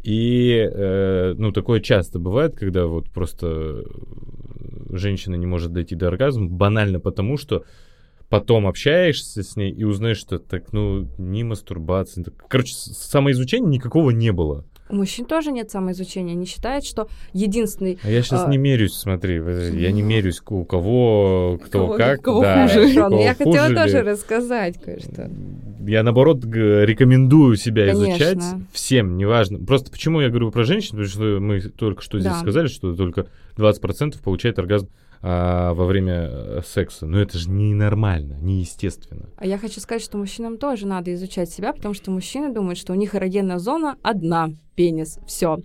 И, 0.03 0.69
э, 0.71 1.33
ну, 1.37 1.51
такое 1.51 1.79
часто 1.79 2.19
бывает, 2.19 2.55
когда 2.55 2.85
вот 2.87 3.09
просто 3.09 3.83
женщина 4.89 5.35
не 5.35 5.45
может 5.45 5.71
дойти 5.71 5.95
до 5.95 6.07
оргазма, 6.09 6.47
банально 6.49 6.99
потому, 6.99 7.37
что 7.37 7.63
потом 8.29 8.67
общаешься 8.67 9.43
с 9.43 9.55
ней 9.55 9.71
и 9.71 9.83
узнаешь, 9.83 10.17
что 10.17 10.39
так, 10.39 10.73
ну, 10.73 11.07
ни 11.17 11.43
мастурбации. 11.43 12.23
так- 12.23 12.33
Короче, 12.49 12.73
самоизучения 12.75 13.69
никакого 13.69 14.09
не 14.11 14.31
было. 14.31 14.65
У 14.89 14.95
мужчин 14.95 15.25
тоже 15.25 15.51
нет 15.51 15.71
самоизучения. 15.71 16.33
Они 16.33 16.45
считают, 16.45 16.83
что 16.85 17.07
единственный... 17.31 17.97
А 18.03 18.09
я 18.11 18.21
сейчас 18.21 18.43
А. 18.45 18.49
не 18.49 18.57
мерюсь, 18.57 18.93
смотри, 18.93 19.35
я 19.35 19.91
не 19.91 20.01
мерюсь, 20.01 20.41
у 20.49 20.65
кого, 20.65 21.57
кто 21.63 21.85
Кого- 21.87 21.97
как. 21.97 22.21
кого 22.21 22.41
да, 22.41 22.67
хуже. 22.67 22.93
кого 22.93 23.19
я 23.21 23.33
хотела 23.33 23.57
хуже 23.67 23.75
тоже 23.75 23.97
ли. 23.97 24.01
рассказать 24.03 24.77
кое-что. 24.83 25.31
Я, 25.85 26.03
наоборот, 26.03 26.43
рекомендую 26.45 27.55
себя 27.55 27.87
Конечно. 27.87 28.11
изучать 28.11 28.43
всем, 28.71 29.17
неважно. 29.17 29.59
Просто 29.59 29.91
почему 29.91 30.21
я 30.21 30.29
говорю 30.29 30.51
про 30.51 30.63
женщин, 30.63 30.91
потому 30.91 31.07
что 31.07 31.39
мы 31.39 31.61
только 31.61 32.01
что 32.01 32.19
здесь 32.19 32.31
Да. 32.33 32.39
сказали, 32.39 32.67
что 32.67 32.95
только 32.95 33.27
20% 33.57 34.21
получает 34.21 34.59
оргазм 34.59 34.89
а, 35.25 35.73
во 35.73 35.85
время 35.85 36.29
э, 36.29 36.61
секса. 36.65 37.05
Но 37.05 37.17
это 37.17 37.37
же 37.37 37.49
ненормально, 37.49 38.37
неестественно. 38.41 39.29
А 39.37 39.45
я 39.45 39.57
хочу 39.57 39.79
сказать, 39.79 40.03
что 40.03 40.17
мужчинам 40.17 40.57
тоже 40.57 40.85
надо 40.85 41.13
изучать 41.13 41.49
себя, 41.49 41.71
потому 41.71 41.93
что 41.93 42.11
мужчины 42.11 42.53
думают, 42.53 42.77
что 42.77 42.91
у 42.91 42.95
них 42.97 43.15
эрогенная 43.15 43.57
зона 43.57 43.95
одна, 44.03 44.49
пенис, 44.75 45.19
все. 45.25 45.59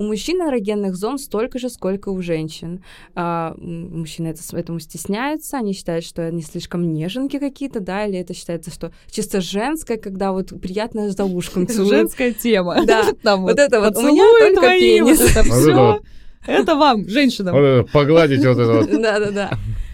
У 0.00 0.02
мужчин 0.02 0.42
эрогенных 0.42 0.96
зон 0.96 1.18
столько 1.18 1.60
же, 1.60 1.70
сколько 1.70 2.08
у 2.08 2.20
женщин. 2.20 2.82
А, 3.14 3.54
мужчины 3.56 4.26
это, 4.26 4.40
этому 4.56 4.80
стесняются, 4.80 5.58
они 5.58 5.72
считают, 5.72 6.04
что 6.04 6.26
они 6.26 6.42
слишком 6.42 6.92
неженки 6.92 7.38
какие-то, 7.38 7.78
да, 7.78 8.06
или 8.06 8.18
это 8.18 8.34
считается, 8.34 8.72
что 8.72 8.90
чисто 9.08 9.40
женское, 9.40 9.98
когда 9.98 10.32
вот 10.32 10.48
приятно 10.60 11.10
за 11.10 11.24
ушком 11.24 11.66
целуют. 11.68 11.94
Женская 11.94 12.32
тема. 12.32 12.84
Да. 12.84 13.04
Вот 13.36 13.58
это 13.60 13.80
вот, 13.80 13.96
у 13.96 14.02
меня 14.02 14.24
только 14.40 14.70
пенис. 14.70 15.20
Вот 15.20 15.30
это 15.30 15.42
все. 15.44 16.00
Это 16.46 16.74
вам, 16.74 17.08
женщинам. 17.08 17.54
Вот 17.54 17.62
это, 17.62 17.92
погладить 17.92 18.44
вот 18.44 18.58
это 18.58 18.72
вот. 18.72 18.90
Да-да-да. 19.02 19.50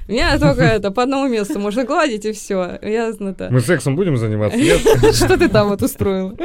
Меня 0.09 0.39
только 0.39 0.63
это 0.63 0.91
по 0.91 1.05
одному 1.05 1.29
месту 1.29 1.59
можно 1.59 1.85
гладить, 1.85 2.25
и 2.25 2.33
все. 2.33 2.79
Ясно-то. 2.83 3.49
Мы 3.51 3.61
сексом 3.61 3.97
будем 3.97 4.17
заниматься? 4.17 4.59
Нет? 4.59 4.81
Что 5.15 5.39
ты 5.39 5.49
там 5.49 5.69
вот 5.69 5.83
устроил? 5.83 6.37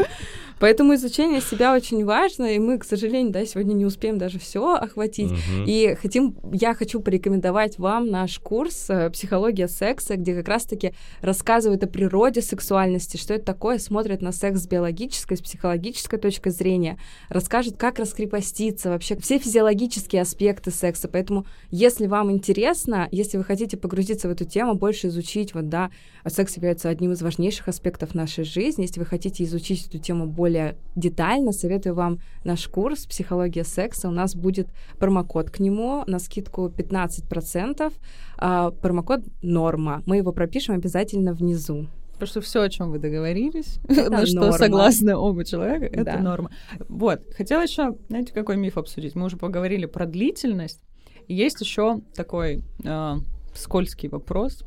Поэтому 0.60 0.96
изучение 0.96 1.42
себя 1.42 1.74
очень 1.74 2.04
важно, 2.04 2.56
и 2.56 2.60
мы, 2.60 2.80
к 2.80 2.84
сожалению, 2.84 3.32
да, 3.32 3.46
сегодня 3.46 3.74
не 3.74 3.86
успеем 3.86 4.18
даже 4.18 4.40
все 4.40 4.76
охватить. 4.76 5.32
Мгм. 5.32 5.66
И 5.66 5.96
хотим, 6.02 6.36
я 6.52 6.74
хочу 6.74 7.00
порекомендовать 7.00 7.78
вам 7.78 8.10
наш 8.10 8.40
курс 8.40 8.90
э, 8.90 9.10
«Психология 9.12 9.68
секса», 9.68 10.16
где 10.16 10.36
как 10.36 10.48
раз-таки 10.48 10.94
рассказывают 11.22 11.84
о 11.84 11.88
природе 11.88 12.42
сексуальности, 12.42 13.18
что 13.18 13.34
это 13.34 13.46
такое, 13.46 13.78
смотрят 13.78 14.22
на 14.22 14.32
секс 14.32 14.62
с 14.62 14.68
биологической, 14.68 15.38
с 15.38 15.42
психологической 15.42 16.20
точки 16.20 16.50
зрения, 16.50 16.98
расскажет, 17.30 17.78
как 17.78 18.00
раскрепоститься, 18.00 18.90
вообще 18.90 19.16
все 19.18 19.38
физиологические 19.38 20.22
аспекты 20.22 20.72
секса. 20.72 21.08
Поэтому, 21.08 21.46
если 21.70 22.08
вам 22.08 22.32
интересно, 22.32 23.08
если 23.12 23.38
вы 23.38 23.44
хотите 23.44 23.78
погрузиться 23.78 24.28
в 24.28 24.32
эту 24.32 24.46
тему, 24.46 24.74
больше 24.76 25.08
изучить, 25.08 25.54
вот, 25.54 25.70
да, 25.70 25.92
секс 26.26 26.56
является 26.58 26.90
одним 26.90 27.12
из 27.14 27.22
важнейших 27.22 27.68
аспектов 27.68 28.16
нашей 28.16 28.44
жизни, 28.44 28.84
если 28.84 29.00
вы 29.00 29.06
хотите 29.06 29.44
изучить 29.44 29.88
эту 29.88 30.00
тему 30.00 30.26
более 30.26 30.47
детально, 30.96 31.52
советую 31.52 31.96
вам 31.96 32.20
наш 32.44 32.68
курс 32.68 33.06
«Психология 33.06 33.64
секса». 33.64 34.08
У 34.08 34.12
нас 34.12 34.36
будет 34.36 34.70
промокод 35.00 35.50
к 35.52 35.60
нему 35.60 36.04
на 36.08 36.20
скидку 36.20 36.68
15%. 36.70 37.92
а, 38.38 38.72
промокод 38.72 39.22
«Норма». 39.42 40.04
Мы 40.06 40.18
его 40.18 40.32
пропишем 40.32 40.76
обязательно 40.76 41.34
внизу. 41.34 41.88
Потому 42.14 42.28
что 42.30 42.42
все, 42.42 42.62
о 42.62 42.70
чем 42.70 42.92
вы 42.92 43.00
договорились, 43.00 43.80
Это 43.88 44.10
на 44.10 44.26
что 44.26 44.40
норма. 44.42 44.52
согласны 44.58 45.16
оба 45.16 45.46
человека, 45.46 45.86
это 45.86 46.04
Да. 46.04 46.20
норма. 46.20 46.50
Вот, 46.90 47.22
хотела 47.38 47.62
еще, 47.62 47.96
знаете, 48.10 48.34
какой 48.34 48.58
миф 48.58 48.78
обсудить? 48.78 49.14
Мы 49.16 49.26
уже 49.26 49.38
поговорили 49.38 49.86
про 49.86 50.06
длительность. 50.08 50.82
Есть 51.28 51.62
еще 51.62 52.00
такой 52.16 52.64
э, 52.84 53.14
скользкий 53.54 54.10
вопрос. 54.10 54.64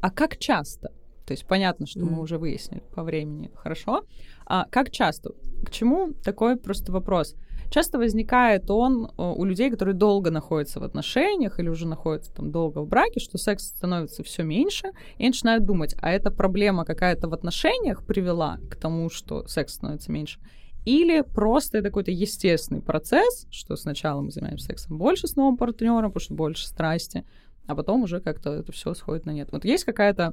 А 0.00 0.10
как 0.10 0.38
часто? 0.38 0.90
То 1.26 1.32
есть 1.32 1.46
понятно, 1.46 1.86
что 1.86 2.00
мы 2.00 2.12
Мгм. 2.12 2.20
уже 2.20 2.38
выяснили 2.38 2.82
по 2.94 3.02
времени, 3.02 3.50
хорошо. 3.54 4.02
А 4.48 4.64
как 4.70 4.90
часто? 4.90 5.32
К 5.64 5.70
чему 5.70 6.14
такой 6.24 6.56
просто 6.56 6.90
вопрос? 6.90 7.36
Часто 7.70 7.98
возникает 7.98 8.70
он 8.70 9.04
э, 9.06 9.22
у 9.22 9.44
людей, 9.44 9.70
которые 9.70 9.94
долго 9.94 10.30
находятся 10.30 10.80
в 10.80 10.84
отношениях 10.84 11.60
или 11.60 11.68
уже 11.68 11.86
находятся 11.86 12.32
там 12.32 12.50
долго 12.50 12.78
в 12.78 12.88
браке, 12.88 13.20
что 13.20 13.36
секс 13.36 13.64
становится 13.64 14.22
все 14.22 14.42
меньше, 14.42 14.88
и 15.18 15.22
они 15.22 15.28
начинают 15.28 15.66
думать, 15.66 15.94
а 16.00 16.10
эта 16.10 16.30
проблема 16.30 16.86
какая-то 16.86 17.28
в 17.28 17.34
отношениях 17.34 18.06
привела 18.06 18.58
к 18.70 18.76
тому, 18.76 19.10
что 19.10 19.46
секс 19.46 19.74
становится 19.74 20.10
меньше, 20.10 20.40
или 20.86 21.20
просто 21.20 21.78
это 21.78 21.88
какой-то 21.88 22.10
естественный 22.10 22.80
процесс, 22.80 23.46
что 23.50 23.76
сначала 23.76 24.22
мы 24.22 24.30
занимаемся 24.30 24.68
сексом 24.68 24.96
больше 24.96 25.28
с 25.28 25.36
новым 25.36 25.58
партнером, 25.58 26.10
потому 26.10 26.24
что 26.24 26.34
больше 26.34 26.66
страсти, 26.66 27.26
а 27.66 27.74
потом 27.74 28.04
уже 28.04 28.20
как-то 28.22 28.54
это 28.54 28.72
все 28.72 28.94
сходит 28.94 29.26
на 29.26 29.32
нет. 29.32 29.50
Вот 29.52 29.66
есть 29.66 29.84
какая-то 29.84 30.32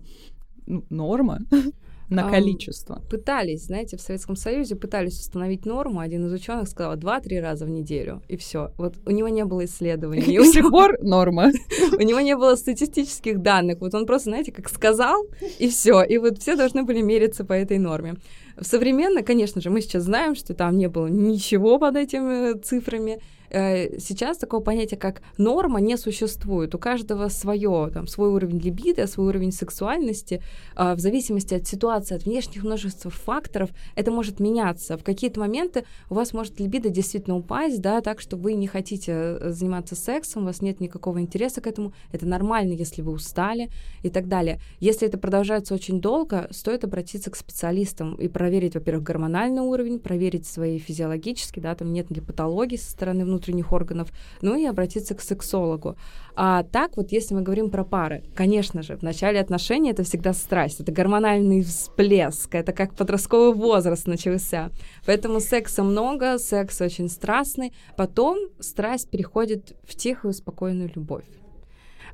ну, 0.65 0.85
норма 0.89 1.39
на 2.09 2.29
количество. 2.29 3.01
Пытались, 3.09 3.65
знаете, 3.65 3.97
в 3.97 4.01
Советском 4.01 4.35
Союзе 4.35 4.75
пытались 4.75 5.19
установить 5.19 5.65
норму. 5.65 5.99
Один 5.99 6.25
из 6.25 6.33
ученых 6.33 6.67
сказал 6.67 6.95
2-3 6.95 7.41
раза 7.41 7.65
в 7.65 7.69
неделю, 7.69 8.21
и 8.27 8.37
все. 8.37 8.71
Вот 8.77 8.95
у 9.05 9.11
него 9.11 9.27
не 9.29 9.45
было 9.45 9.65
исследований. 9.65 10.37
До 10.37 10.45
сих 10.45 10.69
пор 10.69 10.97
норма. 11.01 11.51
У 11.97 12.01
него 12.01 12.19
не 12.19 12.35
было 12.35 12.55
статистических 12.55 13.41
данных. 13.41 13.79
Вот 13.79 13.93
он 13.93 14.05
просто, 14.05 14.29
знаете, 14.29 14.51
как 14.51 14.69
сказал, 14.69 15.25
и 15.59 15.69
все. 15.69 16.03
И 16.03 16.17
вот 16.17 16.39
все 16.39 16.55
должны 16.55 16.83
были 16.83 17.01
мериться 17.01 17.45
по 17.45 17.53
этой 17.53 17.77
норме. 17.77 18.15
Современно, 18.59 19.21
конечно 19.23 19.61
же, 19.61 19.69
мы 19.69 19.81
сейчас 19.81 20.03
знаем, 20.03 20.35
что 20.35 20.53
там 20.53 20.77
не 20.77 20.87
было 20.87 21.07
ничего 21.07 21.77
под 21.79 21.95
этими 21.95 22.57
цифрами. 22.59 23.19
Э, 23.55 23.99
Сейчас 23.99 24.37
такого 24.37 24.61
понятия, 24.61 24.97
как 24.97 25.21
норма, 25.37 25.79
не 25.79 25.97
существует. 25.97 26.75
У 26.75 26.77
каждого 26.77 27.29
свое, 27.29 27.89
там, 27.93 28.05
свой 28.07 28.29
уровень 28.29 28.59
либидо, 28.59 29.07
свой 29.07 29.27
уровень 29.27 29.53
сексуальности. 29.53 30.41
А 30.75 30.93
В 30.95 30.99
зависимости 30.99 31.53
от 31.53 31.65
ситуации, 31.65 32.15
от 32.15 32.25
внешних 32.25 32.63
множества 32.63 33.09
факторов, 33.09 33.69
это 33.95 34.11
может 34.11 34.41
меняться. 34.41 34.97
В 34.97 35.03
какие-то 35.03 35.39
моменты 35.39 35.85
у 36.09 36.15
вас 36.15 36.33
может 36.33 36.59
либидо 36.59 36.89
действительно 36.89 37.37
упасть, 37.37 37.81
да, 37.81 38.01
так 38.01 38.19
что 38.19 38.35
вы 38.35 38.55
не 38.55 38.67
хотите 38.67 39.11
э, 39.13 39.51
заниматься 39.51 39.95
сексом, 39.95 40.43
у 40.43 40.45
вас 40.47 40.61
нет 40.61 40.81
никакого 40.81 41.21
интереса 41.21 41.61
к 41.61 41.67
этому. 41.67 41.93
Это 42.11 42.27
нормально, 42.27 42.73
если 42.73 43.01
вы 43.01 43.13
устали 43.13 43.69
и 44.03 44.09
так 44.09 44.27
далее. 44.27 44.59
Если 44.81 45.07
это 45.07 45.17
продолжается 45.17 45.73
очень 45.73 46.01
долго, 46.01 46.49
стоит 46.51 46.83
обратиться 46.83 47.31
к 47.31 47.37
специалистам 47.37 48.15
и 48.15 48.27
проверить, 48.27 48.75
во-первых, 48.75 49.03
гормональный 49.03 49.61
уровень, 49.61 49.99
проверить 49.99 50.45
свои 50.45 50.77
физиологические, 50.77 51.63
да, 51.63 51.73
там 51.73 51.93
нет 51.93 52.11
ли 52.11 52.19
патологии 52.19 52.75
со 52.75 52.91
стороны 52.91 53.23
внутренних 53.45 53.71
органов, 53.71 54.09
ну 54.41 54.55
и 54.55 54.65
обратиться 54.65 55.15
к 55.15 55.21
сексологу. 55.21 55.95
А 56.35 56.63
так 56.63 56.97
вот, 56.97 57.11
если 57.11 57.33
мы 57.35 57.41
говорим 57.41 57.69
про 57.69 57.83
пары, 57.83 58.23
конечно 58.35 58.81
же, 58.81 58.97
в 58.97 59.03
начале 59.03 59.39
отношений 59.39 59.91
это 59.91 60.03
всегда 60.03 60.33
страсть, 60.33 60.81
это 60.81 60.91
гормональный 60.91 61.63
всплеск, 61.63 62.53
это 62.55 62.73
как 62.73 62.95
подростковый 62.95 63.53
возраст 63.53 64.07
начался. 64.07 64.69
Поэтому 65.05 65.39
секса 65.39 65.83
много, 65.83 66.37
секс 66.37 66.81
очень 66.81 67.09
страстный. 67.09 67.73
Потом 67.95 68.37
страсть 68.59 69.09
переходит 69.09 69.75
в 69.83 69.95
тихую, 69.95 70.33
спокойную 70.33 70.91
любовь. 70.95 71.25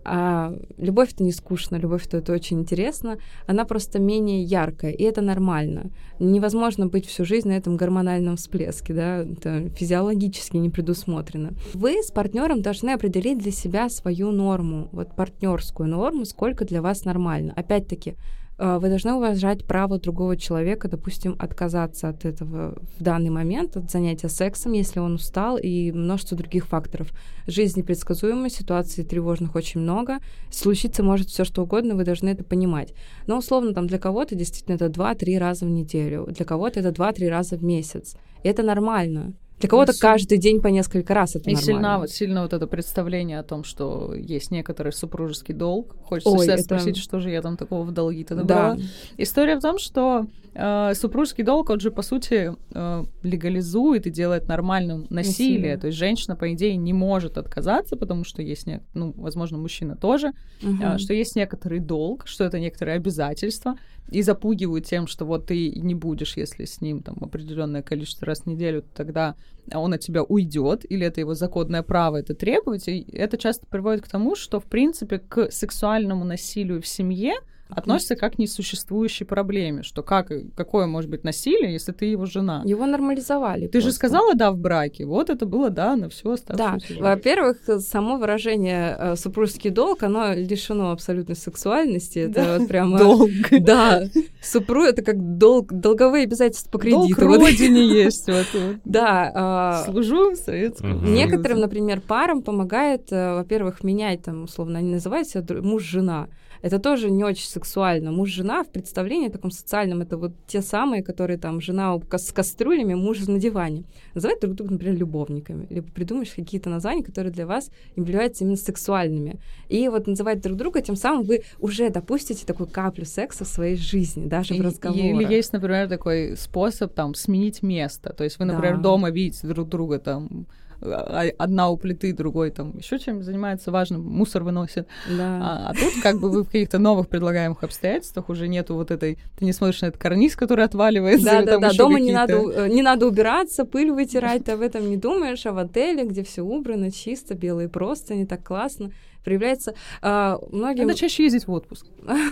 А, 0.04 0.54
любовь 0.78 1.14
это 1.14 1.24
не 1.24 1.32
скучно, 1.32 1.76
любовь 1.76 2.08
это, 2.08 2.18
это 2.18 2.34
очень 2.34 2.60
интересно, 2.62 3.18
она 3.48 3.66
просто 3.66 4.00
менее 4.00 4.44
яркая, 4.44 4.92
и 4.92 5.04
это 5.04 5.22
нормально. 5.22 5.92
Невозможно 6.20 6.88
быть 6.88 7.06
всю 7.06 7.26
жизнь 7.26 7.48
на 7.48 7.54
этом 7.54 7.78
гормональном 7.78 8.38
всплеске, 8.38 8.94
да, 8.94 9.18
это 9.24 9.70
физиологически 9.70 10.58
не 10.58 10.70
предусмотрено. 10.70 11.54
Вы 11.74 12.02
с 12.04 12.12
партнером 12.12 12.62
должны 12.62 12.92
определить 12.92 13.40
для 13.40 13.52
себя 13.52 13.90
свою 13.90 14.32
норму, 14.32 14.90
вот 14.92 15.16
партнерскую 15.16 15.90
норму, 15.90 16.26
сколько 16.26 16.66
для 16.66 16.82
вас 16.82 17.06
нормально. 17.06 17.54
Опять-таки, 17.56 18.16
вы 18.62 18.90
должны 18.90 19.14
уважать 19.14 19.66
право 19.66 19.98
другого 19.98 20.38
человека, 20.38 20.88
допустим, 20.88 21.36
отказаться 21.40 22.10
от 22.10 22.26
этого 22.26 22.78
в 23.00 23.04
данный 23.04 23.32
момент, 23.32 23.76
от 23.76 23.90
занятия 23.90 24.30
сексом, 24.30 24.74
если 24.74 25.00
он 25.00 25.16
устал, 25.16 25.58
и 25.58 25.92
множество 25.92 26.38
других 26.38 26.68
факторов. 26.68 27.12
Жизнь 27.48 27.80
непредсказуема, 27.80 28.52
ситуаций 28.52 29.04
тревожных 29.04 29.56
очень 29.56 29.82
много, 29.82 30.20
случиться 30.52 31.02
может 31.02 31.30
все 31.30 31.44
что 31.44 31.64
угодно, 31.64 31.96
вы 31.96 32.04
должны 32.04 32.30
это 32.30 32.44
понимать. 32.44 32.94
Но 33.26 33.40
условно 33.40 33.74
там 33.74 33.88
для 33.88 33.98
кого-то 33.98 34.36
действительно 34.36 34.76
это 34.76 34.86
2-3 34.86 35.40
раза 35.40 35.66
в 35.66 35.70
неделю, 35.70 36.28
для 36.30 36.46
кого-то 36.46 36.82
это 36.82 36.90
2-3 36.90 37.30
раза 37.30 37.58
в 37.58 37.64
месяц. 37.64 38.16
И 38.44 38.48
это 38.48 38.62
нормально. 38.62 39.34
Для 39.62 39.70
кого-то 39.70 39.94
каждый 40.00 40.38
день 40.38 40.62
по 40.62 40.68
несколько 40.68 41.14
раз 41.14 41.36
это 41.36 41.50
И 41.50 41.54
нормально. 41.54 42.08
сильно, 42.08 42.08
сильно 42.08 42.42
вот 42.44 42.54
это 42.54 42.68
представление 42.68 43.40
о 43.40 43.44
том, 43.44 43.64
что 43.64 44.14
есть 44.14 44.52
некоторый 44.52 44.92
супружеский 44.92 45.54
долг. 45.54 45.96
Хочется 46.04 46.30
Ой, 46.30 46.38
всегда 46.40 46.54
это- 46.56 46.64
спросить, 46.64 46.98
что 46.98 47.20
же 47.20 47.30
я 47.30 47.42
там 47.42 47.58
такого 47.58 47.84
в 47.84 47.92
долги-то 47.92 48.36
набрала. 48.36 48.76
Да. 48.76 48.82
История 49.18 49.56
в 49.58 49.62
том, 49.62 49.78
что 49.80 50.26
э, 50.54 50.94
супружеский 50.96 51.44
долг, 51.46 51.70
он 51.70 51.80
же, 51.80 51.92
по 51.92 52.02
сути, 52.02 52.54
э, 52.74 53.04
легализует 53.24 54.06
и 54.08 54.10
делает 54.10 54.48
нормальным 54.48 55.08
насилие. 55.10 55.22
Насилие. 55.60 55.78
То 55.78 55.88
есть 55.88 55.98
женщина, 56.00 56.36
по 56.36 56.52
идее, 56.54 56.76
не 56.76 56.92
может 56.94 57.38
отказаться, 57.38 57.96
потому 57.96 58.24
что 58.26 58.42
есть, 58.42 58.68
не... 58.68 58.82
ну, 58.94 59.14
возможно, 59.16 59.58
мужчина 59.58 59.96
тоже, 59.96 60.32
Мгм. 60.62 60.82
а, 60.84 60.98
что 60.98 61.14
есть 61.14 61.36
некоторый 61.36 61.80
долг, 61.80 62.28
что 62.28 62.44
это 62.44 62.60
некоторые 62.60 62.96
обязательства, 62.98 63.76
и 64.10 64.22
запугивают 64.22 64.86
тем, 64.86 65.08
что 65.08 65.26
вот 65.26 65.48
ты 65.48 65.72
не 65.72 65.96
будешь, 65.96 66.36
если 66.38 66.66
с 66.66 66.82
ним 66.82 67.02
там 67.02 67.18
определенное 67.22 67.82
количество 67.82 68.28
раз 68.28 68.42
в 68.42 68.46
неделю, 68.46 68.84
тогда 68.94 69.36
он 69.74 69.94
от 69.94 70.02
тебя 70.02 70.24
уйдет, 70.24 70.86
или 70.90 71.06
это 71.06 71.22
его 71.22 71.34
законное 71.34 71.84
право 71.84 72.18
это 72.18 72.36
требовать, 72.36 72.88
и 72.88 73.06
это 73.14 73.38
часто 73.38 73.66
приводит 73.68 74.04
к 74.04 74.10
тому, 74.10 74.36
что, 74.36 74.60
в 74.60 74.66
принципе, 74.66 75.20
к 75.20 75.50
сексуальному 75.52 76.26
насилию 76.26 76.82
в 76.82 76.88
семье 76.88 77.36
относится 77.76 78.16
как 78.16 78.36
к 78.36 78.38
несуществующей 78.38 79.26
проблеме, 79.26 79.84
что 79.84 80.04
как, 80.04 80.32
какое 80.56 80.86
может 80.88 81.10
быть 81.10 81.24
насилие, 81.24 81.74
если 81.74 81.92
ты 81.92 82.06
его 82.06 82.26
жена. 82.26 82.62
Его 82.66 82.86
нормализовали. 82.86 83.68
Ты 83.68 83.80
же 83.80 83.86
просто. 83.88 83.98
сказала 83.98 84.34
«да» 84.36 84.52
в 84.52 84.58
браке, 84.58 85.06
вот 85.06 85.30
это 85.30 85.46
было 85.46 85.70
«да» 85.70 85.96
на 85.96 86.10
всю 86.10 86.30
Да, 86.30 86.34
оставшуюся 86.36 86.88
жизнь. 86.88 87.02
во-первых, 87.02 87.58
само 87.80 88.18
выражение 88.18 88.96
э, 88.98 89.16
супружеский 89.16 89.70
долг, 89.70 90.04
оно 90.04 90.34
лишено 90.34 90.92
абсолютной 90.92 91.36
сексуальности. 91.36 92.20
Это 92.20 92.34
Да. 92.34 92.58
вот 92.60 92.68
прямо... 92.68 92.98
Долг. 92.98 93.30
Да, 93.62 94.04
супруг 94.42 94.86
это 94.88 95.02
как 95.02 95.38
долг, 95.38 95.72
долговые 95.74 96.24
обязательства 96.24 96.70
по 96.72 96.78
Долг 96.80 97.08
кредиту. 97.08 97.28
Вот. 97.28 97.40
родине 97.40 97.86
есть. 97.88 98.28
Вот, 98.28 98.46
вот. 98.54 98.76
Да, 98.86 99.32
а, 99.34 99.84
Служу 99.86 100.36
советскому. 100.36 101.02
Некоторым, 101.08 101.60
например, 101.60 102.02
парам 102.02 102.42
помогает, 102.42 103.12
э, 103.12 103.36
во-первых, 103.36 103.84
менять, 103.84 104.24
там, 104.24 104.44
условно, 104.44 104.80
они 104.80 104.92
называют 104.94 105.28
себя 105.28 105.42
дру- 105.42 105.62
муж-жена. 105.62 106.28
Это 106.62 106.80
тоже 106.80 107.10
не 107.10 107.24
очень 107.24 107.48
сексуально. 107.48 108.12
Муж-жена 108.12 108.64
в 108.64 108.70
представлении 108.70 109.30
таком 109.30 109.52
социальном 109.52 110.02
это 110.02 110.18
вот 110.18 110.32
те 110.48 110.62
самые, 110.62 111.04
которые 111.04 111.38
там 111.38 111.60
жена 111.62 112.00
с 112.12 112.32
кастрюлями, 112.32 112.94
муж 112.94 113.20
на 113.28 113.40
диване. 113.40 113.84
Называют 114.14 114.42
друг 114.42 114.56
друга, 114.56 114.74
например, 114.74 114.96
любовниками. 114.96 115.68
Либо 115.70 115.88
придумаешь 115.92 116.32
какие-то 116.36 116.70
названия, 116.70 117.04
которые 117.04 117.34
для 117.34 117.48
вас 117.48 117.72
являются 117.96 118.44
именно 118.44 118.58
сексуальными. 118.58 119.40
И 119.70 119.88
вот 119.90 120.08
называть 120.08 120.42
друг 120.42 120.58
друга, 120.58 120.82
тем 120.82 120.96
самым 120.96 121.24
вы 121.24 121.44
уже 121.60 121.90
допустите 121.90 122.46
такую 122.46 122.68
каплю 122.68 123.06
секса 123.06 123.44
в 123.44 123.48
своей 123.48 123.76
жизни, 123.76 124.28
даже 124.28 124.54
в 124.54 124.62
разговорах. 124.62 125.04
Или 125.04 125.34
есть, 125.34 125.54
например, 125.54 125.90
такой 125.90 126.38
способ 126.38 126.94
там 126.94 127.16
сменить 127.16 127.64
место. 127.64 128.14
То 128.14 128.24
есть 128.24 128.40
вы, 128.40 128.46
например, 128.46 128.78
Да. 128.78 128.82
дома 128.84 129.10
видите 129.10 129.48
друг 129.48 129.68
друга 129.68 130.00
там 130.00 130.46
одна 130.82 131.70
у 131.70 131.78
плиты, 131.78 132.14
другой 132.14 132.52
там 132.52 132.78
еще 132.78 133.00
чем 133.00 133.24
занимается 133.24 133.72
важным, 133.72 134.02
мусор 134.02 134.44
выносит. 134.44 134.88
Да. 135.10 135.40
А, 135.42 135.70
а 135.70 135.74
тут 135.74 136.02
как 136.02 136.20
бы 136.20 136.30
вы 136.30 136.44
в 136.44 136.48
каких-то 136.48 136.80
новых 136.80 137.08
предлагаемых 137.08 137.64
обстоятельствах 137.64 138.30
уже 138.30 138.48
нету 138.48 138.76
вот 138.76 138.92
этой, 138.92 139.18
ты 139.38 139.46
не 139.46 139.54
смотришь 139.54 139.82
на 139.82 139.88
этот 139.88 140.02
карниз, 140.02 140.36
который 140.36 140.66
отваливается. 140.66 141.26
Да, 141.26 141.44
да, 141.44 141.58
да. 141.60 141.74
Дома 141.74 142.00
не 142.00 142.12
надо, 142.12 142.34
э, 142.34 142.68
не 142.70 142.82
надо 142.82 143.08
убираться, 143.08 143.66
пыль 143.66 143.92
вытирать, 143.92 144.46
ты 144.46 144.54
об 144.54 144.62
этом 144.62 144.90
не 144.90 144.98
думаешь, 144.98 145.46
а 145.46 145.54
в 145.54 145.58
отеле, 145.58 146.06
где 146.06 146.24
все 146.24 146.42
убрано, 146.42 146.92
чисто, 146.92 147.36
белые 147.36 147.70
просто, 147.70 148.16
не 148.16 148.26
так 148.26 148.44
классно, 148.44 148.92
проявляется 149.24 149.76
а, 150.02 150.40
многим... 150.52 150.88
Надо 150.88 150.98
чаще 150.98 151.24
ездить 151.24 151.48
в 151.48 151.52
отпуск. 151.52 151.86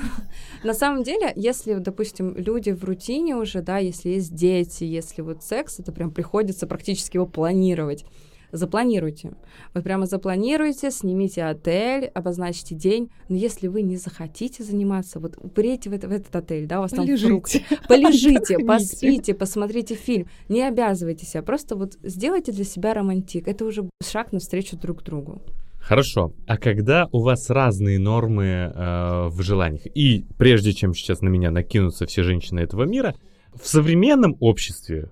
На 0.63 0.73
самом 0.73 1.03
деле, 1.03 1.31
если, 1.35 1.75
допустим, 1.75 2.35
люди 2.35 2.71
в 2.71 2.83
рутине 2.83 3.35
уже, 3.35 3.61
да, 3.61 3.77
если 3.77 4.09
есть 4.09 4.33
дети, 4.33 4.83
если 4.83 5.21
вот 5.21 5.43
секс, 5.43 5.79
это 5.79 5.91
прям 5.91 6.11
приходится 6.11 6.67
практически 6.67 7.17
его 7.17 7.25
планировать. 7.25 8.05
Запланируйте. 8.51 9.33
Вот 9.73 9.83
прямо 9.83 10.05
запланируйте, 10.05 10.91
снимите 10.91 11.43
отель, 11.43 12.05
обозначьте 12.05 12.75
день. 12.75 13.09
Но 13.27 13.35
если 13.35 13.67
вы 13.67 13.81
не 13.81 13.95
захотите 13.97 14.63
заниматься, 14.63 15.19
вот 15.19 15.37
приедете 15.53 15.89
в, 15.89 15.93
это- 15.93 16.07
в 16.07 16.11
этот 16.11 16.35
отель, 16.35 16.65
да, 16.67 16.79
у 16.79 16.81
вас 16.81 16.91
там 16.91 17.05
фрукты, 17.05 17.63
Полежите. 17.69 17.77
полежите, 17.87 18.59
поспите, 18.59 19.33
посмотрите 19.33 19.95
фильм. 19.95 20.27
Не 20.47 20.63
обязывайте 20.63 21.25
себя, 21.25 21.43
просто 21.43 21.75
вот 21.75 21.97
сделайте 22.03 22.51
для 22.51 22.63
себя 22.65 22.93
романтик. 22.93 23.47
Это 23.47 23.65
уже 23.65 23.87
шаг 24.03 24.31
навстречу 24.31 24.77
друг 24.77 25.03
другу. 25.03 25.41
Хорошо. 25.79 26.33
А 26.45 26.57
когда 26.57 27.07
у 27.11 27.19
вас 27.21 27.49
разные 27.49 27.99
нормы 27.99 28.45
э, 28.45 29.27
в 29.29 29.41
желаниях, 29.41 29.83
и 29.95 30.25
прежде 30.37 30.73
чем 30.73 30.93
сейчас 30.93 31.21
на 31.21 31.29
меня 31.29 31.51
накинутся 31.51 32.05
все 32.05 32.21
женщины 32.23 32.59
этого 32.59 32.83
мира, 32.83 33.15
в 33.53 33.65
современном 33.67 34.35
обществе, 34.39 35.09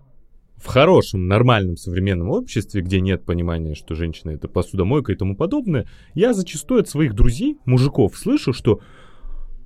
в 0.58 0.68
хорошем, 0.68 1.28
нормальном 1.28 1.78
современном 1.78 2.30
обществе, 2.30 2.82
где 2.82 3.00
нет 3.00 3.24
понимания, 3.24 3.76
что 3.76 3.96
женщина 3.96 4.32
это 4.32 4.48
посудомойка 4.48 5.12
и 5.12 5.16
тому 5.16 5.36
подобное, 5.36 5.88
я 6.14 6.34
зачастую 6.34 6.82
от 6.82 6.90
своих 6.90 7.14
друзей, 7.14 7.58
мужиков, 7.66 8.18
слышу, 8.18 8.54
что 8.54 8.82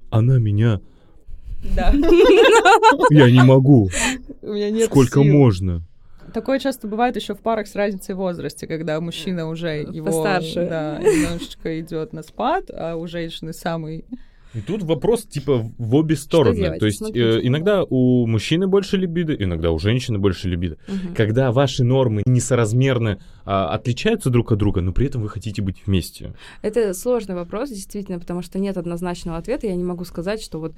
она 0.10 0.38
меня... 0.38 0.82
Да. 1.76 1.94
Я 3.12 3.30
не 3.30 3.44
могу. 3.44 3.90
У 4.42 4.54
меня 4.54 4.72
нет 4.72 4.90
Сколько 4.90 5.22
сил. 5.22 5.32
можно? 5.32 5.84
Такое 6.34 6.58
часто 6.58 6.88
бывает 6.88 7.16
еще 7.16 7.36
в 7.36 7.40
парах 7.40 7.68
с 7.68 7.76
разницей 7.76 8.16
в 8.16 8.18
возрасте, 8.18 8.66
когда 8.66 9.00
мужчина 9.00 9.48
уже 9.48 9.84
его 9.84 10.08
Постарше. 10.08 10.68
да, 10.68 10.98
немножечко 11.00 11.80
идет 11.80 12.14
на 12.14 12.24
спад, 12.24 12.72
а 12.74 12.96
у 12.96 13.06
женщины 13.06 13.54
самый 13.54 14.06
И 14.54 14.62
тут 14.62 14.84
вопрос 14.84 15.24
типа 15.24 15.66
в 15.78 15.96
обе 15.96 16.16
стороны. 16.16 16.78
То 16.78 16.86
есть 16.86 16.98
Смотрите. 16.98 17.40
э, 17.40 17.48
иногда 17.48 17.84
у 17.84 18.28
мужчины 18.28 18.68
больше 18.68 18.98
либидо, 18.98 19.34
иногда 19.34 19.72
у 19.72 19.80
женщины 19.80 20.20
больше 20.20 20.50
либидо. 20.50 20.78
Мгм. 20.88 21.16
Когда 21.16 21.52
ваши 21.52 21.84
нормы 21.84 22.24
несоразмерно 22.26 23.20
а, 23.46 23.74
отличаются 23.74 24.30
друг 24.30 24.52
от 24.52 24.60
друга, 24.60 24.82
но 24.82 24.92
при 24.92 25.08
этом 25.08 25.22
вы 25.22 25.30
хотите 25.30 25.62
быть 25.62 25.86
вместе. 25.86 26.34
Это 26.62 26.94
сложный 26.94 27.36
вопрос, 27.36 27.70
действительно, 27.70 28.20
потому 28.20 28.42
что 28.42 28.60
нет 28.60 28.78
однозначного 28.78 29.38
ответа. 29.38 29.68
Я 29.68 29.76
не 29.76 29.84
могу 29.84 30.06
сказать, 30.06 30.42
что 30.42 30.60
вот 30.60 30.74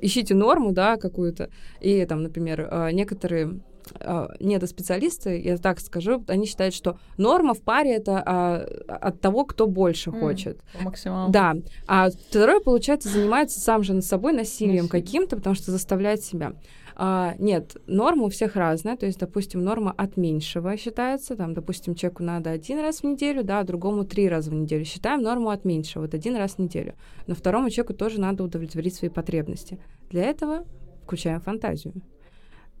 ищите 0.00 0.34
норму, 0.34 0.72
да, 0.72 0.96
какую-то. 0.96 1.50
И 1.80 2.04
там, 2.06 2.22
например, 2.22 2.68
э, 2.70 2.90
некоторые 2.92 3.60
э, 3.98 4.28
недоспециалисты, 4.40 5.40
я 5.40 5.56
так 5.58 5.80
скажу, 5.80 6.24
они 6.28 6.46
считают, 6.46 6.74
что 6.74 6.98
норма 7.16 7.54
в 7.54 7.60
паре 7.62 7.94
это 7.94 8.22
а, 8.24 8.66
от 8.88 9.20
того, 9.20 9.44
кто 9.44 9.66
больше 9.66 10.10
М. 10.10 10.20
хочет. 10.20 10.60
по 10.76 10.84
максималу. 10.84 11.30
Да. 11.30 11.56
А 11.86 12.10
второй, 12.10 12.60
получается, 12.60 13.08
занимается 13.08 13.60
сам 13.60 13.82
же 13.82 13.94
над 13.94 14.04
собой 14.04 14.32
насилием 14.32 14.84
Насилием. 14.84 14.88
каким-то, 14.88 15.36
потому 15.36 15.54
что 15.54 15.70
заставляет 15.70 16.22
себя. 16.22 16.52
А, 17.00 17.34
нет, 17.38 17.76
норма 17.86 18.24
у 18.24 18.28
всех 18.28 18.56
разная. 18.56 18.96
То 18.96 19.06
есть, 19.06 19.20
допустим, 19.20 19.62
норма 19.62 19.94
от 19.96 20.16
меньшего 20.16 20.76
считается. 20.76 21.36
Там, 21.36 21.54
допустим, 21.54 21.94
человеку 21.94 22.24
надо 22.24 22.50
один 22.50 22.80
раз 22.80 23.00
в 23.00 23.04
неделю, 23.04 23.44
да, 23.44 23.60
а 23.60 23.64
другому 23.64 24.04
три 24.04 24.28
раза 24.28 24.50
в 24.50 24.54
неделю. 24.54 24.84
Считаем 24.84 25.22
норму 25.22 25.50
от 25.50 25.64
меньшего, 25.64 26.02
вот 26.02 26.14
один 26.14 26.34
раз 26.34 26.54
в 26.54 26.58
неделю. 26.58 26.94
Но 27.28 27.36
второму 27.36 27.70
человеку 27.70 27.94
тоже 27.94 28.20
надо 28.20 28.42
удовлетворить 28.42 28.96
свои 28.96 29.10
потребности. 29.10 29.78
Для 30.10 30.24
этого 30.24 30.64
включаем 31.04 31.40
фантазию. 31.40 31.94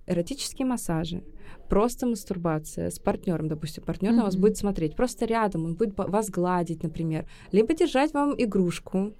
Эротические 0.08 0.66
массажи, 0.66 1.22
просто 1.68 2.06
мастурбация 2.06 2.90
с 2.90 2.98
партнером, 2.98 3.48
допустим, 3.48 3.84
партнер 3.84 4.12
на 4.12 4.24
вас 4.24 4.36
будет 4.36 4.56
смотреть 4.56 4.96
просто 4.96 5.26
рядом, 5.26 5.64
он 5.64 5.74
будет 5.74 5.96
вас 5.96 6.30
гладить, 6.30 6.82
например, 6.82 7.26
либо 7.52 7.74
держать 7.74 8.14
вам 8.14 8.34
игрушку, 8.36 9.12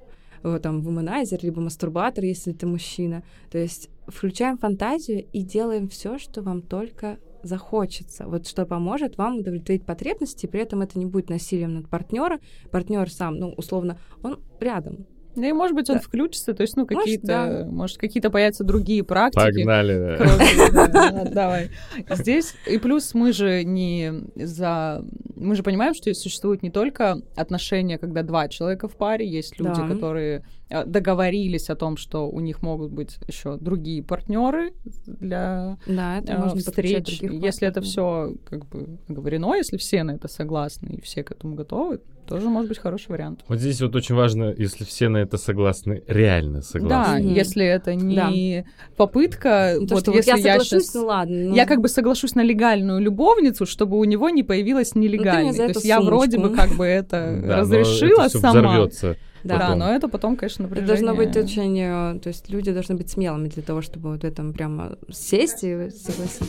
э, 0.43 0.59
там, 0.63 0.81
вуманайзер, 0.81 1.41
либо 1.43 1.61
мастурбатор, 1.61 2.25
если 2.25 2.53
ты 2.53 2.67
мужчина. 2.67 3.23
То 3.51 3.59
есть 3.59 3.91
включаем 4.07 4.57
фантазию 4.57 5.27
и 5.33 5.43
делаем 5.43 5.89
все, 5.89 6.19
что 6.19 6.43
вам 6.43 6.63
только 6.63 7.19
захочется. 7.43 8.27
Вот 8.27 8.47
что 8.47 8.67
поможет 8.67 9.19
вам 9.19 9.39
удовлетворить 9.39 9.85
потребности, 9.85 10.47
при 10.47 10.61
этом 10.61 10.81
это 10.81 10.99
не 10.99 11.07
будет 11.07 11.29
насилием 11.29 11.75
над 11.75 11.89
партнера. 11.89 12.41
Партнер 12.71 13.11
сам, 13.11 13.37
ну, 13.37 13.53
условно, 13.57 13.99
он 14.23 14.41
рядом. 14.61 15.07
Да 15.39 15.49
и, 15.49 15.53
может 15.53 15.75
быть, 15.77 15.89
он 15.91 15.97
Да. 15.97 16.03
включится, 16.03 16.53
то 16.55 16.63
есть, 16.63 16.77
ну, 16.77 16.83
Может, 16.89 16.99
какие-то, 16.99 17.27
да. 17.27 17.67
может, 17.71 17.97
какие-то 17.99 18.31
появятся 18.31 18.65
другие 18.65 19.05
практики. 19.05 19.41
Погнали. 19.43 20.17
Кроме- 20.19 20.73
да, 20.73 20.87
да, 20.89 21.25
Давай. 21.31 21.71
Здесь 22.11 22.55
и 22.67 22.79
плюс 22.79 23.15
мы 23.15 23.33
же 23.33 23.65
не 23.65 24.13
за... 24.37 25.05
Мы 25.37 25.55
же 25.55 25.63
понимаем, 25.63 25.95
что 25.95 26.13
существуют 26.15 26.63
не 26.63 26.71
только 26.71 27.21
отношения, 27.37 27.99
когда 27.99 28.23
два 28.23 28.49
человека 28.49 28.89
в 28.89 28.97
паре, 28.97 29.27
есть 29.29 29.59
люди, 29.61 29.81
Да. 29.81 29.89
которые 29.89 30.45
э, 30.71 30.85
договорились 30.85 31.71
о 31.71 31.77
том, 31.77 31.97
что 31.97 32.29
у 32.29 32.41
них 32.41 32.61
могут 32.63 32.91
быть 32.91 33.19
еще 33.29 33.57
другие 33.57 34.03
партнеры 34.03 34.73
для 35.07 35.79
Да, 35.87 36.19
это 36.19 36.33
э, 36.33 36.39
можно 36.39 36.61
встреч. 36.61 37.21
Если 37.23 37.69
это 37.69 37.81
все 37.81 38.35
как 38.45 38.67
бы 38.67 38.99
говорено, 39.09 39.55
если 39.55 39.77
все 39.77 40.03
на 40.03 40.13
это 40.13 40.29
согласны 40.29 40.89
и 40.97 41.01
все 41.01 41.23
к 41.23 41.31
этому 41.31 41.55
готовы, 41.55 42.01
Тоже 42.29 42.49
может 42.49 42.69
быть 42.69 42.79
хороший 42.79 43.09
вариант. 43.09 43.41
Вот 43.49 43.59
здесь 43.59 43.81
вот 43.81 43.97
очень 43.97 44.15
важно, 44.15 44.55
если 44.57 44.85
все 44.85 45.09
на 45.09 45.17
это 45.19 45.39
согласны, 45.39 46.03
реально 46.07 46.59
Да, 46.59 46.63
согласны. 46.63 47.21
Мгм. 47.25 47.35
если 47.35 47.65
это 47.65 47.95
не 47.95 48.67
попытка, 48.97 49.77
Ну, 49.81 49.87
то, 49.87 49.95
вот 49.95 50.03
что 50.03 50.11
вот 50.13 50.17
если 50.19 50.39
я 50.41 50.55
я 50.55 50.61
щас- 50.65 50.95
ну 50.95 51.07
ладно. 51.07 51.37
ну, 51.49 51.55
Я 51.55 51.65
как 51.67 51.81
бы 51.81 51.89
соглашусь 51.89 52.35
на 52.35 52.43
легальную 52.43 53.01
любовницу, 53.01 53.65
чтобы 53.67 53.99
у 53.99 54.05
него 54.05 54.29
не 54.31 54.43
появилась 54.43 54.95
нелегальной. 54.95 55.53
за 55.53 55.59
То 55.59 55.63
это 55.65 55.73
есть 55.79 55.87
я 55.87 56.01
вроде 56.01 56.39
бы 56.39 56.55
как 56.55 56.77
бы 56.77 56.85
это 56.85 57.41
Да, 57.43 57.57
разрешила 57.59 58.23
это 58.27 58.39
сама. 58.39 58.89
да. 58.93 59.15
Да, 59.45 59.75
но 59.77 59.91
это 59.95 60.09
потом, 60.09 60.37
конечно, 60.37 60.65
Это 60.65 60.75
напряжение. 60.75 61.07
должно 61.07 61.15
быть 61.25 61.37
очень... 61.37 61.79
э, 61.81 62.19
То 62.21 62.29
есть 62.29 62.51
люди 62.51 62.73
должны 62.73 62.97
быть 62.97 63.09
смелыми 63.09 63.49
для 63.49 63.63
того, 63.63 63.81
чтобы 63.83 64.11
вот 64.11 64.21
в 64.23 64.25
этом 64.25 64.53
прямо 64.53 64.99
сесть 65.11 65.63
и 65.65 65.91
согласиться. 65.91 66.45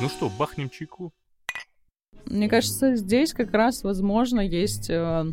Ну 0.00 0.08
что, 0.08 0.30
бахнем 0.38 0.70
чайку? 0.70 1.12
Мне 2.28 2.48
кажется, 2.48 2.96
здесь 2.96 3.32
как 3.32 3.52
раз, 3.52 3.82
возможно, 3.84 4.40
есть... 4.40 4.90
э, 4.90 5.32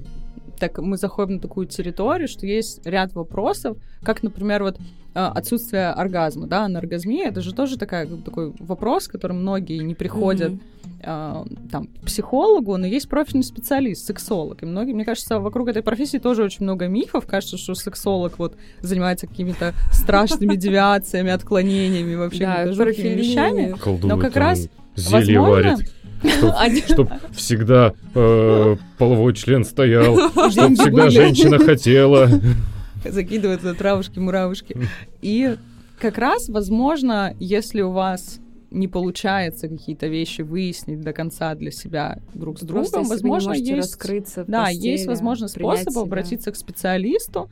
так 0.60 0.78
мы 0.78 0.98
заходим 0.98 1.36
на 1.36 1.40
такую 1.40 1.68
территорию, 1.68 2.28
что 2.28 2.46
есть 2.46 2.86
ряд 2.86 3.14
вопросов, 3.14 3.78
как, 4.02 4.24
например, 4.24 4.64
вот 4.64 4.78
э, 4.78 5.20
отсутствие 5.20 5.90
оргазма, 5.90 6.48
да, 6.48 6.66
аноргазмия, 6.66 7.28
это 7.28 7.42
же 7.42 7.54
тоже 7.54 7.78
такая, 7.78 8.08
такой 8.08 8.54
вопрос, 8.60 9.08
к 9.08 9.12
которому 9.12 9.40
многие 9.40 9.80
не 9.80 9.96
приходят 9.96 10.54
э, 11.02 11.44
там, 11.72 11.88
к 11.88 12.06
психологу, 12.06 12.78
но 12.78 12.86
есть 12.86 13.10
профильный 13.10 13.44
специалист, 13.44 14.06
сексолог. 14.06 14.64
И 14.64 14.66
многие, 14.66 14.94
мне 14.94 15.06
кажется, 15.06 15.40
вокруг 15.40 15.70
этой 15.70 15.84
профессии 15.84 16.18
тоже 16.18 16.44
очень 16.44 16.64
много 16.64 16.88
мифов. 16.88 17.26
Кажется, 17.26 17.58
что 17.58 17.76
сексолог 17.76 18.40
вот 18.40 18.56
занимается 18.82 19.28
какими-то 19.28 19.74
страшными 19.92 20.56
девиациями, 20.66 21.32
отклонениями, 21.32 22.16
вообще 22.16 22.46
какими-то 22.46 22.74
жуткими 22.74 23.16
вещами. 23.16 23.76
Но 24.04 24.18
как 24.18 24.36
раз, 24.36 24.70
зелье 24.96 25.40
возможно, 25.40 25.78
варит, 26.24 26.86
чтоб 26.90 27.10
всегда 27.32 27.94
э, 28.16 28.76
половой 28.98 29.34
член 29.34 29.64
стоял, 29.66 30.18
чтоб 30.32 30.52
Деньги 30.52 30.80
всегда 30.82 31.10
женщина 31.10 31.60
хотела. 31.60 32.30
закидывают 33.06 33.62
туда 33.62 33.74
травушки-муравушки. 33.74 34.78
И 35.22 35.58
как 36.00 36.18
раз, 36.18 36.50
возможно, 36.50 37.36
если 37.40 37.82
у 37.82 37.92
вас 37.92 38.40
не 38.72 38.88
получается 38.88 39.68
какие-то 39.68 40.08
вещи 40.08 40.42
выяснить 40.42 41.02
до 41.02 41.14
конца 41.14 41.54
для 41.54 41.70
себя 41.70 42.18
друг 42.34 42.58
с 42.58 42.66
Просто 42.66 42.94
другом, 42.98 43.12
если 43.12 43.24
вы 43.24 43.30
не 43.30 43.32
возможно, 43.34 43.54
есть 43.54 43.72
раскрыться 43.92 44.44
в 44.44 44.48
Да, 44.48 44.66
постели, 44.66 44.88
есть, 44.88 45.06
возможно, 45.06 45.48
способ 45.48 45.92
себя. 45.92 46.02
обратиться 46.02 46.52
к 46.52 46.56
специалисту. 46.56 47.50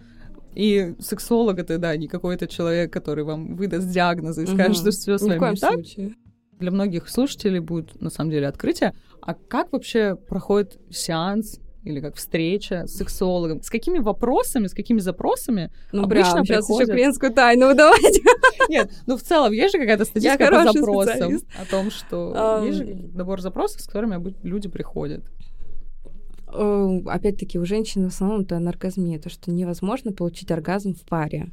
И 0.55 0.95
сексолог 0.99 1.59
это, 1.59 1.77
да, 1.77 1.95
не 1.95 2.07
какой-то 2.07 2.47
человек, 2.47 2.91
который 2.91 3.23
вам 3.23 3.55
выдаст 3.55 3.87
диагнозы 3.89 4.43
и 4.43 4.47
скажет, 4.47 4.77
что 4.77 4.91
все 4.91 5.17
с 5.17 5.21
Ни 5.21 5.25
в 5.25 5.29
вами 5.29 5.39
коем 5.39 5.53
не 5.53 5.59
так. 5.59 5.73
случае. 5.73 6.15
Для 6.61 6.69
многих 6.69 7.09
слушателей 7.09 7.59
будет, 7.59 7.99
на 7.99 8.11
самом 8.11 8.29
деле, 8.29 8.47
открытие. 8.47 8.93
А 9.19 9.33
как 9.33 9.73
вообще 9.73 10.15
проходит 10.15 10.79
сеанс 10.91 11.59
или 11.83 11.99
как 11.99 12.15
встреча 12.15 12.85
с 12.85 12.95
сексологом? 12.97 13.63
С 13.63 13.71
какими 13.71 13.97
вопросами, 13.97 14.67
с 14.67 14.73
какими 14.73 14.99
запросами? 14.99 15.71
Ну, 15.91 16.03
Обычно 16.03 16.43
прям, 16.43 16.45
сейчас 16.45 16.69
еще 16.69 16.85
клиентскую 16.85 17.33
тайну 17.33 17.67
выдавать. 17.69 18.21
Нет, 18.69 18.91
ну 19.07 19.17
в 19.17 19.23
целом 19.23 19.51
есть 19.51 19.73
же 19.73 19.79
какая-то 19.79 20.05
статистика 20.05 20.37
по 20.37 20.57
хороший 20.57 20.79
запросам 20.79 21.13
специалист. 21.13 21.45
о 21.59 21.65
том, 21.65 21.89
что 21.89 22.33
Ам. 22.35 22.65
есть 22.67 22.77
же 22.77 22.85
набор 23.15 23.41
запросов, 23.41 23.81
с 23.81 23.87
которыми 23.87 24.35
люди 24.43 24.69
приходят. 24.69 25.25
Э, 26.53 26.99
Опять-таки, 27.07 27.57
у 27.57 27.65
женщин 27.65 28.03
в 28.03 28.13
основном 28.13 28.41
это 28.41 28.57
анаргазмия, 28.57 29.17
то, 29.19 29.31
что 29.31 29.51
невозможно 29.51 30.11
получить 30.11 30.51
оргазм 30.51 30.93
в 30.93 31.01
паре. 31.05 31.51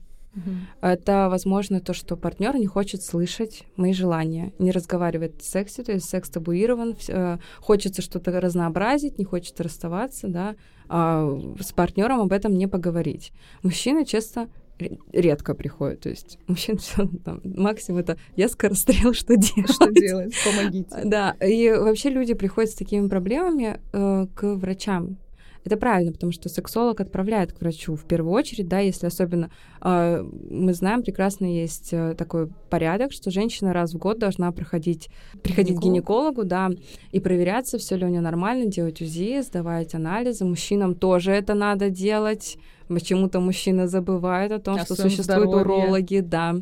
Это, 0.81 1.29
возможно, 1.31 1.81
то, 1.81 1.93
что 1.93 2.16
партнер 2.16 2.57
не 2.57 2.66
хочет 2.66 3.03
слышать 3.03 3.64
мои 3.76 3.93
желания, 3.93 4.53
не 4.59 4.70
разговаривает 4.70 5.41
в 5.43 5.45
сексе, 5.45 5.83
то 5.83 5.93
есть 5.93 6.09
секс 6.09 6.31
табуирован, 6.31 6.97
э, 7.09 7.39
хочется 7.59 8.03
что-то 8.03 8.41
разнообразить, 8.41 9.18
не 9.18 9.24
хочет 9.24 9.61
расставаться, 9.61 10.29
да, 10.29 10.55
а 10.89 11.29
с 11.61 11.72
партнером 11.72 12.20
об 12.20 12.33
этом 12.33 12.53
не 12.53 12.66
поговорить. 12.66 13.33
Мужчины 13.62 14.05
часто 14.05 14.49
ре- 14.79 14.99
редко 15.12 15.55
приходят, 15.55 16.01
то 16.01 16.09
есть 16.09 16.39
мужчин 16.47 16.79
там, 17.24 17.41
максимум 17.45 18.01
это 18.01 18.16
я 18.37 18.49
скорострел, 18.49 19.14
что 19.14 19.37
делать? 19.37 19.70
Что 19.70 19.91
делать? 19.91 20.35
Помогите. 20.45 21.03
Да, 21.05 21.33
и 21.41 21.70
вообще 21.70 22.11
люди 22.11 22.35
приходят 22.35 22.70
с 22.70 22.74
такими 22.74 23.09
проблемами 23.09 23.81
э, 23.93 24.26
к 24.35 24.55
врачам. 24.55 25.18
Это 25.64 25.76
правильно, 25.76 26.12
потому 26.12 26.32
что 26.32 26.48
сексолог 26.48 27.00
отправляет 27.00 27.52
к 27.52 27.61
врачу 27.61 27.94
в 27.94 28.04
первую 28.04 28.32
очередь, 28.32 28.68
да, 28.68 28.78
если 28.78 29.06
особенно 29.06 29.50
э, 29.82 30.24
мы 30.50 30.72
знаем 30.72 31.02
прекрасно 31.02 31.44
есть 31.46 31.88
э, 31.92 32.14
такой 32.16 32.48
порядок, 32.70 33.12
что 33.12 33.30
женщина 33.30 33.72
раз 33.72 33.92
в 33.92 33.98
год 33.98 34.18
должна 34.18 34.50
проходить, 34.52 35.09
приходить 35.42 35.76
к 35.76 35.80
Гинеколог. 35.80 36.34
гинекологу, 36.36 36.44
да, 36.44 36.70
и 37.12 37.20
проверяться, 37.20 37.76
все 37.78 37.96
ли 37.96 38.04
у 38.06 38.09
нее 38.09 38.20
нормально, 38.20 38.66
делать 38.66 39.02
УЗИ, 39.02 39.42
сдавать 39.42 39.94
анализы. 39.94 40.44
Мужчинам 40.44 40.94
тоже 40.94 41.32
это 41.32 41.54
надо 41.54 41.90
делать. 41.90 42.56
Почему-то 42.86 43.40
мужчины 43.40 43.86
забывают 43.88 44.52
о 44.52 44.61
том, 44.61 44.76
О 44.76 44.84
что 44.84 44.94
существуют 44.94 45.24
здоровье. 45.50 45.61
урологи, 45.61 46.20
да. 46.20 46.56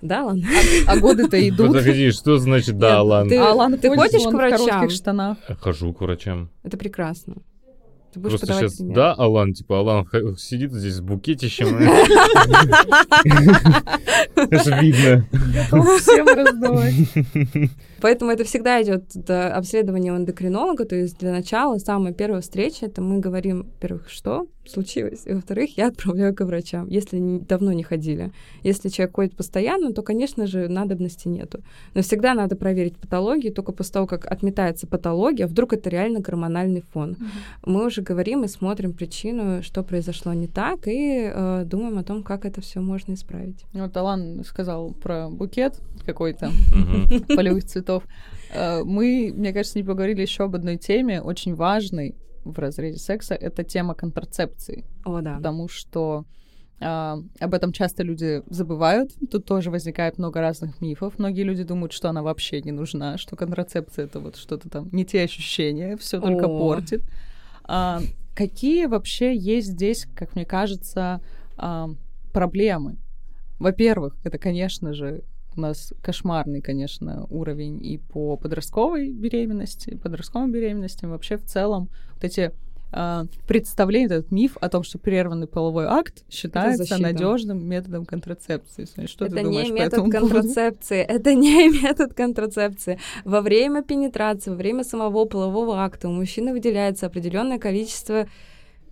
Да, 0.00 0.24
ладно. 0.24 0.46
А 0.86 0.98
годы-то 0.98 1.36
идут. 1.48 1.68
Подожди, 1.68 2.10
что 2.10 2.38
значит 2.38 2.78
да, 2.78 2.96
Нет, 2.98 3.04
ладно? 3.04 3.30
ты- 3.30 3.38
А 3.38 3.50
Алан 3.52 3.78
ты 3.78 3.88
ходишь 3.94 4.22
к 4.22 4.26
в 4.26 4.32
врачам? 4.32 4.66
коротких 4.66 4.90
штанах. 4.96 5.38
Хожу 5.60 5.92
к 5.92 6.00
врачам. 6.00 6.50
Это 6.62 6.76
прекрасно. 6.76 7.36
Ты 8.14 8.20
будешь 8.20 8.38
Просто 8.38 8.46
подавать 8.46 8.70
сейчас, 8.70 8.78
пример. 8.78 8.94
да, 8.94 9.12
Алан, 9.14 9.54
типа, 9.54 9.80
Алан 9.80 10.06
сидит 10.38 10.72
здесь 10.72 10.94
с 10.94 11.00
букетищем. 11.00 11.66
Это 14.36 14.62
же 14.62 14.70
видно. 14.80 15.26
Всем. 15.98 16.26
Поэтому 18.00 18.30
это 18.30 18.44
всегда 18.44 18.82
идет 18.82 19.04
до 19.14 19.54
обследования 19.56 20.12
у 20.12 20.16
эндокринолога. 20.16 20.84
То 20.84 20.94
есть 20.94 21.18
для 21.18 21.32
начала 21.32 21.78
самая 21.78 22.12
первая 22.12 22.42
встреча, 22.42 22.86
это 22.86 23.00
мы 23.00 23.18
говорим, 23.18 23.62
во-первых, 23.62 24.10
что 24.10 24.46
случилось, 24.66 25.22
и 25.26 25.32
во-вторых, 25.32 25.76
я 25.76 25.88
отправляю 25.88 26.34
к 26.34 26.44
врачам, 26.44 26.88
если 26.88 27.38
давно 27.38 27.72
не 27.72 27.82
ходили. 27.82 28.32
Если 28.62 28.88
человек 28.88 29.14
ходит 29.14 29.36
постоянно, 29.36 29.92
то, 29.92 30.02
конечно 30.02 30.46
же, 30.46 30.68
надобности 30.68 31.28
нету. 31.28 31.60
Но 31.94 32.02
всегда 32.02 32.34
надо 32.34 32.56
проверить 32.56 32.96
патологию, 32.96 33.52
только 33.52 33.72
после 33.72 33.92
того, 33.94 34.06
как 34.06 34.30
отметается 34.30 34.86
патология, 34.86 35.46
вдруг 35.46 35.72
это 35.72 35.90
реально 35.90 36.20
гормональный 36.20 36.82
фон. 36.92 37.16
Мы 37.64 37.86
уже 37.86 38.02
говорим 38.04 38.44
и 38.44 38.48
смотрим 38.48 38.92
причину, 38.92 39.62
что 39.62 39.82
произошло 39.82 40.32
не 40.32 40.46
так, 40.46 40.86
и 40.86 41.30
э, 41.32 41.64
думаем 41.64 41.98
о 41.98 42.04
том, 42.04 42.22
как 42.22 42.44
это 42.44 42.60
все 42.60 42.80
можно 42.80 43.14
исправить. 43.14 43.64
Вот 43.72 43.96
Алан 43.96 44.44
сказал 44.44 44.92
про 44.92 45.28
букет 45.28 45.80
какой-то 46.06 46.50
полевых 47.28 47.64
цветов. 47.64 48.04
Э, 48.52 48.82
Мы, 48.84 49.32
мне 49.34 49.52
кажется, 49.52 49.78
не 49.78 49.84
поговорили 49.84 50.22
еще 50.22 50.44
об 50.44 50.54
одной 50.54 50.76
теме, 50.76 51.20
очень 51.20 51.54
важной 51.54 52.14
в 52.44 52.58
разрезе 52.58 52.98
секса. 52.98 53.34
Это 53.34 53.64
тема 53.64 53.94
контрацепции. 53.94 54.84
О, 55.04 55.20
да. 55.20 55.36
Потому 55.36 55.68
что 55.68 56.24
а, 56.80 57.18
об 57.40 57.54
этом 57.54 57.72
часто 57.72 58.02
люди 58.02 58.42
забывают. 58.48 59.12
Тут 59.30 59.44
тоже 59.46 59.70
возникает 59.70 60.18
много 60.18 60.40
разных 60.40 60.80
мифов. 60.80 61.18
Многие 61.18 61.42
люди 61.42 61.62
думают, 61.62 61.92
что 61.92 62.08
она 62.08 62.22
вообще 62.22 62.60
не 62.60 62.72
нужна, 62.72 63.16
что 63.16 63.36
контрацепция 63.36 64.06
это 64.06 64.20
вот 64.20 64.36
что-то 64.36 64.68
там 64.68 64.88
не 64.92 65.04
те 65.04 65.22
ощущения, 65.22 65.96
все 65.96 66.20
только 66.20 66.46
О. 66.46 66.58
портит. 66.58 67.02
А, 67.64 68.00
какие 68.34 68.86
вообще 68.86 69.36
есть 69.36 69.68
здесь, 69.68 70.06
как 70.14 70.34
мне 70.34 70.44
кажется, 70.44 71.20
а, 71.56 71.90
проблемы? 72.32 72.96
Во-первых, 73.58 74.16
это, 74.24 74.38
конечно 74.38 74.92
же, 74.92 75.22
у 75.56 75.60
нас 75.60 75.92
кошмарный, 76.02 76.60
конечно, 76.60 77.26
уровень 77.30 77.84
и 77.84 77.98
по 77.98 78.36
подростковой 78.36 79.12
беременности, 79.12 79.96
подростковой 79.96 80.50
беременности, 80.50 81.04
вообще 81.04 81.36
в 81.36 81.44
целом 81.44 81.88
вот 82.14 82.24
эти 82.24 82.52
а, 82.96 83.26
представление, 83.48 84.06
этот 84.06 84.30
миф 84.30 84.56
о 84.60 84.68
том, 84.68 84.84
что 84.84 84.98
прерванный 84.98 85.48
половой 85.48 85.86
акт 85.86 86.24
считается 86.30 86.96
надежным 86.98 87.66
методом 87.66 88.06
контрацепции. 88.06 88.84
Соня, 88.84 89.08
Что 89.08 89.24
это 89.26 89.36
ты 89.36 89.42
думаешь 89.42 89.66
не 89.66 89.72
по 89.72 89.76
метод 89.76 89.92
этому 89.94 90.12
поводу? 90.12 90.28
контрацепции. 90.34 90.98
Это 90.98 91.34
не 91.34 91.68
метод 91.82 92.14
контрацепции. 92.14 93.00
Во 93.24 93.40
время 93.40 93.82
пенетрации, 93.82 94.50
во 94.50 94.56
время 94.56 94.84
самого 94.84 95.24
полового 95.24 95.82
акта 95.82 96.08
у 96.08 96.12
мужчины 96.12 96.52
выделяется 96.52 97.06
определенное 97.06 97.58
количество 97.58 98.28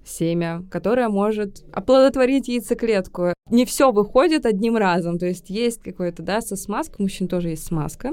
семя, 0.05 0.65
которое 0.71 1.09
может 1.09 1.63
оплодотворить 1.73 2.49
яйцеклетку. 2.49 3.35
Не 3.53 3.67
все 3.67 3.93
выходит 3.93 4.47
одним 4.47 4.79
разом. 4.79 5.19
То 5.19 5.27
есть 5.27 5.51
есть 5.51 5.83
какой-то, 5.83 6.23
да, 6.23 6.41
со 6.41 6.57
смазкой, 6.57 6.97
у 6.99 7.03
мужчин 7.03 7.29
тоже 7.29 7.51
есть 7.51 7.67
смазка, 7.67 8.13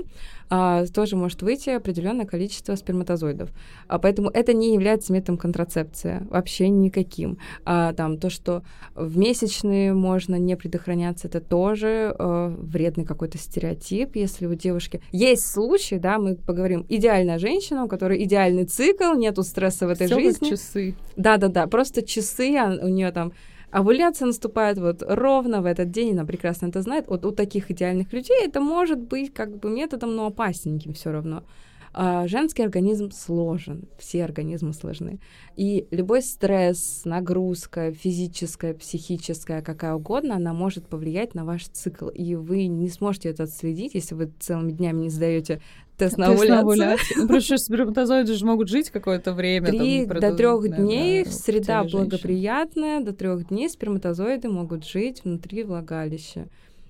а, 0.49 0.85
тоже 0.87 1.15
может 1.15 1.41
выйти 1.41 1.69
определенное 1.69 2.25
количество 2.25 2.75
сперматозоидов. 2.75 3.49
А, 3.87 3.99
поэтому 3.99 4.29
это 4.29 4.51
не 4.51 4.73
является 4.73 5.13
методом 5.13 5.37
контрацепции 5.37 6.27
вообще 6.29 6.67
никаким. 6.67 7.37
А, 7.63 7.93
там 7.93 8.17
то, 8.17 8.29
что 8.29 8.63
в 8.95 9.17
месячные 9.17 9.93
можно 9.93 10.35
не 10.35 10.57
предохраняться, 10.57 11.27
это 11.27 11.39
тоже 11.39 12.13
э, 12.19 12.55
вредный 12.59 13.05
какой-то 13.05 13.37
стереотип, 13.37 14.17
если 14.17 14.45
у 14.45 14.55
девушки... 14.55 15.01
Есть 15.11 15.47
случаи, 15.49 15.95
да, 15.95 16.17
мы 16.17 16.35
поговорим, 16.35 16.85
идеальная 16.89 17.39
женщина, 17.39 17.85
у 17.85 17.87
которой 17.87 18.21
идеальный 18.25 18.65
цикл, 18.65 19.13
нету 19.13 19.43
стресса 19.43 19.87
в 19.87 19.89
этой 19.91 20.07
Всё 20.07 20.19
жизни. 20.19 20.49
часы. 20.49 20.95
Да-да-да, 21.15 21.67
просто 21.67 22.01
часы, 22.01 22.57
а 22.57 22.77
у 22.83 22.89
нее 22.89 23.11
там 23.11 23.31
овуляция 23.71 24.27
наступает 24.27 24.77
вот 24.77 25.03
ровно 25.05 25.61
в 25.61 25.65
этот 25.65 25.91
день, 25.91 26.13
она 26.13 26.25
прекрасно 26.25 26.67
это 26.67 26.81
знает. 26.81 27.07
Вот 27.07 27.25
у 27.25 27.31
таких 27.31 27.71
идеальных 27.71 28.11
людей 28.13 28.45
это 28.45 28.61
может 28.61 28.99
быть 28.99 29.33
как 29.33 29.57
бы 29.57 29.69
методом, 29.69 30.15
но 30.15 30.27
опасненьким 30.27 30.93
все 30.93 31.11
равно. 31.11 31.43
А, 31.91 32.27
женский 32.27 32.63
организм 32.63 33.11
сложен, 33.11 33.87
все 33.97 34.23
организмы 34.23 34.73
сложны. 34.73 35.19
И 35.55 35.87
любой 35.91 36.21
стресс, 36.21 37.01
нагрузка 37.05 37.91
физическая, 37.91 38.73
психическая, 38.73 39.61
какая 39.61 39.95
угодно, 39.95 40.35
она 40.35 40.53
может 40.53 40.87
повлиять 40.87 41.33
на 41.33 41.45
ваш 41.45 41.67
цикл. 41.67 42.09
И 42.09 42.35
вы 42.35 42.67
не 42.67 42.89
сможете 42.89 43.29
это 43.29 43.43
отследить, 43.43 43.95
если 43.95 44.15
вы 44.15 44.31
целыми 44.39 44.71
днями 44.71 45.03
не 45.03 45.09
сдаете 45.09 45.61
тест 45.99 46.17
на 46.17 46.27
овуляцию. 46.27 46.97
Ну, 47.17 47.27
просто 47.27 47.57
сперматозоиды 47.57 48.33
же 48.33 48.45
могут 48.45 48.69
жить 48.69 48.89
какое-то 48.89 49.33
время. 49.33 49.67
Три 49.67 50.05
до 50.05 50.33
трех 50.33 50.67
дней, 50.67 51.25
среда 51.25 51.83
благоприятная, 51.83 53.01
до 53.01 53.13
трех 53.13 53.47
дней 53.49 53.69
сперматозоиды 53.69 54.49
могут 54.49 54.87
жить 54.87 55.23
внутри 55.23 55.63
влагалища 55.63 56.47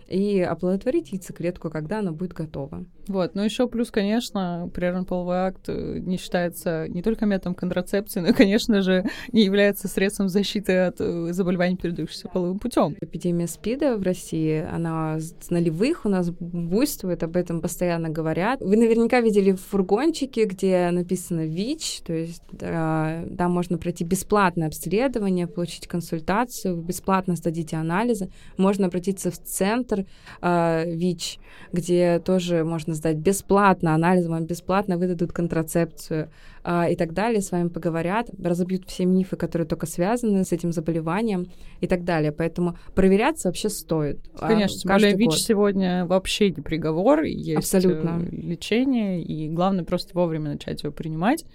и 0.08 0.40
оплодотворить 0.40 1.12
яйцеклетку, 1.12 1.70
когда 1.70 2.00
она 2.00 2.12
будет 2.12 2.34
готова. 2.34 2.86
Вот, 3.10 3.34
ну 3.34 3.44
еще 3.44 3.68
плюс, 3.68 3.90
конечно, 3.90 4.70
прерван 4.72 5.04
половой 5.04 5.38
акт 5.38 5.68
э, 5.68 5.98
не 5.98 6.18
считается 6.18 6.88
не 6.88 7.02
только 7.02 7.26
методом 7.26 7.56
контрацепции, 7.56 8.20
но, 8.20 8.34
конечно 8.36 8.84
же, 8.84 9.04
не 9.32 9.44
является 9.44 9.88
средством 9.88 10.30
защиты 10.30 10.78
от 10.78 10.98
э, 11.00 11.34
заболеваний, 11.34 11.76
передающихся 11.76 12.28
половым 12.28 12.60
путем. 12.60 12.96
Эпидемия 13.02 13.48
СПИДа 13.48 13.98
в 13.98 14.04
России, 14.04 14.64
она 14.72 15.20
с 15.20 15.50
нулевых 15.50 16.06
у 16.06 16.10
нас 16.10 16.30
буйствует, 16.30 17.24
об 17.24 17.36
этом 17.36 17.62
постоянно 17.62 18.10
говорят. 18.10 18.62
Вы 18.62 18.78
наверняка 18.78 19.22
видели 19.22 19.54
фургончики, 19.54 20.42
где 20.42 20.92
написано 20.92 21.48
ВИЧ, 21.48 22.02
то 22.06 22.14
есть 22.14 22.44
да, 22.52 23.24
там 23.40 23.52
можно 23.52 23.80
пройти 23.80 24.04
бесплатное 24.04 24.68
обследование, 24.68 25.48
получить 25.48 25.88
консультацию, 25.88 26.78
бесплатно 26.78 27.36
сдадите 27.36 27.76
анализы, 27.76 28.30
можно 28.58 28.86
обратиться 28.86 29.32
в 29.32 29.40
центр 29.40 30.06
э, 30.44 30.84
ВИЧ, 30.94 31.40
где 31.72 32.20
тоже 32.20 32.64
можно 32.64 32.99
сдать 33.00 33.18
бесплатно 33.18 33.96
анализ, 33.96 34.28
вам 34.28 34.46
бесплатно 34.46 34.98
выдадут 34.98 35.34
контрацепцию 35.34 36.30
а, 36.64 36.88
и 36.90 36.96
так 36.96 37.14
далее, 37.14 37.42
с 37.42 37.52
вами 37.52 37.70
поговорят, 37.70 38.30
разобьют 38.42 38.88
все 38.88 39.06
мифы, 39.06 39.36
которые 39.36 39.68
только 39.68 39.86
связаны 39.86 40.44
с 40.44 40.52
этим 40.52 40.72
заболеванием 40.72 41.48
и 41.82 41.88
так 41.88 42.04
далее. 42.04 42.32
Поэтому 42.32 42.78
проверяться 42.94 43.48
вообще 43.48 43.70
стоит. 43.70 44.20
А, 44.40 44.48
Конечно, 44.48 44.80
тем 44.80 44.92
более 44.92 45.16
ВИЧ 45.16 45.34
сегодня 45.34 46.06
вообще 46.06 46.52
не 46.52 46.62
приговор, 46.62 47.24
есть 47.24 47.74
Абсолютно. 47.74 48.22
Э, 48.22 48.36
лечение, 48.36 49.24
и 49.24 49.50
главное 49.50 49.84
просто 49.84 50.12
вовремя 50.14 50.52
начать 50.52 50.84
его 50.84 50.92
принимать 50.92 51.46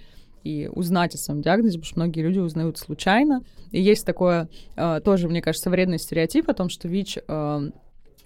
и 0.42 0.68
узнать 0.70 1.14
о 1.14 1.18
своем 1.18 1.40
диагнозе, 1.40 1.78
потому 1.78 1.86
что 1.86 2.00
многие 2.00 2.20
люди 2.20 2.38
узнают 2.38 2.78
случайно. 2.78 3.42
И 3.70 3.80
есть 3.80 4.04
такое 4.04 4.48
э, 4.76 5.00
тоже, 5.02 5.28
мне 5.28 5.42
кажется, 5.42 5.70
вредный 5.70 5.98
стереотип 5.98 6.48
о 6.48 6.54
том, 6.54 6.68
что 6.68 6.86
ВИЧ 6.86 7.18
э, 7.26 7.70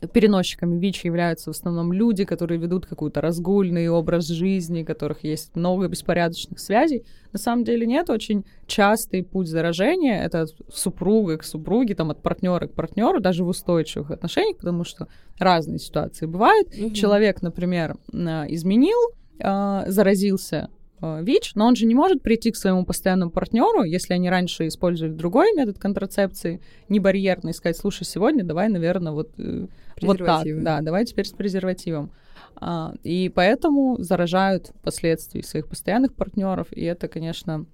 переносчиками 0.07 0.79
ВИЧ 0.79 1.05
являются 1.05 1.51
в 1.51 1.57
основном 1.57 1.93
люди, 1.93 2.25
которые 2.25 2.59
ведут 2.59 2.87
какой-то 2.87 3.21
разгульный 3.21 3.89
образ 3.89 4.29
жизни, 4.29 4.83
у 4.83 4.87
которых 4.87 5.25
есть 5.25 5.57
много 5.57 5.89
беспорядочных 5.89 6.61
связей. 6.61 7.05
На 7.33 7.39
самом 7.39 7.65
деле 7.65 7.87
нет, 7.87 8.09
очень 8.11 8.45
частый 8.67 9.25
путь 9.25 9.49
заражения— 9.49 10.23
это 10.25 10.43
от 10.43 10.55
супруга 10.73 11.39
к 11.39 11.45
супруге, 11.45 11.95
там, 11.95 12.11
от 12.11 12.23
партнера 12.23 12.67
к 12.67 12.75
партнеру, 12.75 13.21
даже 13.21 13.45
в 13.45 13.49
устойчивых 13.49 14.11
отношениях, 14.11 14.59
потому 14.59 14.85
что 14.85 15.09
разные 15.39 15.79
ситуации 15.79 16.27
бывают. 16.27 16.69
Угу. 16.69 16.91
Человек, 16.91 17.43
например, 17.43 17.97
изменил, 18.13 18.99
а, 19.41 19.85
заразился 19.89 20.69
Э, 20.71 20.78
ВИЧ, 21.01 21.53
но 21.55 21.67
он 21.67 21.77
же 21.77 21.87
не 21.87 21.95
может 21.95 22.23
прийти 22.23 22.51
к 22.51 22.57
своему 22.57 22.85
постоянному 22.85 23.31
партнеру, 23.31 23.83
если 23.83 24.15
они 24.15 24.29
раньше 24.31 24.67
использовали 24.67 25.13
другой 25.13 25.55
метод 25.55 25.79
контрацепции, 25.79 26.61
не 26.89 27.01
барьерный, 27.01 27.55
сказать, 27.55 27.77
слушай, 27.77 28.05
сегодня 28.05 28.45
давай, 28.45 28.69
наверное, 28.69 29.13
вот, 29.13 29.31
э, 29.39 29.67
вот 30.03 30.19
так, 30.19 30.45
да, 30.63 30.81
давай 30.81 31.05
теперь 31.05 31.27
с 31.27 31.33
презервативом. 31.33 32.11
А, 32.57 32.95
и 33.05 33.31
поэтому 33.33 33.97
заражают 33.99 34.73
впоследствии 34.81 35.43
своих 35.43 35.69
постоянных 35.69 36.15
партнеров, 36.15 36.69
и 36.73 36.83
это, 36.83 37.07
конечно, 37.09 37.67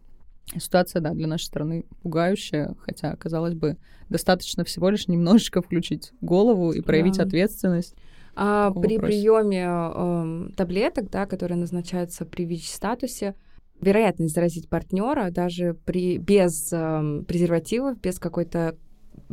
ситуация, 0.58 1.00
да, 1.00 1.10
для 1.10 1.26
нашей 1.26 1.44
страны 1.44 1.84
пугающая, 2.02 2.74
хотя, 2.80 3.16
казалось 3.16 3.54
бы, 3.54 3.76
достаточно 4.08 4.64
всего 4.64 4.90
лишь 4.90 5.08
немножечко 5.08 5.62
включить 5.62 6.12
голову 6.20 6.72
и 6.72 6.80
проявить 6.80 7.16
да. 7.16 7.24
ответственность. 7.24 7.94
А 8.36 8.70
при 8.72 8.98
приеме 8.98 9.66
э, 9.66 10.48
таблеток, 10.56 11.10
да, 11.10 11.26
которые 11.26 11.58
назначаются 11.58 12.24
при 12.24 12.44
ВИЧ-статусе, 12.44 13.34
вероятность 13.80 14.34
заразить 14.34 14.68
партнера 14.68 15.30
даже 15.30 15.74
при, 15.84 16.18
без 16.18 16.72
э, 16.72 17.22
презервативов, 17.26 18.00
без 18.00 18.18
какой-то 18.18 18.76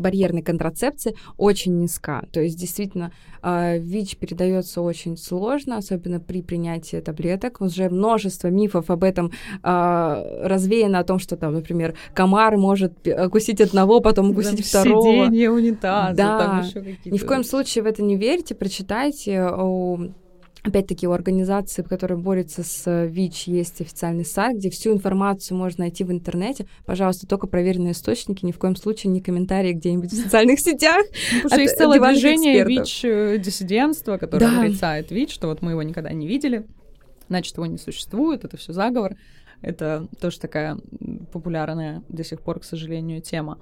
барьерной 0.02 0.42
контрацепции 0.42 1.16
очень 1.38 1.80
низка. 1.80 2.26
То 2.32 2.42
есть 2.42 2.58
действительно 2.60 3.12
э, 3.42 3.80
ВИЧ 3.80 4.18
передается 4.18 4.82
очень 4.82 5.18
сложно, 5.18 5.78
особенно 5.78 6.20
при 6.20 6.42
принятии 6.42 6.98
таблеток. 7.00 7.62
Уже 7.62 7.90
множество 7.90 8.48
мифов 8.48 8.90
об 8.90 9.04
этом 9.04 9.32
э, 9.64 10.48
развеяно, 10.48 11.00
о 11.00 11.04
том, 11.04 11.20
что 11.20 11.38
там, 11.38 11.54
например, 11.54 11.96
комар 12.14 12.58
может 12.58 12.94
укусить 13.08 13.62
одного, 13.62 14.02
потом 14.02 14.32
укусить 14.32 14.72
там 14.72 14.84
второго. 14.84 15.26
Сиденье 15.26 15.52
унитаза, 15.52 16.16
да. 16.16 16.38
там 16.40 16.62
еще 16.62 16.80
какие-то... 16.80 17.10
Ни 17.10 17.18
в 17.18 17.26
коем 17.26 17.44
случае 17.44 17.84
в 17.84 17.88
это 17.88 18.04
не 18.04 18.18
верьте, 18.18 18.56
прочитайте 18.56 19.42
о 19.42 20.00
Опять-таки 20.64 21.08
у 21.08 21.12
организации, 21.12 21.82
которая 21.82 22.20
борется 22.20 22.64
с 22.64 23.06
ВИЧ, 23.08 23.48
есть 23.48 23.82
официальный 23.82 24.26
сайт, 24.26 24.58
где 24.58 24.70
всю 24.70 24.94
информацию 24.94 25.58
можно 25.58 25.86
найти 25.86 26.04
в 26.04 26.12
интернете. 26.12 26.68
Пожалуйста, 26.86 27.26
только 27.26 27.48
проверенные 27.48 27.94
источники, 27.94 28.46
ни 28.46 28.52
в 28.52 28.60
коем 28.60 28.76
случае 28.76 29.12
не 29.12 29.22
комментарии 29.22 29.74
где-нибудь 29.74 30.12
в 30.12 30.16
социальных 30.24 30.60
сетях. 30.60 31.04
Потому 31.42 31.50
что 31.50 31.62
есть 31.62 31.78
целое 31.78 32.00
движение 32.00 32.64
ВИЧ-диссидентства, 32.64 34.18
которое 34.18 34.60
отрицает 34.60 35.10
ВИЧ, 35.10 35.34
что 35.34 35.48
вот 35.48 35.64
мы 35.64 35.72
его 35.72 35.82
никогда 35.82 36.12
не 36.12 36.28
видели, 36.28 36.66
значит, 37.28 37.56
его 37.56 37.66
не 37.66 37.78
существует, 37.78 38.44
это 38.46 38.58
все 38.58 38.72
заговор. 38.72 39.16
Это 39.62 40.08
тоже 40.20 40.40
такая 40.40 40.78
популярная 41.32 42.04
до 42.10 42.24
сих 42.24 42.42
пор, 42.42 42.60
к 42.60 42.64
сожалению, 42.64 43.22
тема. 43.22 43.60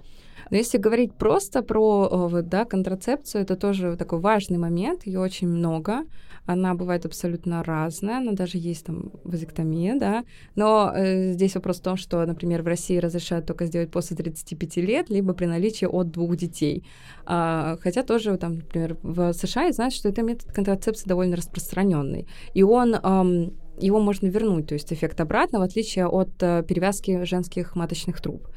Но 0.50 0.58
если 0.58 0.78
говорить 0.78 1.14
просто 1.14 1.62
про 1.62 2.30
да, 2.44 2.66
контрацепцию, 2.66 3.44
это 3.44 3.56
тоже 3.56 3.96
такой 3.98 4.20
важный 4.20 4.58
момент, 4.58 5.06
ее 5.06 5.20
очень 5.20 5.48
много. 5.48 6.04
Она 6.46 6.74
бывает 6.74 7.06
абсолютно 7.06 7.64
разная, 7.64 8.18
она 8.18 8.32
даже 8.32 8.58
есть 8.58 8.86
там 8.86 9.12
вазэктомия, 9.24 10.00
да. 10.00 10.24
Но 10.56 10.92
э, 10.96 11.34
здесь 11.34 11.54
вопрос 11.54 11.80
в 11.80 11.84
том, 11.84 11.96
что, 11.96 12.26
например, 12.26 12.64
в 12.64 12.68
России 12.68 12.98
разрешают 12.98 13.46
только 13.46 13.68
сделать 13.68 13.92
после 13.92 14.18
35 14.18 14.78
лет, 14.78 15.10
либо 15.12 15.34
при 15.34 15.46
наличии 15.46 15.86
от 15.86 16.10
двух 16.10 16.36
детей. 16.38 16.84
А, 17.26 17.78
хотя 17.82 18.02
тоже, 18.02 18.36
там, 18.38 18.56
например, 18.56 18.98
в 19.04 19.32
США 19.34 19.66
я 19.66 19.74
знаю, 19.74 19.92
что 19.92 20.10
это 20.10 20.24
метод 20.24 20.52
контрацепции 20.52 21.08
довольно 21.08 21.36
распространенный. 21.36 22.28
И 22.56 22.64
он 22.64 22.96
эм, 22.96 23.54
его 23.80 24.00
можно 24.00 24.28
вернуть, 24.28 24.68
то 24.68 24.74
есть 24.74 24.92
эффект 24.92 25.22
обратно, 25.22 25.60
в 25.60 25.62
отличие 25.62 26.08
от 26.08 26.32
э, 26.42 26.64
перевязки 26.68 27.24
женских 27.26 27.76
маточных 27.76 28.22
труб. 28.22 28.48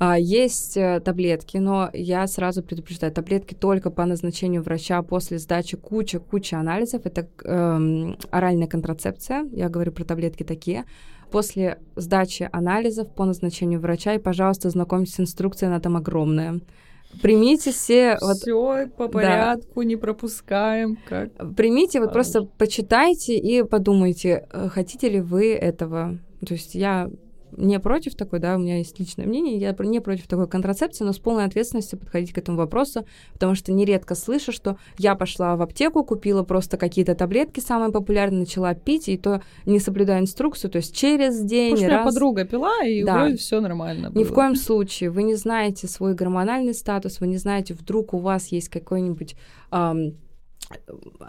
А, 0.00 0.16
есть 0.16 0.76
э, 0.76 1.00
таблетки, 1.00 1.56
но 1.56 1.90
я 1.92 2.26
сразу 2.28 2.62
предупреждаю, 2.62 3.12
таблетки 3.12 3.54
только 3.54 3.90
по 3.90 4.04
назначению 4.06 4.62
врача 4.62 5.02
после 5.02 5.38
сдачи 5.38 5.76
куча-куча 5.76 6.58
анализов. 6.58 7.04
Это 7.04 7.26
э, 7.44 8.14
оральная 8.30 8.68
контрацепция, 8.68 9.48
я 9.52 9.68
говорю 9.68 9.90
про 9.90 10.04
таблетки 10.04 10.44
такие. 10.44 10.84
После 11.32 11.78
сдачи 11.96 12.48
анализов 12.52 13.12
по 13.12 13.24
назначению 13.24 13.80
врача, 13.80 14.14
и, 14.14 14.18
пожалуйста, 14.18 14.70
знакомьтесь 14.70 15.14
с 15.14 15.20
инструкцией, 15.20 15.70
она 15.70 15.80
там 15.80 15.96
огромная. 15.96 16.60
Примите 17.20 17.72
все... 17.72 18.16
Все 18.16 18.54
вот, 18.54 18.94
по 18.94 19.08
порядку, 19.08 19.80
да. 19.80 19.84
не 19.84 19.96
пропускаем. 19.96 20.96
Как... 21.08 21.30
Примите, 21.56 22.00
вот 22.00 22.12
просто 22.12 22.44
почитайте 22.44 23.36
и 23.36 23.64
подумайте, 23.64 24.46
э, 24.52 24.68
хотите 24.68 25.08
ли 25.08 25.20
вы 25.20 25.54
этого. 25.54 26.18
То 26.46 26.54
есть 26.54 26.76
я 26.76 27.10
не 27.56 27.78
против 27.80 28.14
такой, 28.14 28.38
да, 28.38 28.56
у 28.56 28.58
меня 28.58 28.78
есть 28.78 28.98
личное 28.98 29.26
мнение, 29.26 29.56
я 29.56 29.74
не 29.78 30.00
против 30.00 30.26
такой 30.26 30.48
контрацепции, 30.48 31.04
но 31.04 31.12
с 31.12 31.18
полной 31.18 31.44
ответственностью 31.44 31.98
подходить 31.98 32.32
к 32.32 32.38
этому 32.38 32.58
вопросу, 32.58 33.06
потому 33.32 33.54
что 33.54 33.72
нередко 33.72 34.14
слышу, 34.14 34.52
что 34.52 34.76
я 34.98 35.14
пошла 35.14 35.56
в 35.56 35.62
аптеку, 35.62 36.04
купила 36.04 36.42
просто 36.42 36.76
какие-то 36.76 37.14
таблетки 37.14 37.60
самые 37.60 37.92
популярные, 37.92 38.40
начала 38.40 38.74
пить, 38.74 39.08
и 39.08 39.16
то 39.16 39.42
не 39.66 39.78
соблюдая 39.78 40.20
инструкцию, 40.20 40.70
то 40.70 40.76
есть 40.76 40.94
через 40.94 41.40
день, 41.40 41.74
Потому 41.74 41.90
раз... 41.90 42.00
что 42.00 42.12
подруга 42.12 42.44
пила, 42.44 42.84
и 42.84 43.04
да. 43.04 43.18
вроде 43.18 43.36
все 43.36 43.60
нормально 43.60 44.10
было. 44.10 44.22
Ни 44.22 44.24
в 44.24 44.32
коем 44.32 44.56
случае. 44.56 45.10
Вы 45.10 45.22
не 45.22 45.34
знаете 45.34 45.86
свой 45.88 46.14
гормональный 46.14 46.74
статус, 46.74 47.20
вы 47.20 47.26
не 47.26 47.36
знаете, 47.36 47.74
вдруг 47.74 48.14
у 48.14 48.18
вас 48.18 48.48
есть 48.48 48.68
какой-нибудь... 48.68 49.36
Эм, 49.70 50.16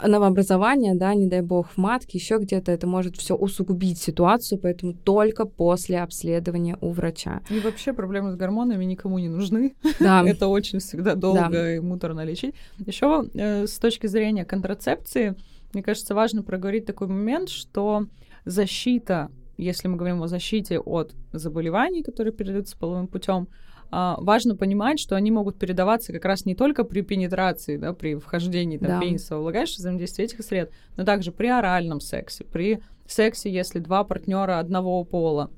новообразование, 0.05 0.95
да, 0.95 1.13
не 1.13 1.27
дай 1.27 1.41
бог, 1.41 1.69
в 1.69 1.77
матке, 1.77 2.17
еще 2.17 2.37
где-то, 2.37 2.71
это 2.71 2.87
может 2.87 3.17
все 3.17 3.35
усугубить 3.35 3.97
ситуацию, 3.97 4.59
поэтому 4.59 4.93
только 4.93 5.45
после 5.45 6.01
обследования 6.01 6.77
у 6.81 6.91
врача. 6.91 7.41
И 7.49 7.59
вообще 7.59 7.93
проблемы 7.93 8.31
с 8.31 8.35
гормонами 8.35 8.85
никому 8.85 9.19
не 9.19 9.29
нужны. 9.29 9.75
Да. 9.99 10.23
это 10.27 10.47
очень 10.47 10.79
всегда 10.79 11.15
долго 11.15 11.49
да. 11.49 11.75
и 11.75 11.79
муторно 11.79 12.23
лечить. 12.25 12.55
Еще 12.79 13.25
э, 13.33 13.67
с 13.67 13.77
точки 13.79 14.07
зрения 14.07 14.45
контрацепции, 14.45 15.35
мне 15.73 15.83
кажется, 15.83 16.15
важно 16.15 16.43
проговорить 16.43 16.85
такой 16.85 17.07
момент, 17.07 17.49
что 17.49 18.07
защита, 18.45 19.29
если 19.57 19.87
мы 19.87 19.97
говорим 19.97 20.21
о 20.23 20.27
защите 20.27 20.79
от 20.79 21.13
заболеваний, 21.31 22.03
которые 22.03 22.33
передаются 22.33 22.77
половым 22.77 23.07
путем, 23.07 23.47
важно 23.91 24.55
понимать, 24.55 24.99
что 24.99 25.15
они 25.15 25.31
могут 25.31 25.57
передаваться 25.57 26.13
как 26.13 26.25
раз 26.25 26.45
не 26.45 26.55
только 26.55 26.83
при 26.83 27.01
пенетрации, 27.01 27.77
да, 27.77 27.93
при 27.93 28.15
вхождении 28.15 28.77
там, 28.77 28.87
да. 28.87 28.99
пениса 28.99 29.35
во 29.35 29.41
влагалище, 29.41 29.77
взаимодействии 29.77 30.25
этих 30.25 30.43
сред, 30.43 30.71
но 30.95 31.05
также 31.05 31.31
при 31.31 31.47
оральном 31.47 31.99
сексе, 31.99 32.43
при 32.43 32.81
сексе, 33.07 33.51
если 33.51 33.79
два 33.79 34.03
партнера 34.03 34.59
одного 34.59 35.03
пола. 35.03 35.49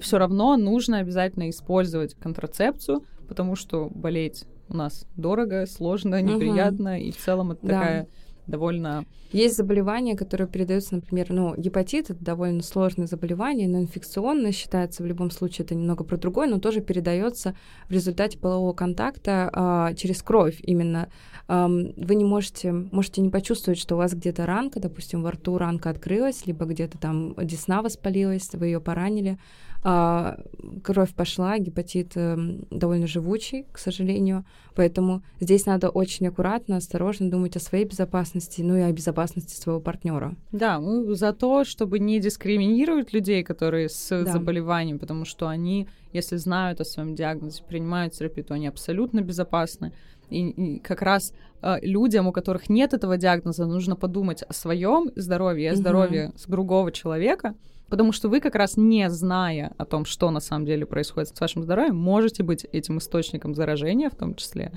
Все 0.00 0.18
равно 0.18 0.56
нужно 0.56 0.98
обязательно 0.98 1.50
использовать 1.50 2.14
контрацепцию, 2.14 3.04
потому 3.28 3.56
что 3.56 3.88
болеть 3.90 4.44
у 4.68 4.76
нас 4.76 5.06
дорого, 5.16 5.66
сложно, 5.66 6.20
неприятно, 6.22 7.00
и 7.00 7.10
в 7.10 7.16
целом 7.18 7.52
это 7.52 7.66
Да. 7.66 7.78
такая 7.78 8.08
довольно... 8.46 9.04
Есть 9.32 9.56
заболевания, 9.56 10.14
которые 10.14 10.46
передаются, 10.46 10.96
например, 10.96 11.32
ну, 11.32 11.54
гепатит 11.56 12.10
это 12.10 12.22
довольно 12.22 12.62
сложное 12.62 13.06
заболевание, 13.06 13.66
но 13.66 13.80
инфекционное 13.80 14.52
считается 14.52 15.02
в 15.02 15.06
любом 15.06 15.30
случае, 15.30 15.64
это 15.64 15.74
немного 15.74 16.04
про 16.04 16.18
другое, 16.18 16.48
но 16.48 16.58
тоже 16.58 16.80
передается 16.80 17.56
в 17.88 17.92
результате 17.92 18.38
полового 18.38 18.74
контакта 18.74 19.48
а, 19.52 19.94
через 19.94 20.22
кровь 20.22 20.58
именно. 20.62 21.08
Ам, 21.48 21.92
вы 21.96 22.14
не 22.14 22.24
можете, 22.24 22.72
можете 22.72 23.22
не 23.22 23.30
почувствовать, 23.30 23.78
что 23.78 23.94
у 23.94 23.98
вас 23.98 24.12
где-то 24.12 24.44
ранка, 24.44 24.80
допустим, 24.80 25.22
во 25.22 25.30
рту 25.30 25.56
ранка 25.56 25.90
открылась, 25.90 26.46
либо 26.46 26.66
где-то 26.66 26.98
там 26.98 27.34
десна 27.36 27.80
воспалилась, 27.80 28.50
вы 28.52 28.66
ее 28.66 28.80
поранили, 28.80 29.38
а, 29.84 30.38
кровь 30.84 31.12
пошла, 31.14 31.58
гепатит 31.58 32.12
эм, 32.16 32.64
довольно 32.70 33.06
живучий, 33.06 33.66
к 33.72 33.78
сожалению, 33.78 34.44
поэтому 34.74 35.22
здесь 35.40 35.66
надо 35.66 35.88
очень 35.88 36.28
аккуратно, 36.28 36.76
осторожно 36.76 37.30
думать 37.30 37.56
о 37.56 37.60
своей 37.60 37.84
безопасности, 37.84 38.62
ну 38.62 38.76
и 38.76 38.80
о 38.80 38.92
безопасности 38.92 39.54
своего 39.60 39.80
партнера. 39.80 40.36
Да, 40.52 40.78
мы 40.78 41.14
за 41.14 41.32
то, 41.32 41.64
чтобы 41.64 41.98
не 41.98 42.20
дискриминировать 42.20 43.12
людей, 43.12 43.42
которые 43.42 43.88
с 43.88 44.08
Да. 44.08 44.32
заболеванием, 44.32 44.98
потому 44.98 45.24
что 45.24 45.48
они, 45.48 45.88
если 46.12 46.36
знают 46.36 46.80
о 46.80 46.84
своем 46.84 47.14
диагнозе, 47.14 47.62
принимают 47.64 48.14
терапию, 48.14 48.44
то 48.44 48.54
они 48.54 48.68
абсолютно 48.68 49.20
безопасны. 49.20 49.92
И, 50.30 50.48
и 50.48 50.78
как 50.78 51.02
раз 51.02 51.34
э, 51.60 51.76
людям, 51.82 52.26
у 52.26 52.32
которых 52.32 52.70
нет 52.70 52.94
этого 52.94 53.16
диагноза, 53.18 53.66
нужно 53.66 53.96
подумать 53.96 54.42
о 54.42 54.52
своем 54.54 55.10
здоровье, 55.16 55.72
о 55.72 55.76
здоровье 55.76 56.32
с 56.36 56.46
другого 56.46 56.90
человека, 56.92 57.54
потому 57.92 58.10
что 58.12 58.30
вы 58.30 58.40
как 58.40 58.54
раз 58.54 58.78
не 58.78 59.10
зная 59.10 59.74
о 59.76 59.84
том, 59.84 60.06
что 60.06 60.30
на 60.30 60.40
самом 60.40 60.64
деле 60.64 60.86
происходит 60.86 61.36
с 61.36 61.38
вашим 61.38 61.62
здоровьем, 61.62 61.94
можете 61.94 62.42
быть 62.42 62.64
этим 62.72 62.96
источником 62.96 63.54
заражения 63.54 64.08
в 64.08 64.14
том 64.14 64.34
числе. 64.34 64.72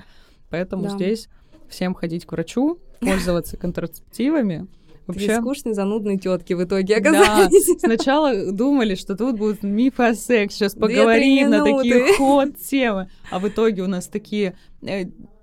Поэтому 0.50 0.82
Да. 0.82 0.90
здесь 0.90 1.30
всем 1.66 1.94
ходить 1.94 2.26
к 2.26 2.32
врачу, 2.32 2.78
пользоваться 3.00 3.56
контрацептивами. 3.56 4.66
Вообще, 5.06 5.40
скучные, 5.40 5.72
занудные 5.72 6.18
тетки 6.18 6.52
в 6.52 6.62
итоге 6.62 7.00
да, 7.00 7.10
оказались. 7.10 7.70
сначала 7.78 8.52
думали, 8.52 8.94
что 8.96 9.16
тут 9.16 9.38
будут 9.38 9.62
мифы 9.62 10.02
о 10.02 10.14
сексе, 10.14 10.58
сейчас 10.58 10.74
поговорим 10.74 11.48
на 11.48 11.64
такие 11.64 12.18
ход 12.18 12.58
темы, 12.58 13.08
а 13.30 13.38
в 13.38 13.48
итоге 13.48 13.80
у 13.80 13.86
нас 13.86 14.08
такие 14.08 14.58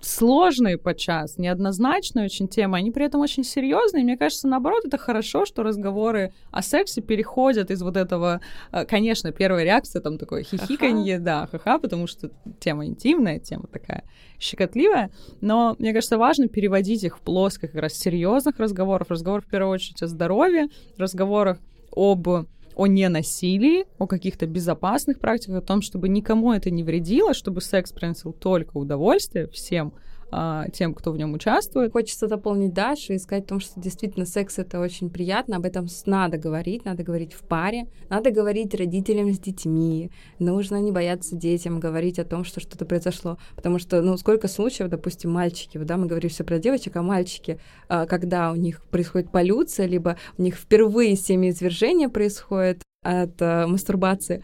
сложные 0.00 0.78
подчас, 0.78 1.38
неоднозначные 1.38 2.26
очень 2.26 2.48
темы, 2.48 2.78
они 2.78 2.90
при 2.90 3.06
этом 3.06 3.20
очень 3.20 3.44
серьезные. 3.44 4.04
Мне 4.04 4.16
кажется, 4.16 4.48
наоборот, 4.48 4.84
это 4.84 4.98
хорошо, 4.98 5.44
что 5.44 5.62
разговоры 5.62 6.32
о 6.50 6.62
сексе 6.62 7.00
переходят 7.00 7.70
из 7.70 7.82
вот 7.82 7.96
этого, 7.96 8.40
э, 8.72 8.84
конечно, 8.84 9.32
первая 9.32 9.64
реакция 9.64 10.00
там 10.00 10.18
такое 10.18 10.42
хихиканье, 10.42 11.18
да, 11.18 11.48
ха-ха, 11.50 11.78
потому 11.78 12.06
что 12.06 12.30
тема 12.60 12.86
интимная, 12.86 13.38
тема 13.38 13.66
такая 13.66 14.04
щекотливая, 14.38 15.10
но 15.40 15.74
мне 15.78 15.92
кажется, 15.92 16.18
важно 16.18 16.48
переводить 16.48 17.02
их 17.04 17.18
в 17.18 17.20
плоскость 17.20 17.72
как 17.72 17.82
раз 17.82 17.94
серьезных 17.94 18.58
разговоров, 18.58 19.10
разговоров 19.10 19.46
в 19.46 19.50
первую 19.50 19.72
очередь 19.72 20.02
о 20.02 20.06
здоровье, 20.06 20.68
разговорах 20.98 21.58
об 21.96 22.28
о 22.76 22.86
ненасилии, 22.86 23.86
о 23.98 24.06
каких-то 24.06 24.46
безопасных 24.46 25.18
практиках, 25.18 25.58
о 25.58 25.66
том, 25.66 25.82
чтобы 25.82 26.08
никому 26.08 26.52
это 26.52 26.70
не 26.70 26.82
вредило, 26.82 27.34
чтобы 27.34 27.60
секс 27.60 27.92
приносил 27.92 28.32
только 28.32 28.76
удовольствие 28.76 29.48
всем 29.48 29.94
а, 30.30 30.68
тем, 30.72 30.94
кто 30.94 31.12
в 31.12 31.16
нем 31.16 31.32
участвует. 31.34 31.92
Хочется 31.92 32.26
дополнить 32.26 32.72
Дашу 32.72 33.12
и 33.12 33.18
сказать 33.18 33.44
о 33.44 33.48
том, 33.48 33.60
что 33.60 33.80
действительно 33.80 34.26
секс 34.26 34.58
это 34.58 34.80
очень 34.80 35.10
приятно, 35.10 35.56
об 35.56 35.64
этом 35.64 35.86
надо 36.06 36.38
говорить, 36.38 36.84
надо 36.84 37.02
говорить 37.02 37.32
в 37.32 37.42
паре, 37.42 37.86
надо 38.08 38.30
говорить 38.30 38.74
родителям 38.74 39.32
с 39.32 39.38
детьми, 39.38 40.10
нужно 40.38 40.80
не 40.80 40.92
бояться 40.92 41.36
детям 41.36 41.80
говорить 41.80 42.18
о 42.18 42.24
том, 42.24 42.44
что 42.44 42.60
что-то 42.60 42.84
произошло, 42.84 43.38
потому 43.56 43.78
что, 43.78 44.02
ну, 44.02 44.16
сколько 44.16 44.48
случаев, 44.48 44.90
допустим, 44.90 45.30
мальчики, 45.30 45.78
да, 45.78 45.96
мы 45.96 46.06
говорим 46.06 46.30
все 46.30 46.44
про 46.44 46.58
девочек, 46.58 46.96
а 46.96 47.02
мальчики, 47.02 47.58
а, 47.88 48.06
когда 48.06 48.52
у 48.52 48.56
них 48.56 48.82
происходит 48.84 49.30
полюция, 49.30 49.86
либо 49.86 50.16
у 50.38 50.42
них 50.42 50.56
впервые 50.56 51.16
семяизвержение 51.16 52.08
происходит 52.08 52.82
от 53.02 53.40
а, 53.40 53.66
мастурбации, 53.66 54.42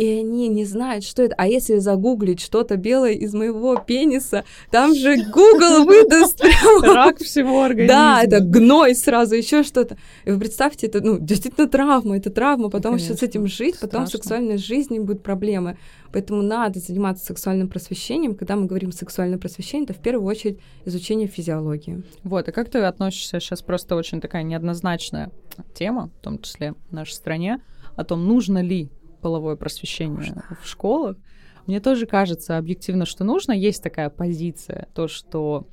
и 0.00 0.20
они 0.20 0.48
не 0.48 0.64
знают, 0.64 1.04
что 1.04 1.22
это. 1.22 1.34
А 1.36 1.46
если 1.46 1.76
загуглить 1.76 2.40
что-то 2.40 2.78
белое 2.78 3.12
из 3.12 3.34
моего 3.34 3.76
пениса, 3.76 4.44
там 4.70 4.94
же 4.94 5.14
Google 5.26 5.84
выдаст 5.84 6.42
Рак 6.82 7.18
всего 7.18 7.64
организма. 7.64 7.94
да, 7.94 8.22
это 8.22 8.40
гной 8.40 8.94
сразу, 8.94 9.34
еще 9.34 9.62
что-то. 9.62 9.98
И 10.24 10.30
вы 10.30 10.40
представьте, 10.40 10.86
это 10.86 11.02
ну, 11.02 11.18
действительно 11.18 11.68
травма, 11.68 12.16
это 12.16 12.30
травма, 12.30 12.70
потом 12.70 12.96
еще 12.96 13.14
с 13.14 13.22
этим 13.22 13.46
жить, 13.46 13.78
потом 13.78 14.06
в 14.06 14.08
сексуальной 14.08 14.56
жизни 14.56 14.98
будут 14.98 15.22
проблемы. 15.22 15.76
Поэтому 16.14 16.40
надо 16.40 16.80
заниматься 16.80 17.26
сексуальным 17.26 17.68
просвещением. 17.68 18.34
Когда 18.34 18.56
мы 18.56 18.64
говорим 18.64 18.92
сексуальное 18.92 19.36
просвещение, 19.36 19.84
это 19.84 19.92
в 19.92 20.02
первую 20.02 20.26
очередь 20.26 20.60
изучение 20.86 21.28
физиологии. 21.28 22.02
Вот, 22.22 22.48
и 22.48 22.52
как 22.52 22.70
ты 22.70 22.78
относишься, 22.78 23.38
сейчас 23.38 23.60
просто 23.60 23.96
очень 23.96 24.22
такая 24.22 24.44
неоднозначная 24.44 25.30
тема, 25.74 26.10
в 26.20 26.24
том 26.24 26.38
числе 26.38 26.72
в 26.88 26.94
нашей 26.94 27.12
стране, 27.12 27.60
о 27.96 28.04
том, 28.04 28.26
нужно 28.26 28.62
ли 28.62 28.88
половое 29.20 29.56
просвещение 29.56 30.34
в 30.62 30.66
школах. 30.66 31.16
Мне 31.66 31.80
тоже 31.80 32.06
кажется 32.06 32.58
объективно, 32.58 33.06
что 33.06 33.24
нужно. 33.24 33.52
Есть 33.52 33.82
такая 33.82 34.10
позиция, 34.10 34.88
то, 34.94 35.08
что 35.08 35.68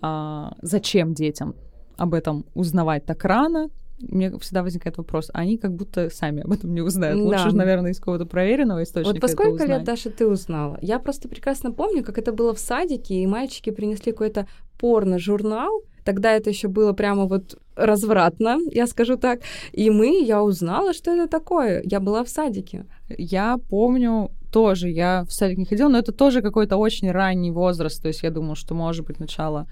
а, 0.00 0.56
зачем 0.62 1.14
детям 1.14 1.54
об 1.96 2.14
этом 2.14 2.46
узнавать 2.54 3.04
так 3.04 3.24
рано, 3.24 3.70
мне 3.98 4.36
всегда 4.38 4.62
возникает 4.62 4.98
вопрос, 4.98 5.30
а 5.32 5.40
они 5.40 5.58
как 5.58 5.74
будто 5.74 6.10
сами 6.10 6.42
об 6.42 6.52
этом 6.52 6.74
не 6.74 6.80
узнают. 6.80 7.18
Да. 7.18 7.24
Лучше 7.24 7.56
наверное, 7.56 7.92
из 7.92 7.98
какого-то 7.98 8.26
проверенного 8.26 8.82
источника 8.82 9.14
Вот 9.14 9.16
это 9.16 9.28
сколько 9.28 9.64
лет, 9.64 9.84
Даша, 9.84 10.10
ты 10.10 10.26
узнала? 10.26 10.78
Я 10.82 10.98
просто 10.98 11.28
прекрасно 11.28 11.72
помню, 11.72 12.02
как 12.02 12.18
это 12.18 12.32
было 12.32 12.54
в 12.54 12.58
садике, 12.58 13.14
и 13.14 13.26
мальчики 13.26 13.70
принесли 13.70 14.12
какой-то 14.12 14.48
порно-журнал. 14.78 15.82
Тогда 16.04 16.32
это 16.32 16.50
еще 16.50 16.68
было 16.68 16.92
прямо 16.92 17.26
вот 17.26 17.60
развратно, 17.76 18.58
я 18.70 18.86
скажу 18.86 19.16
так. 19.16 19.40
И 19.72 19.90
мы, 19.90 20.22
я 20.22 20.42
узнала, 20.42 20.92
что 20.92 21.10
это 21.10 21.28
такое. 21.28 21.82
Я 21.84 22.00
была 22.00 22.22
в 22.24 22.28
садике. 22.28 22.86
Я 23.08 23.58
помню 23.68 24.30
тоже, 24.52 24.90
я 24.90 25.24
в 25.28 25.32
садик 25.32 25.58
не 25.58 25.64
ходила, 25.64 25.88
но 25.88 25.98
это 25.98 26.12
тоже 26.12 26.42
какой-то 26.42 26.76
очень 26.76 27.10
ранний 27.10 27.50
возраст. 27.50 28.02
То 28.02 28.08
есть 28.08 28.22
я 28.22 28.30
думаю, 28.30 28.54
что 28.54 28.74
может 28.74 29.06
быть 29.06 29.18
начало 29.18 29.66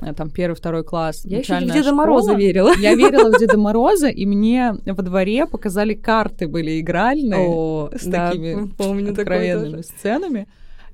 э, 0.00 0.12
там 0.12 0.30
первый, 0.30 0.54
второй 0.54 0.84
класс. 0.84 1.22
Я 1.24 1.38
еще 1.38 1.56
в 1.56 1.60
Деда 1.60 1.82
школа. 1.82 1.94
Мороза 1.94 2.34
верила. 2.34 2.72
Я 2.78 2.94
верила 2.94 3.32
в 3.32 3.38
Деда 3.38 3.58
Мороза, 3.58 4.08
и 4.08 4.26
мне 4.26 4.76
во 4.84 5.02
дворе 5.02 5.46
показали 5.46 5.94
карты 5.94 6.46
были 6.46 6.80
игральные 6.80 7.48
О, 7.48 7.90
с 7.98 8.04
да, 8.04 8.28
такими 8.30 8.68
помню 8.78 9.12
откровенными 9.12 9.82
сценами. 9.82 10.46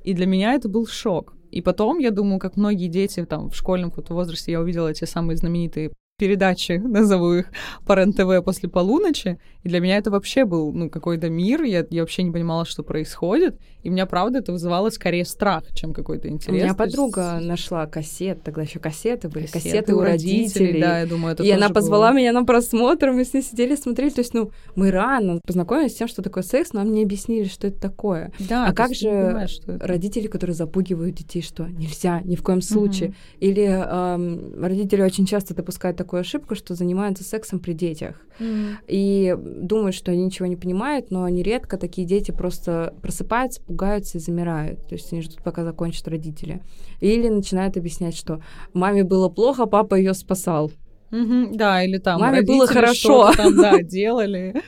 И 0.04 0.14
для 0.14 0.26
меня 0.26 0.54
это 0.54 0.68
был 0.68 0.86
шок. 0.86 1.34
И 1.50 1.60
потом, 1.60 1.98
я 1.98 2.10
думаю, 2.10 2.38
как 2.40 2.56
многие 2.56 2.88
дети 2.88 3.24
там 3.24 3.48
в 3.48 3.56
школьном 3.56 3.90
каком-то 3.90 4.14
возрасте, 4.14 4.52
я 4.52 4.60
увидела 4.60 4.88
эти 4.88 5.04
самые 5.04 5.36
знаменитые 5.36 5.92
передачи, 6.16 6.72
назову 6.84 7.34
их, 7.34 7.46
по 7.86 7.94
РЕН-ТВ 7.94 8.44
после 8.44 8.68
полуночи. 8.68 9.38
И 9.62 9.68
для 9.68 9.80
меня 9.80 9.96
это 9.96 10.10
вообще 10.10 10.44
был, 10.44 10.72
ну, 10.72 10.90
какой-то 10.90 11.28
мир. 11.30 11.62
Я, 11.62 11.86
я 11.90 12.02
вообще 12.02 12.22
не 12.22 12.30
понимала, 12.30 12.64
что 12.64 12.82
происходит. 12.82 13.58
И 13.82 13.88
меня, 13.88 14.06
правда, 14.06 14.38
это 14.38 14.52
вызывало 14.52 14.90
скорее 14.90 15.24
страх, 15.24 15.64
чем 15.74 15.92
какой-то 15.92 16.28
У 16.28 16.30
интерес. 16.30 16.54
меня 16.54 16.74
То 16.74 16.84
есть 16.84 16.96
подруга 16.96 17.38
нашла 17.40 17.86
кассет, 17.86 18.42
тогда 18.42 18.62
еще 18.62 18.78
кассеты 18.78 19.28
были, 19.28 19.46
кассеты, 19.46 19.70
кассеты 19.70 19.94
у 19.94 20.00
родителей. 20.00 20.80
Да, 20.80 21.00
я 21.00 21.06
думаю, 21.06 21.34
это 21.34 21.42
и 21.42 21.50
она 21.50 21.68
позвала 21.70 22.10
было. 22.10 22.18
меня 22.18 22.32
на 22.32 22.44
просмотр, 22.44 23.10
мы 23.10 23.24
с 23.24 23.32
ней 23.34 23.42
сидели, 23.42 23.74
смотрели. 23.74 24.10
То 24.10 24.20
есть, 24.20 24.34
ну, 24.34 24.50
мы 24.76 24.90
рано 24.90 25.40
познакомились 25.46 25.92
с 25.92 25.96
тем, 25.96 26.08
что 26.08 26.22
такое 26.22 26.42
секс, 26.42 26.72
нам 26.72 26.92
не 26.92 27.02
объяснили, 27.02 27.44
что 27.44 27.66
это 27.66 27.80
такое. 27.80 28.32
Да, 28.38 28.66
А 28.66 28.72
как 28.72 28.94
же 28.94 29.08
понимаешь. 29.08 29.58
Родители, 29.66 30.28
которые 30.28 30.54
запугивают 30.54 31.16
детей, 31.16 31.42
что 31.42 31.66
нельзя, 31.66 32.20
ни 32.22 32.36
в 32.36 32.42
коем 32.42 32.60
случае. 32.60 33.14
Или 33.40 33.64
эм, 33.64 34.62
родители 34.62 35.02
очень 35.02 35.26
часто 35.26 35.54
допускают 35.54 35.96
такую 36.04 36.20
ошибку, 36.20 36.54
что 36.54 36.74
занимаются 36.74 37.24
сексом 37.24 37.58
при 37.58 37.72
детях. 37.72 38.20
Мгм. 38.38 38.78
И 38.86 39.36
думают, 39.38 39.94
что 39.94 40.12
они 40.12 40.24
ничего 40.24 40.46
не 40.46 40.56
понимают, 40.56 41.10
но 41.10 41.28
нередко 41.28 41.78
такие 41.78 42.06
дети 42.06 42.30
просто 42.30 42.94
просыпаются, 43.02 43.62
пугаются 43.62 44.18
и 44.18 44.20
замирают. 44.20 44.86
То 44.86 44.94
есть 44.94 45.12
они 45.12 45.22
ждут, 45.22 45.42
пока 45.42 45.64
закончат 45.64 46.06
родители. 46.08 46.62
Или 47.00 47.28
начинают 47.28 47.76
объяснять, 47.76 48.16
что 48.16 48.42
маме 48.74 49.02
было 49.02 49.28
плохо, 49.28 49.66
папа 49.66 49.94
ее 49.94 50.14
спасал. 50.14 50.70
Мгм, 51.10 51.56
да, 51.56 51.84
или 51.84 51.98
там 51.98 52.20
Маме 52.20 52.42
было 52.42 52.66
хорошо. 52.66 53.32
там, 53.36 53.56
да, 53.56 53.78
делали. 53.82 54.62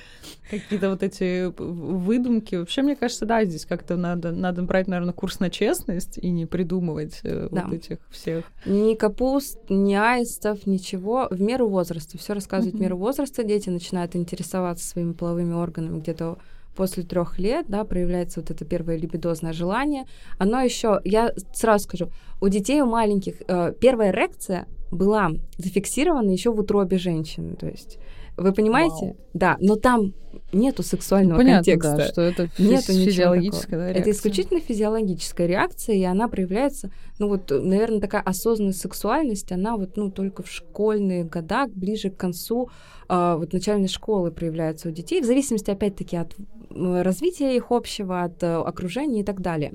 Какие-то 0.51 0.91
вот 0.91 1.03
эти 1.03 1.53
выдумки. 1.59 2.55
Вообще, 2.55 2.83
мне 2.83 2.97
кажется, 2.97 3.27
да, 3.27 3.45
здесь 3.45 3.67
как-то 3.67 3.97
надо, 3.97 4.33
надо 4.33 4.63
брать, 4.63 4.87
наверное, 4.87 5.13
курс 5.15 5.41
на 5.41 5.51
честность 5.51 6.19
и 6.19 6.31
не 6.31 6.47
придумывать 6.47 7.21
э, 7.25 7.49
Да. 7.51 7.65
вот 7.65 7.73
этих 7.75 7.99
всех. 8.11 8.45
Ни 8.65 8.95
капуст, 8.95 9.59
ни 9.69 9.95
аистов, 9.95 10.67
ничего. 10.67 11.29
В 11.31 11.41
меру 11.41 11.69
возраста. 11.69 12.17
Все 12.19 12.33
рассказывать 12.35 12.75
в 12.75 12.77
Мгм. 12.77 12.85
меру 12.85 12.97
возраста. 12.99 13.43
Дети 13.45 13.71
начинают 13.71 14.15
интересоваться 14.17 14.87
своими 14.87 15.13
половыми 15.13 15.53
органами 15.55 15.99
где-то 16.01 16.39
после 16.77 17.03
трех 17.05 17.39
лет, 17.39 17.65
да, 17.69 17.85
проявляется 17.85 18.41
вот 18.41 18.51
это 18.51 18.65
первое 18.67 18.99
либидозное 18.99 19.55
желание. 19.55 20.05
Оно 20.39 20.61
еще, 20.61 21.01
я 21.05 21.33
сразу 21.55 21.85
скажу, 21.85 22.11
у 22.43 22.49
детей, 22.49 22.83
у 22.83 22.87
маленьких, 22.87 23.37
э, 23.49 23.73
первая 23.81 24.11
эрекция 24.11 24.67
была 24.91 25.31
зафиксирована 25.57 26.31
еще 26.31 26.51
в 26.53 26.61
утробе 26.61 26.99
женщины. 26.99 27.57
То 27.57 27.67
есть 27.67 27.99
Вы 28.39 28.53
понимаете? 28.53 29.07
Вау. 29.07 29.17
Да, 29.33 29.57
но 29.61 29.77
там 29.77 30.13
нету 30.53 30.83
сексуального 30.83 31.39
Понятно, 31.39 31.73
контекста. 31.73 31.97
да, 31.97 32.07
что 32.09 32.23
это 32.23 32.49
Нету 32.59 32.93
физиологическая 32.93 33.79
да, 33.79 33.89
Это 33.89 33.95
реакция. 33.95 34.13
исключительно 34.13 34.61
физиологическая 34.61 35.47
реакция, 35.47 35.97
и 35.97 36.03
она 36.05 36.29
проявляется, 36.29 36.91
ну 37.19 37.29
вот, 37.29 37.51
наверное, 37.51 38.01
такая 38.01 38.23
осознанная 38.23 38.73
сексуальность, 38.73 39.53
она 39.53 39.77
вот, 39.77 39.97
ну, 39.97 40.11
только 40.11 40.43
в 40.43 40.51
школьные 40.51 41.25
года, 41.25 41.67
ближе 41.69 42.11
к 42.11 42.17
концу 42.17 42.71
а, 43.09 43.37
вот 43.37 43.53
начальной 43.53 43.89
школы 43.89 44.31
проявляется 44.31 44.89
у 44.89 44.93
детей, 44.93 45.21
в 45.21 45.25
зависимости, 45.25 45.71
опять-таки, 45.71 46.17
от 46.17 46.35
развития 46.71 47.57
их 47.57 47.71
общего, 47.71 48.23
от 48.23 48.43
э, 48.43 48.55
окружения 48.55 49.21
и 49.21 49.25
так 49.25 49.41
далее. 49.41 49.73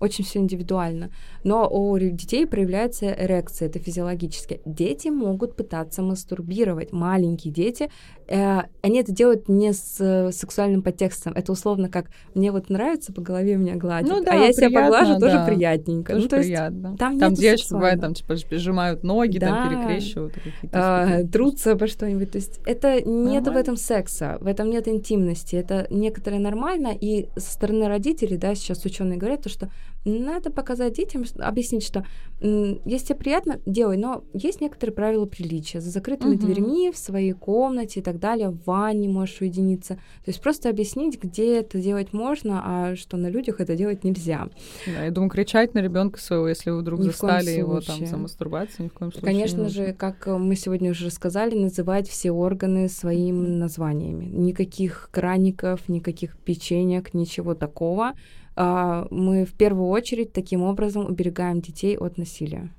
Очень 0.00 0.24
все 0.24 0.38
индивидуально. 0.38 1.10
Но 1.44 1.68
у 1.70 1.96
детей 1.98 2.46
проявляется 2.46 3.12
эрекция, 3.12 3.68
это 3.68 3.78
физиологически. 3.78 4.60
Дети 4.64 5.08
могут 5.08 5.56
пытаться 5.56 6.02
мастурбировать. 6.02 6.92
Маленькие 6.92 7.52
дети, 7.52 7.90
э, 8.26 8.62
они 8.82 9.00
это 9.00 9.12
делают 9.12 9.48
не 9.48 9.72
с 9.72 10.00
э, 10.00 10.32
сексуальным 10.32 10.82
подтекстом. 10.82 11.34
Это 11.34 11.52
условно 11.52 11.88
как 11.88 12.06
«мне 12.34 12.50
вот 12.50 12.70
нравится 12.70 13.12
по 13.12 13.20
голове 13.20 13.56
меня 13.56 13.76
гладить, 13.76 14.10
Ну 14.10 14.24
да, 14.24 14.32
а 14.32 14.36
я 14.36 14.52
себя 14.52 14.68
приятно, 14.68 14.90
поглажу, 14.98 15.20
тоже 15.20 15.36
да. 15.36 15.46
приятненько». 15.46 16.12
Тоже 16.12 16.24
ну, 16.24 16.28
то 16.28 16.36
есть 16.36 16.48
приятно. 16.48 16.96
там 16.96 17.18
Там 17.18 17.34
девочки 17.34 17.72
бывают, 17.72 18.00
там, 18.00 18.14
типа, 18.14 18.36
сжимают 18.50 19.02
ноги, 19.04 19.38
там, 19.38 19.50
Да. 19.50 19.68
перекрещивают. 19.68 20.36
и 20.38 20.40
какие-то 20.40 20.78
а, 20.78 21.24
трутся 21.26 21.76
по 21.76 21.86
что-нибудь. 21.86 22.30
То 22.32 22.38
есть 22.38 22.60
это 22.64 23.02
нет 23.06 23.46
в 23.46 23.56
этом 23.56 23.76
секса, 23.76 24.38
в 24.40 24.46
этом 24.46 24.70
нет 24.70 24.88
интимности. 24.88 25.56
Это 25.56 25.86
некоторое 25.90 26.38
нормально. 26.38 26.92
И 26.98 27.28
со 27.36 27.52
стороны 27.52 27.88
родителей, 27.88 28.38
да, 28.38 28.54
сейчас 28.54 28.84
ученые 28.84 29.18
говорят, 29.18 29.42
то, 29.42 29.48
что 29.48 29.68
надо 30.10 30.50
показать 30.50 30.94
детям, 30.94 31.24
объяснить, 31.38 31.84
что 31.84 32.04
если 32.40 33.06
тебе 33.06 33.18
приятно, 33.18 33.60
делай, 33.64 33.96
но 33.96 34.24
есть 34.34 34.60
некоторые 34.60 34.94
правила 34.94 35.24
приличия. 35.24 35.80
За 35.80 35.90
закрытыми 35.90 36.34
Мгм. 36.34 36.38
дверьми, 36.40 36.90
в 36.92 36.98
своей 36.98 37.32
комнате 37.32 38.00
и 38.00 38.02
так 38.02 38.18
далее, 38.18 38.50
в 38.50 38.64
ванне 38.66 39.08
можешь 39.08 39.40
уединиться. 39.40 39.94
То 39.94 40.28
есть 40.28 40.40
просто 40.42 40.68
объяснить, 40.68 41.22
где 41.22 41.58
это 41.58 41.80
делать 41.80 42.12
можно, 42.12 42.62
а 42.64 42.96
что 42.96 43.16
на 43.16 43.28
людях 43.28 43.60
это 43.60 43.76
делать 43.76 44.04
нельзя. 44.04 44.48
Да, 44.86 45.04
я 45.04 45.10
думаю, 45.10 45.30
кричать 45.30 45.74
на 45.74 45.78
ребенка 45.78 46.20
своего, 46.20 46.48
если 46.48 46.70
вы 46.70 46.80
вдруг 46.80 47.00
Ни 47.00 47.04
застали 47.04 47.50
его 47.50 47.80
там 47.80 48.06
за 48.06 48.16
мастурбацией, 48.16 48.84
ни 48.84 48.88
в 48.88 48.92
коем 48.92 49.10
случае. 49.12 49.32
Конечно 49.32 49.62
не 49.62 49.68
же, 49.70 49.92
как 49.94 50.26
мы 50.26 50.54
сегодня 50.56 50.90
уже 50.90 51.06
рассказали, 51.06 51.54
называть 51.54 52.08
все 52.08 52.30
органы 52.30 52.88
своими 52.88 53.46
названиями. 53.46 54.26
Никаких 54.26 55.08
краников, 55.12 55.88
никаких 55.88 56.36
печенек, 56.36 57.14
ничего 57.14 57.54
такого. 57.54 58.12
А, 58.56 59.06
Мы 59.10 59.44
в 59.44 59.52
первую 59.54 59.88
очередь 59.88 60.32
таким 60.32 60.62
образом 60.62 61.06
уберегаем 61.06 61.60
детей 61.60 61.96
от 61.96 62.18
насилия. 62.18 62.70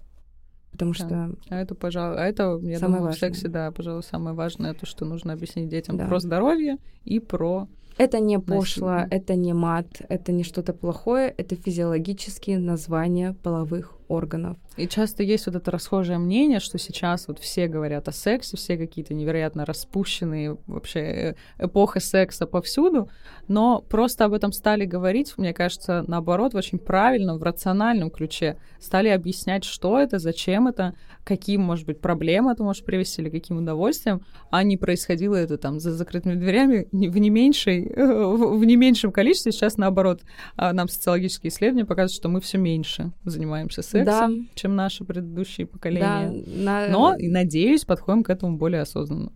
Потому 0.71 0.91
Да. 0.91 0.97
что 0.97 1.31
А 1.49 1.61
это, 1.61 1.73
пожалуй, 1.75 2.17
а 2.17 2.25
это, 2.25 2.43
я 2.61 2.79
Самое 2.79 2.79
думаю, 2.79 3.01
в 3.01 3.05
важное. 3.05 3.13
сексе, 3.29 3.47
да, 3.47 3.71
пожалуй, 3.71 4.03
самое 4.03 4.35
важное, 4.35 4.73
то, 4.73 4.85
что 4.85 5.05
нужно 5.05 5.33
объяснить 5.33 5.69
детям 5.69 5.97
Да. 5.97 6.05
про 6.07 6.19
здоровье 6.19 6.77
и 7.05 7.19
про... 7.19 7.67
это 7.97 8.19
не 8.19 8.39
пошло, 8.39 8.89
Насилие. 8.89 9.07
это 9.19 9.35
не 9.35 9.53
мат, 9.53 9.87
это 10.09 10.31
не 10.33 10.43
что-то 10.43 10.73
плохое, 10.73 11.33
это 11.37 11.55
физиологические 11.55 12.59
названия 12.59 13.33
половых 13.41 13.93
органов. 14.07 14.57
И 14.77 14.87
часто 14.87 15.23
есть 15.23 15.45
вот 15.45 15.55
это 15.55 15.71
расхожее 15.71 16.17
мнение, 16.17 16.59
что 16.59 16.77
сейчас 16.77 17.27
вот 17.27 17.39
все 17.39 17.67
говорят 17.67 18.07
о 18.07 18.11
сексе, 18.11 18.57
все 18.57 18.77
какие-то 18.77 19.13
невероятно 19.13 19.65
распущенные, 19.65 20.57
вообще 20.67 20.99
э, 20.99 21.35
эпоха 21.59 21.99
секса 21.99 22.45
повсюду, 22.45 23.09
но 23.47 23.81
просто 23.81 24.25
об 24.25 24.33
этом 24.33 24.51
стали 24.51 24.85
говорить, 24.85 25.33
мне 25.37 25.53
кажется, 25.53 26.03
наоборот, 26.07 26.53
в 26.53 26.57
очень 26.57 26.79
правильном, 26.79 27.37
в 27.37 27.43
рациональном 27.43 28.09
ключе. 28.09 28.57
Стали 28.79 29.09
объяснять, 29.09 29.63
что 29.63 29.99
это, 29.99 30.19
зачем 30.19 30.67
это, 30.67 30.95
каким, 31.23 31.61
может 31.61 31.85
быть, 31.85 32.01
проблем 32.01 32.49
это 32.49 32.63
может 32.63 32.85
привести 32.85 33.21
или 33.21 33.29
каким 33.29 33.57
удовольствием, 33.57 34.25
а 34.51 34.63
не 34.63 34.77
происходило 34.77 35.35
это 35.35 35.57
там 35.57 35.79
за 35.79 35.91
закрытыми 35.91 36.35
дверями 36.35 36.87
в 36.91 37.17
не 37.17 37.29
меньшей, 37.29 37.91
в 37.95 38.55
в 38.55 38.65
не 38.65 38.75
меньшем 38.75 39.11
количестве. 39.11 39.51
Сейчас, 39.51 39.77
наоборот, 39.77 40.21
а, 40.55 40.73
нам 40.73 40.87
социологические 40.87 41.49
исследования 41.49 41.85
показывают, 41.85 42.15
что 42.15 42.29
мы 42.29 42.41
все 42.41 42.57
меньше 42.57 43.11
занимаемся 43.23 43.81
сексом, 43.81 43.94
Да. 44.03 44.29
чем 44.55 44.75
наши 44.75 45.05
предыдущие 45.05 45.65
Да, 45.67 45.71
поколения. 45.71 46.43
на- 46.63 46.87
Но, 46.89 47.15
и 47.17 47.27
надеюсь, 47.29 47.85
подходим 47.85 48.23
к 48.23 48.29
этому 48.29 48.57
более 48.57 48.81
осознанно. 48.81 49.31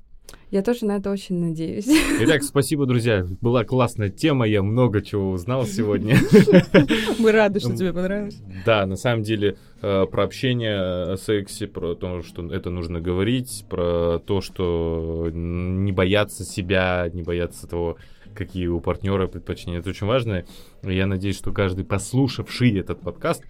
я 0.52 0.62
тоже 0.64 0.86
на 0.86 0.98
это 0.98 1.12
очень 1.12 1.40
надеюсь. 1.40 1.88
Итак, 2.22 2.44
спасибо, 2.44 2.86
друзья. 2.86 3.26
Была 3.42 3.64
классная 3.64 4.10
тема, 4.10 4.48
я 4.48 4.62
много 4.64 5.02
чего 5.02 5.32
узнал 5.32 5.66
сегодня. 5.66 6.18
Мы 7.20 7.32
рады, 7.32 7.60
что 7.60 7.76
тебе 7.76 7.94
понравилось. 7.94 8.38
Да, 8.66 8.86
на 8.86 8.96
самом 8.96 9.24
деле 9.24 9.58
э, 9.82 10.06
про 10.10 10.24
общение 10.24 11.14
о 11.14 11.18
сексе, 11.18 11.68
про 11.68 11.96
то, 11.96 12.22
что 12.24 12.46
это 12.54 12.70
нужно 12.70 13.00
говорить, 13.00 13.66
про 13.70 14.20
то, 14.20 14.42
что 14.42 15.30
не 15.34 15.92
бояться 15.92 16.44
себя, 16.44 17.10
не 17.14 17.22
бояться 17.24 17.68
того, 17.68 17.98
какие 18.36 18.68
у 18.68 18.80
партнера 18.80 19.28
предпочтения. 19.28 19.80
Это 19.80 19.90
очень 19.90 20.08
важно. 20.08 20.46
Я 20.84 21.08
надеюсь, 21.08 21.38
что 21.38 21.52
каждый, 21.52 21.84
послушавший 21.86 22.78
этот 22.78 23.02
подкаст, 23.02 23.44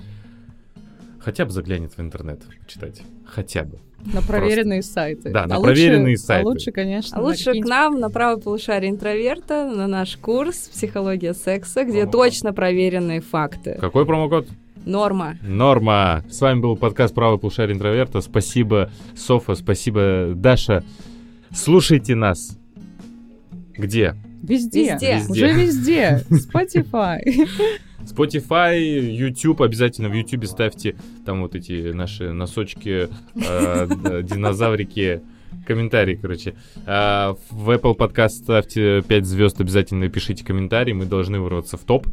хотя 1.20 1.46
бы 1.46 1.52
заглянет 1.52 1.94
в 1.98 2.00
интернет 2.02 2.42
читать. 2.68 3.02
Хотя 3.26 3.64
бы. 3.64 3.80
На 4.14 4.22
проверенные 4.22 4.82
сайты. 4.82 5.30
Да, 5.32 5.46
на 5.46 5.58
А 5.58 5.60
проверенные 5.60 6.14
лучше- 6.16 6.24
сайты. 6.24 6.44
А 6.44 6.48
лучше, 6.50 6.72
конечно, 6.72 7.18
А 7.18 7.20
на 7.22 7.28
лучше 7.28 7.60
к 7.60 7.66
нам 7.66 8.00
на 8.00 8.10
правое 8.10 8.38
полушарие 8.38 8.90
интроверта, 8.92 9.70
на 9.70 9.88
наш 9.88 10.16
курс 10.18 10.70
«Психология 10.70 11.34
секса», 11.34 11.84
где 11.84 12.04
Промокод. 12.04 12.12
точно 12.14 12.54
проверенные 12.54 13.20
факты. 13.22 13.78
Какой 13.80 14.06
промокод? 14.06 14.48
Норма. 14.86 15.38
Норма. 15.42 16.24
С 16.30 16.40
вами 16.40 16.62
был 16.62 16.78
подкаст 16.78 17.14
«Правый 17.14 17.38
полушарий 17.40 17.76
интроверта». 17.76 18.22
Спасибо, 18.22 18.90
Софа, 19.18 19.56
спасибо, 19.56 20.32
Даша. 20.34 20.84
Слушайте 21.54 22.16
нас. 22.16 22.58
Где? 23.74 24.16
Везде. 24.42 24.94
Везде. 24.94 25.22
Уже 25.30 25.52
везде. 25.54 26.24
Spotify. 26.30 27.20
Spotify, 28.02 28.80
YouTube, 28.80 29.62
обязательно 29.62 30.10
в 30.10 30.14
YouTube 30.14 30.46
ставьте 30.46 30.96
там 31.26 31.42
вот 31.42 31.56
эти 31.56 31.92
наши 31.92 32.32
носочки, 32.32 33.10
э, 33.36 33.88
динозаврики, 34.24 35.22
комментарии, 35.68 36.16
короче. 36.16 36.56
А, 36.86 37.36
в 37.52 37.70
Apple 37.70 37.96
Podcast 37.96 38.30
ставьте 38.30 39.02
5 39.02 39.26
звезд, 39.26 39.62
обязательно 39.62 40.10
пишите 40.10 40.46
комментарии, 40.46 40.94
мы 40.94 41.06
должны 41.06 41.40
вырваться 41.40 41.78
в 41.78 41.84
топ. 41.84 42.08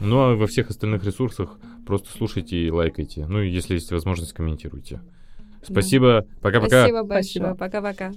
Ну 0.00 0.18
а 0.18 0.36
во 0.36 0.46
всех 0.46 0.70
остальных 0.70 1.04
ресурсах 1.04 1.58
просто 1.86 2.08
слушайте 2.16 2.56
и 2.56 2.70
лайкайте. 2.70 3.26
Ну 3.26 3.40
и 3.40 3.48
если 3.48 3.74
есть 3.74 3.90
возможность, 3.90 4.32
комментируйте. 4.32 5.00
Спасибо, 5.62 6.26
пока-пока. 6.40 6.80
Спасибо 6.82 7.02
большое. 7.02 7.54
Пока-пока. 7.54 8.12